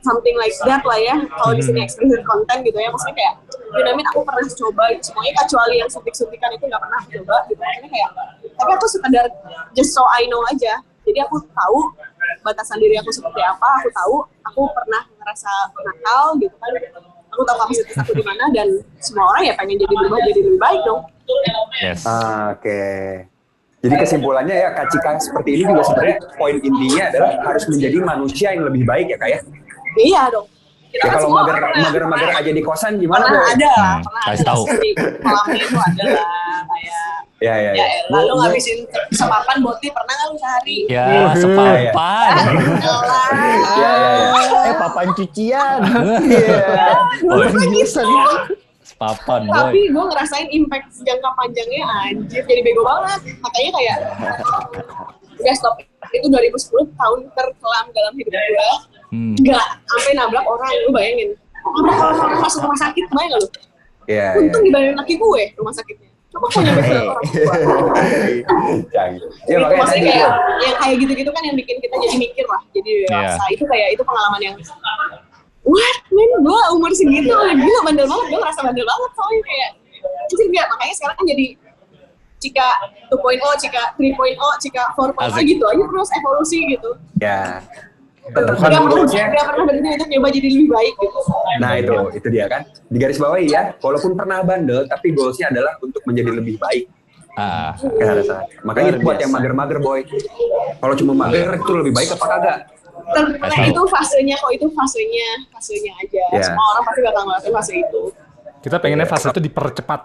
something 0.00 0.36
like 0.40 0.54
that 0.64 0.80
lah 0.86 0.98
ya. 0.98 1.14
Kalau 1.26 1.52
di 1.52 1.62
sini 1.62 1.84
explicit 1.84 2.22
content 2.24 2.64
gitu 2.64 2.78
ya 2.80 2.88
maksudnya 2.88 3.16
kayak 3.18 3.34
you 3.76 3.82
name 3.84 4.00
it 4.00 4.06
aku 4.14 4.24
pernah 4.24 4.42
coba 4.46 4.84
semuanya 5.04 5.32
kecuali 5.44 5.74
yang 5.82 5.90
suntik-suntikan 5.90 6.50
itu 6.56 6.64
nggak 6.64 6.80
pernah 6.80 6.98
aku 7.02 7.08
coba 7.20 7.36
gitu. 7.50 7.60
Maksudnya 7.60 7.90
kayak 7.92 8.10
tapi 8.58 8.70
aku 8.74 8.86
sekedar 8.88 9.24
just 9.76 9.92
so 9.92 10.02
I 10.08 10.24
know 10.30 10.40
aja. 10.48 10.80
Jadi 11.08 11.24
aku 11.24 11.40
tahu 11.40 11.78
batasan 12.44 12.76
diri 12.76 13.00
aku 13.00 13.08
seperti 13.08 13.40
apa 13.40 13.80
aku 13.80 13.88
tahu 13.88 14.14
aku 14.44 14.60
pernah 14.76 15.02
ngerasa 15.20 15.52
nakal 15.80 16.36
gitu 16.36 16.52
kan 16.60 16.72
aku 17.38 17.46
tahu 17.46 17.58
kapasitas 17.60 17.94
aku 17.96 18.12
di 18.12 18.24
mana 18.24 18.50
dan 18.50 18.66
semua 18.98 19.30
orang 19.30 19.42
ya 19.44 19.54
pengen 19.54 19.78
jadi 19.78 19.94
berubah 19.94 20.18
jadi 20.20 20.40
lebih 20.42 20.58
baik 20.58 20.82
dong 20.82 21.02
Yes. 21.78 22.02
Ah, 22.02 22.50
Oke. 22.50 22.80
Jadi 23.78 23.94
kesimpulannya 23.94 24.50
ya 24.50 24.72
Kak 24.72 24.88
Cika 24.88 25.10
seperti 25.20 25.54
ini 25.54 25.68
juga 25.68 25.84
sebenarnya 25.84 26.16
poin 26.34 26.56
intinya 26.58 27.04
adalah 27.06 27.30
harus 27.44 27.64
menjadi 27.68 27.98
manusia 28.02 28.48
yang 28.50 28.64
lebih 28.64 28.82
baik 28.82 29.06
ya 29.06 29.16
Kak 29.16 29.28
ya. 29.28 29.40
iya 29.96 30.22
dong 30.26 30.48
kita 30.88 30.98
Ya 30.98 31.04
kan 31.04 31.10
kalau 31.14 31.28
mager 31.30 31.56
mager 31.76 32.02
mager 32.08 32.30
aja 32.32 32.50
di 32.50 32.58
kosan 32.58 32.96
gimana 32.96 33.22
pernah 33.22 33.44
ada 33.46 33.70
lah 33.70 33.92
Hmm, 33.92 34.02
pernah 34.02 34.22
kasih 34.26 34.42
tahu. 34.42 34.62
kolamnya 35.20 35.60
itu 35.60 35.78
ada 35.78 36.02
lah 36.08 36.26
kayak 36.66 37.12
Ya 37.38 37.54
ya 37.54 37.70
ya 37.70 37.78
ya. 37.78 37.86
elah, 38.04 38.22
lu 38.24 38.34
ngabisin 38.36 38.82
sepapan 39.08 39.56
boti 39.60 39.86
pernah 39.88 40.10
nggak 40.10 40.28
lu 40.28 40.36
sehari 40.36 40.78
Ya, 40.86 41.04
Iya, 41.06 41.22
sepapan. 41.42 42.32
Elah. 42.84 43.28
Ya 43.76 43.90
ya 43.94 44.10
ya. 44.12 44.30
Eh 44.64 44.74
papan 44.76 45.06
cucian. 45.12 45.80
Iya. 46.24 46.90
Biasan. 47.22 48.06
sepapan, 48.80 49.46
tapi 49.46 49.84
boy. 49.84 49.92
gue 49.92 50.04
ngerasain 50.08 50.48
impact 50.50 50.90
jangka 50.98 51.30
panjangnya 51.34 51.84
anjir 52.02 52.42
jadi 52.42 52.64
bego 52.64 52.82
banget 52.82 53.20
makanya 53.38 53.70
kayak 53.70 53.96
udah 55.36 55.54
stop 55.54 55.76
itu 56.08 56.26
2010 56.26 56.56
tahun 56.90 57.18
terkelam 57.30 57.86
dalam 57.88 58.12
hidup 58.14 58.32
gue 58.32 58.70
Hmm. 59.08 59.32
nggak 59.38 59.66
sampai 59.86 60.12
nabrak 60.12 60.42
orang 60.42 60.68
lu 60.82 60.90
bayangin 60.90 61.30
nabrak 61.62 61.96
orang 61.96 62.40
masuk 62.40 62.60
rumah 62.60 62.76
sakit 62.78 63.04
bayang 63.08 63.30
nggak 63.30 63.40
lu 63.40 63.48
Iya 64.04 64.24
ya. 64.26 64.30
untung 64.38 64.62
dibayarin 64.62 64.96
laki 64.96 65.14
gue 65.14 65.42
rumah 65.54 65.72
sakitnya 65.72 66.07
kok 66.38 66.50
nyampe 66.58 66.80
ke 66.80 66.92
orang 66.94 67.24
tua. 67.26 67.94
Canggih. 68.94 69.28
Ya 69.46 69.54
itu 69.54 69.60
makanya 69.60 69.78
maksudnya 69.78 70.02
tadi 70.02 70.10
kayak 70.10 70.30
yang 70.58 70.76
kayak 70.78 70.96
gitu-gitu 70.98 71.30
kan 71.30 71.42
yang 71.44 71.56
bikin 71.56 71.76
kita 71.78 71.94
jadi 71.98 72.16
mikir 72.16 72.44
lah. 72.46 72.60
Jadi 72.72 72.90
Iya. 72.90 73.08
dewasa 73.10 73.44
itu 73.50 73.64
kayak 73.66 73.88
itu 73.92 74.02
pengalaman 74.02 74.40
yang 74.42 74.54
what? 75.62 75.96
Man 76.08 76.30
gue 76.40 76.60
umur 76.72 76.90
segitu. 76.94 77.30
Gila 77.34 77.80
bandel 77.84 78.06
banget. 78.06 78.26
Gue 78.30 78.38
ngerasa 78.40 78.60
bandel 78.62 78.86
banget 78.86 79.10
soalnya 79.12 79.42
kayak 79.44 79.70
anjir 79.98 80.46
enggak 80.46 80.66
makanya 80.68 80.94
sekarang 80.94 81.16
kan 81.18 81.26
jadi 81.26 81.46
Cika 82.38 82.68
2.0, 83.10 83.18
Cika 83.58 83.82
3.0, 83.98 84.62
Cika 84.62 84.82
4.0 84.94 85.26
Asik. 85.26 85.42
gitu 85.42 85.64
aja 85.66 85.82
terus 85.82 86.08
evolusi 86.14 86.58
gitu. 86.70 86.90
Ya. 87.18 87.66
Tetap 88.28 88.60
gak 88.60 88.60
kan 88.60 88.80
pernah, 88.84 89.64
berhenti 89.64 89.88
untuk 89.96 90.08
nyoba 90.12 90.28
jadi 90.28 90.48
lebih 90.52 90.68
baik 90.68 90.94
gitu 91.00 91.18
Nah 91.58 91.72
itu, 91.80 91.94
itu 92.12 92.28
dia 92.28 92.44
kan. 92.44 92.60
Di 92.68 92.98
garis 93.00 93.16
bawahi 93.16 93.46
ya, 93.48 93.62
walaupun 93.80 94.12
pernah 94.14 94.44
bandel, 94.44 94.84
tapi 94.84 95.16
goalsnya 95.16 95.48
adalah 95.48 95.80
untuk 95.80 96.04
menjadi 96.04 96.30
lebih 96.36 96.60
baik. 96.60 96.84
Ah, 97.38 97.70
Ya, 98.02 98.18
rasa. 98.18 98.42
Makanya 98.66 98.98
buat 98.98 99.14
biasa. 99.14 99.22
yang 99.22 99.32
mager-mager 99.32 99.78
boy. 99.78 100.00
Kalau 100.82 100.94
cuma 100.98 101.12
mager 101.14 101.54
itu 101.54 101.72
lebih 101.72 101.92
baik 101.94 102.08
apa 102.18 102.26
kagak? 102.26 102.58
Karena 103.14 103.64
itu 103.70 103.82
fasenya 103.88 104.34
kok 104.36 104.52
itu 104.52 104.66
fasenya, 104.74 105.28
fasenya 105.54 105.92
aja. 106.02 106.24
Ya. 106.34 106.42
Semua 106.44 106.64
orang 106.74 106.84
pasti 106.90 107.00
bakal 107.06 107.22
ngelakuin 107.24 107.54
fase 107.54 107.72
itu. 107.78 108.02
Kita 108.58 108.76
pengennya 108.82 109.06
fase 109.06 109.30
itu 109.30 109.38
dipercepat. 109.38 110.00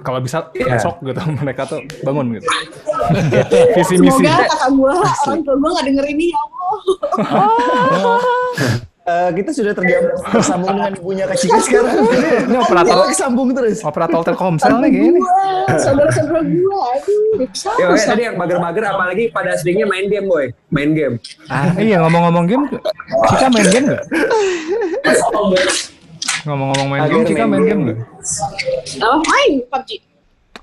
Kalau 0.00 0.20
bisa 0.20 0.48
Iya. 0.56 0.80
besok 0.80 1.04
gitu 1.04 1.20
mereka 1.40 1.68
tuh 1.68 1.80
bangun 2.00 2.40
gitu. 2.40 2.46
Visi 3.76 3.96
misi. 3.96 4.24
Semoga 4.24 4.44
kakak 4.48 4.70
gua, 4.74 4.92
orang 4.96 5.40
tua 5.44 5.54
gua 5.56 5.70
gak 5.76 5.86
denger 5.88 6.04
ini 6.08 6.24
ya 6.32 6.38
Allah. 6.40 8.20
Eh, 9.08 9.30
kita 9.40 9.56
sudah 9.56 9.72
tersambung 10.28 10.68
dengan 10.76 10.92
ibunya 10.92 11.24
Kak 11.24 11.40
Cika 11.40 11.56
sekarang. 11.64 11.96
Ini 12.44 12.60
operator 12.60 13.08
sambung 13.16 13.56
terus. 13.56 13.80
operator 13.80 14.20
Telkomsel 14.20 14.84
nih. 14.84 15.16
Gua, 15.16 15.32
saudara-saudara 15.80 16.44
gua, 16.44 16.92
aduh. 16.92 17.48
Ya, 17.80 17.88
tadi 17.96 18.28
yang 18.28 18.36
mager-mager 18.36 18.84
apalagi 18.84 19.32
pada 19.32 19.56
seringnya 19.56 19.88
main 19.88 20.12
game, 20.12 20.28
boy. 20.28 20.52
Main 20.68 20.92
game. 20.92 21.16
Ah, 21.48 21.72
iya 21.80 22.04
ngomong-ngomong 22.04 22.44
game, 22.44 22.64
Cika 23.32 23.48
main 23.48 23.68
game 23.72 23.96
nggak? 23.96 24.04
Ngomong-ngomong 26.46 26.88
main 26.88 27.02
game, 27.10 27.24
Cika 27.26 27.44
main 27.46 27.64
game 27.66 27.80
nggak? 27.88 27.98
Apa 29.02 29.16
main 29.26 29.52
PUBG? 29.66 29.90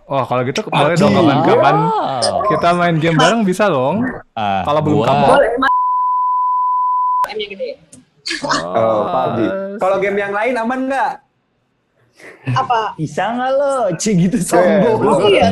Oh 0.05 0.21
kalau 0.21 0.45
gitu 0.45 0.61
boleh 0.69 0.93
dong 0.93 1.17
kapan-kapan 1.17 1.75
Wow. 1.81 2.45
kita 2.45 2.67
main 2.77 2.95
game 3.01 3.17
bareng 3.17 3.41
bisa 3.41 3.65
dong. 3.65 4.05
Ah, 4.37 4.61
Kalau 4.61 4.79
belum 4.85 5.01
Ma. 5.01 5.69
M-nya 7.33 7.47
gede. 7.49 7.69
Oh, 8.45 9.01
PUBG. 9.09 9.39
Kalau 9.81 9.97
game 9.97 10.17
yang 10.17 10.33
lain 10.33 10.53
aman 10.55 10.79
nggak? 10.87 11.11
Apa? 12.55 12.95
Bisa 12.95 13.33
nggak 13.33 13.51
lo? 13.59 13.75
Cik 13.97 14.15
gitu 14.29 14.37
sombong. 14.39 14.99
Oh 15.03 15.27
iya, 15.27 15.51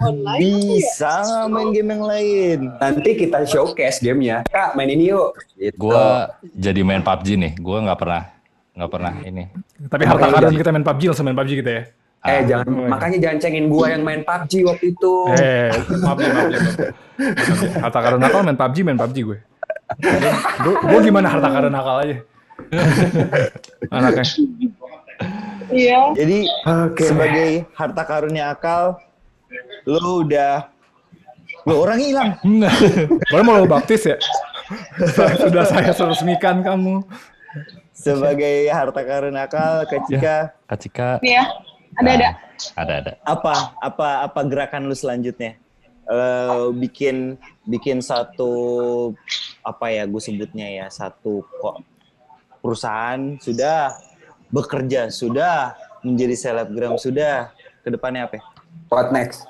online. 0.00 0.40
Bisa 0.42 1.22
nggak 1.22 1.46
main 1.46 1.68
game 1.70 1.88
yang 1.92 2.04
lain? 2.04 2.58
Nanti 2.80 3.10
kita 3.14 3.44
showcase 3.46 4.02
gamenya. 4.02 4.42
Kak, 4.48 4.74
main 4.74 4.90
ini 4.90 5.12
yuk. 5.12 5.36
Gitu. 5.54 5.76
Gua 5.78 6.34
jadi 6.56 6.80
main 6.82 7.04
PUBG 7.04 7.28
nih. 7.38 7.52
Gua 7.60 7.84
nggak 7.84 8.00
pernah 8.00 8.39
nggak 8.74 8.90
pernah 8.90 9.14
ini. 9.26 9.44
Tapi 9.90 10.02
harta 10.06 10.26
karun 10.30 10.54
kita 10.56 10.70
main 10.70 10.84
PUBG 10.86 11.02
langsung 11.10 11.26
main 11.26 11.38
PUBG 11.38 11.52
kita 11.64 11.70
ya. 11.70 11.82
Eh, 12.20 12.40
jangan 12.44 12.68
makanya 12.84 13.16
jangan 13.16 13.38
cengin 13.40 13.66
gua 13.72 13.86
yang 13.96 14.02
main 14.04 14.22
PUBG 14.22 14.52
waktu 14.68 14.84
itu. 14.92 15.12
Eh, 15.40 15.72
maaf 16.04 16.18
ya, 16.20 16.30
maaf 16.30 16.48
ya. 16.52 16.60
maaf. 16.60 17.82
Harta 17.88 17.98
karun 18.00 18.20
nakal 18.20 18.40
main 18.44 18.58
PUBG, 18.58 18.76
main 18.86 18.98
PUBG 18.98 19.18
gue. 19.24 19.38
Gue 20.62 20.74
gue 20.86 21.00
gimana 21.02 21.26
harta 21.32 21.48
karun 21.50 21.72
nakal 21.72 21.96
aja. 22.04 22.16
Anaknya. 23.90 24.24
Iya. 25.70 26.00
Jadi 26.18 26.38
Oke. 26.66 27.04
sebagai 27.06 27.50
harta 27.78 28.02
karunia 28.02 28.50
akal, 28.52 28.98
lo 29.86 30.26
udah 30.26 30.66
lo 31.66 31.74
orang 31.82 31.98
hilang. 32.00 32.30
Baru 33.30 33.42
mau 33.46 33.58
lo 33.60 33.66
baptis 33.70 34.06
ya? 34.06 34.16
Sudah 35.38 35.66
saya 35.66 35.90
resmikan 35.92 36.62
kamu. 36.62 37.02
Sebagai 38.00 38.72
harta 38.72 39.00
karunia 39.04 39.44
akal, 39.44 39.84
Kak 39.84 40.08
Cika, 40.08 40.36
Kak 40.64 40.78
Cika. 40.80 41.08
Nih 41.20 41.36
ya, 41.36 41.44
ada-ada. 42.00 42.30
Ada 42.76 42.92
ada. 43.04 43.12
apa 43.24 43.76
apa 43.80 44.08
apa 44.24 44.40
gerakan 44.48 44.88
lu 44.88 44.96
selanjutnya? 44.96 45.60
Eh, 46.08 46.66
bikin 46.80 47.36
bikin 47.68 48.00
satu 48.00 48.52
apa 49.60 49.92
ya 49.92 50.08
gue 50.08 50.18
sebutnya 50.18 50.66
ya 50.66 50.86
satu 50.88 51.44
kok 51.60 51.84
perusahaan 52.64 53.36
sudah 53.38 53.94
bekerja 54.48 55.12
sudah 55.12 55.76
menjadi 56.02 56.34
selebgram 56.34 56.96
sudah 56.96 57.52
ke 57.84 57.88
depannya 57.92 58.26
apa? 58.26 58.40
ya? 58.40 58.42
What 58.88 59.12
next? 59.12 59.46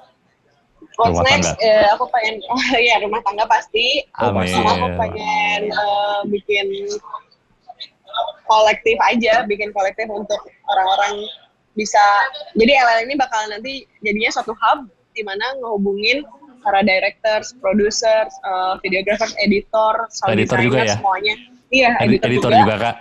What's 0.98 1.16
Rumah 1.16 1.24
next? 1.32 1.48
tangga. 1.56 1.64
Eh, 1.64 1.86
aku 1.96 2.04
pengen, 2.12 2.34
oh 2.44 2.64
ya 2.92 2.94
rumah 3.00 3.20
tangga 3.24 3.44
pasti. 3.48 4.04
Amin. 4.20 4.52
Sama 4.52 4.76
aku 4.76 4.88
pengen 5.00 5.60
eh, 5.72 6.18
bikin 6.28 6.66
kolektif 8.50 8.98
aja, 9.06 9.46
bikin 9.46 9.70
kolektif 9.70 10.10
untuk 10.10 10.42
orang-orang 10.66 11.22
bisa. 11.72 12.02
Jadi 12.58 12.74
LL 12.74 13.06
ini 13.06 13.14
bakal 13.14 13.46
nanti 13.46 13.86
jadinya 14.02 14.30
suatu 14.34 14.50
hub 14.50 14.90
di 15.14 15.22
mana 15.22 15.54
ngehubungin 15.62 16.26
para 16.60 16.82
directors, 16.82 17.54
producers, 17.62 18.28
eh, 18.42 18.74
videographers, 18.82 19.32
editor, 19.40 20.10
sound 20.10 20.34
Editor 20.34 20.58
juga 20.60 20.82
designer, 20.82 20.90
ya? 20.90 20.94
semuanya. 20.98 21.34
Iya, 21.70 21.90
Edi- 22.02 22.18
editor, 22.20 22.26
editor 22.26 22.50
juga. 22.50 22.60
juga 22.60 22.74
kak. 22.76 22.96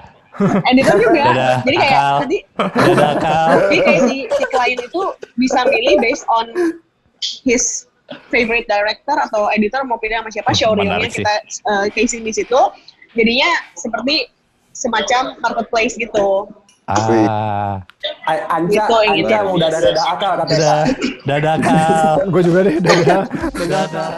Editor 0.69 0.95
juga. 1.09 1.21
Dadah, 1.25 1.57
Jadi 1.65 1.75
kayak 1.75 1.97
akal. 1.97 2.15
nanti 2.21 2.37
Dadah 2.55 3.13
kak. 3.17 3.47
jadi 3.73 3.79
kayak 3.81 4.01
si, 4.05 4.15
si 4.29 4.43
klien 4.53 4.79
itu 4.79 5.01
bisa 5.35 5.59
milih 5.67 5.95
based 5.99 6.25
on 6.29 6.45
his 7.43 7.89
favorite 8.29 8.65
director 8.65 9.13
atau 9.19 9.49
editor 9.51 9.85
mau 9.85 9.99
pilih 10.01 10.17
sama 10.21 10.29
siapa 10.33 10.51
showreelnya 10.55 11.09
kita 11.09 11.33
uh, 11.69 11.85
casing 11.93 12.25
di 12.25 12.33
situ 12.33 12.57
jadinya 13.13 13.45
seperti 13.77 14.25
semacam 14.80 15.36
marketplace 15.38 15.99
gitu 15.99 16.47
Ah, 16.89 17.86
Anca, 18.49 18.65
Gitu, 18.65 18.95
yang 19.05 19.13
Anca 19.13 19.30
gitu. 19.30 19.45
mau 19.45 19.55
dadah-dadah 19.61 20.05
akal 20.09 20.32
katanya. 20.41 20.57
kak. 21.61 22.15
Gue 22.34 22.41
juga 22.41 22.59
deh, 22.65 22.75
dadah. 22.82 23.23
Dadah. 23.53 24.09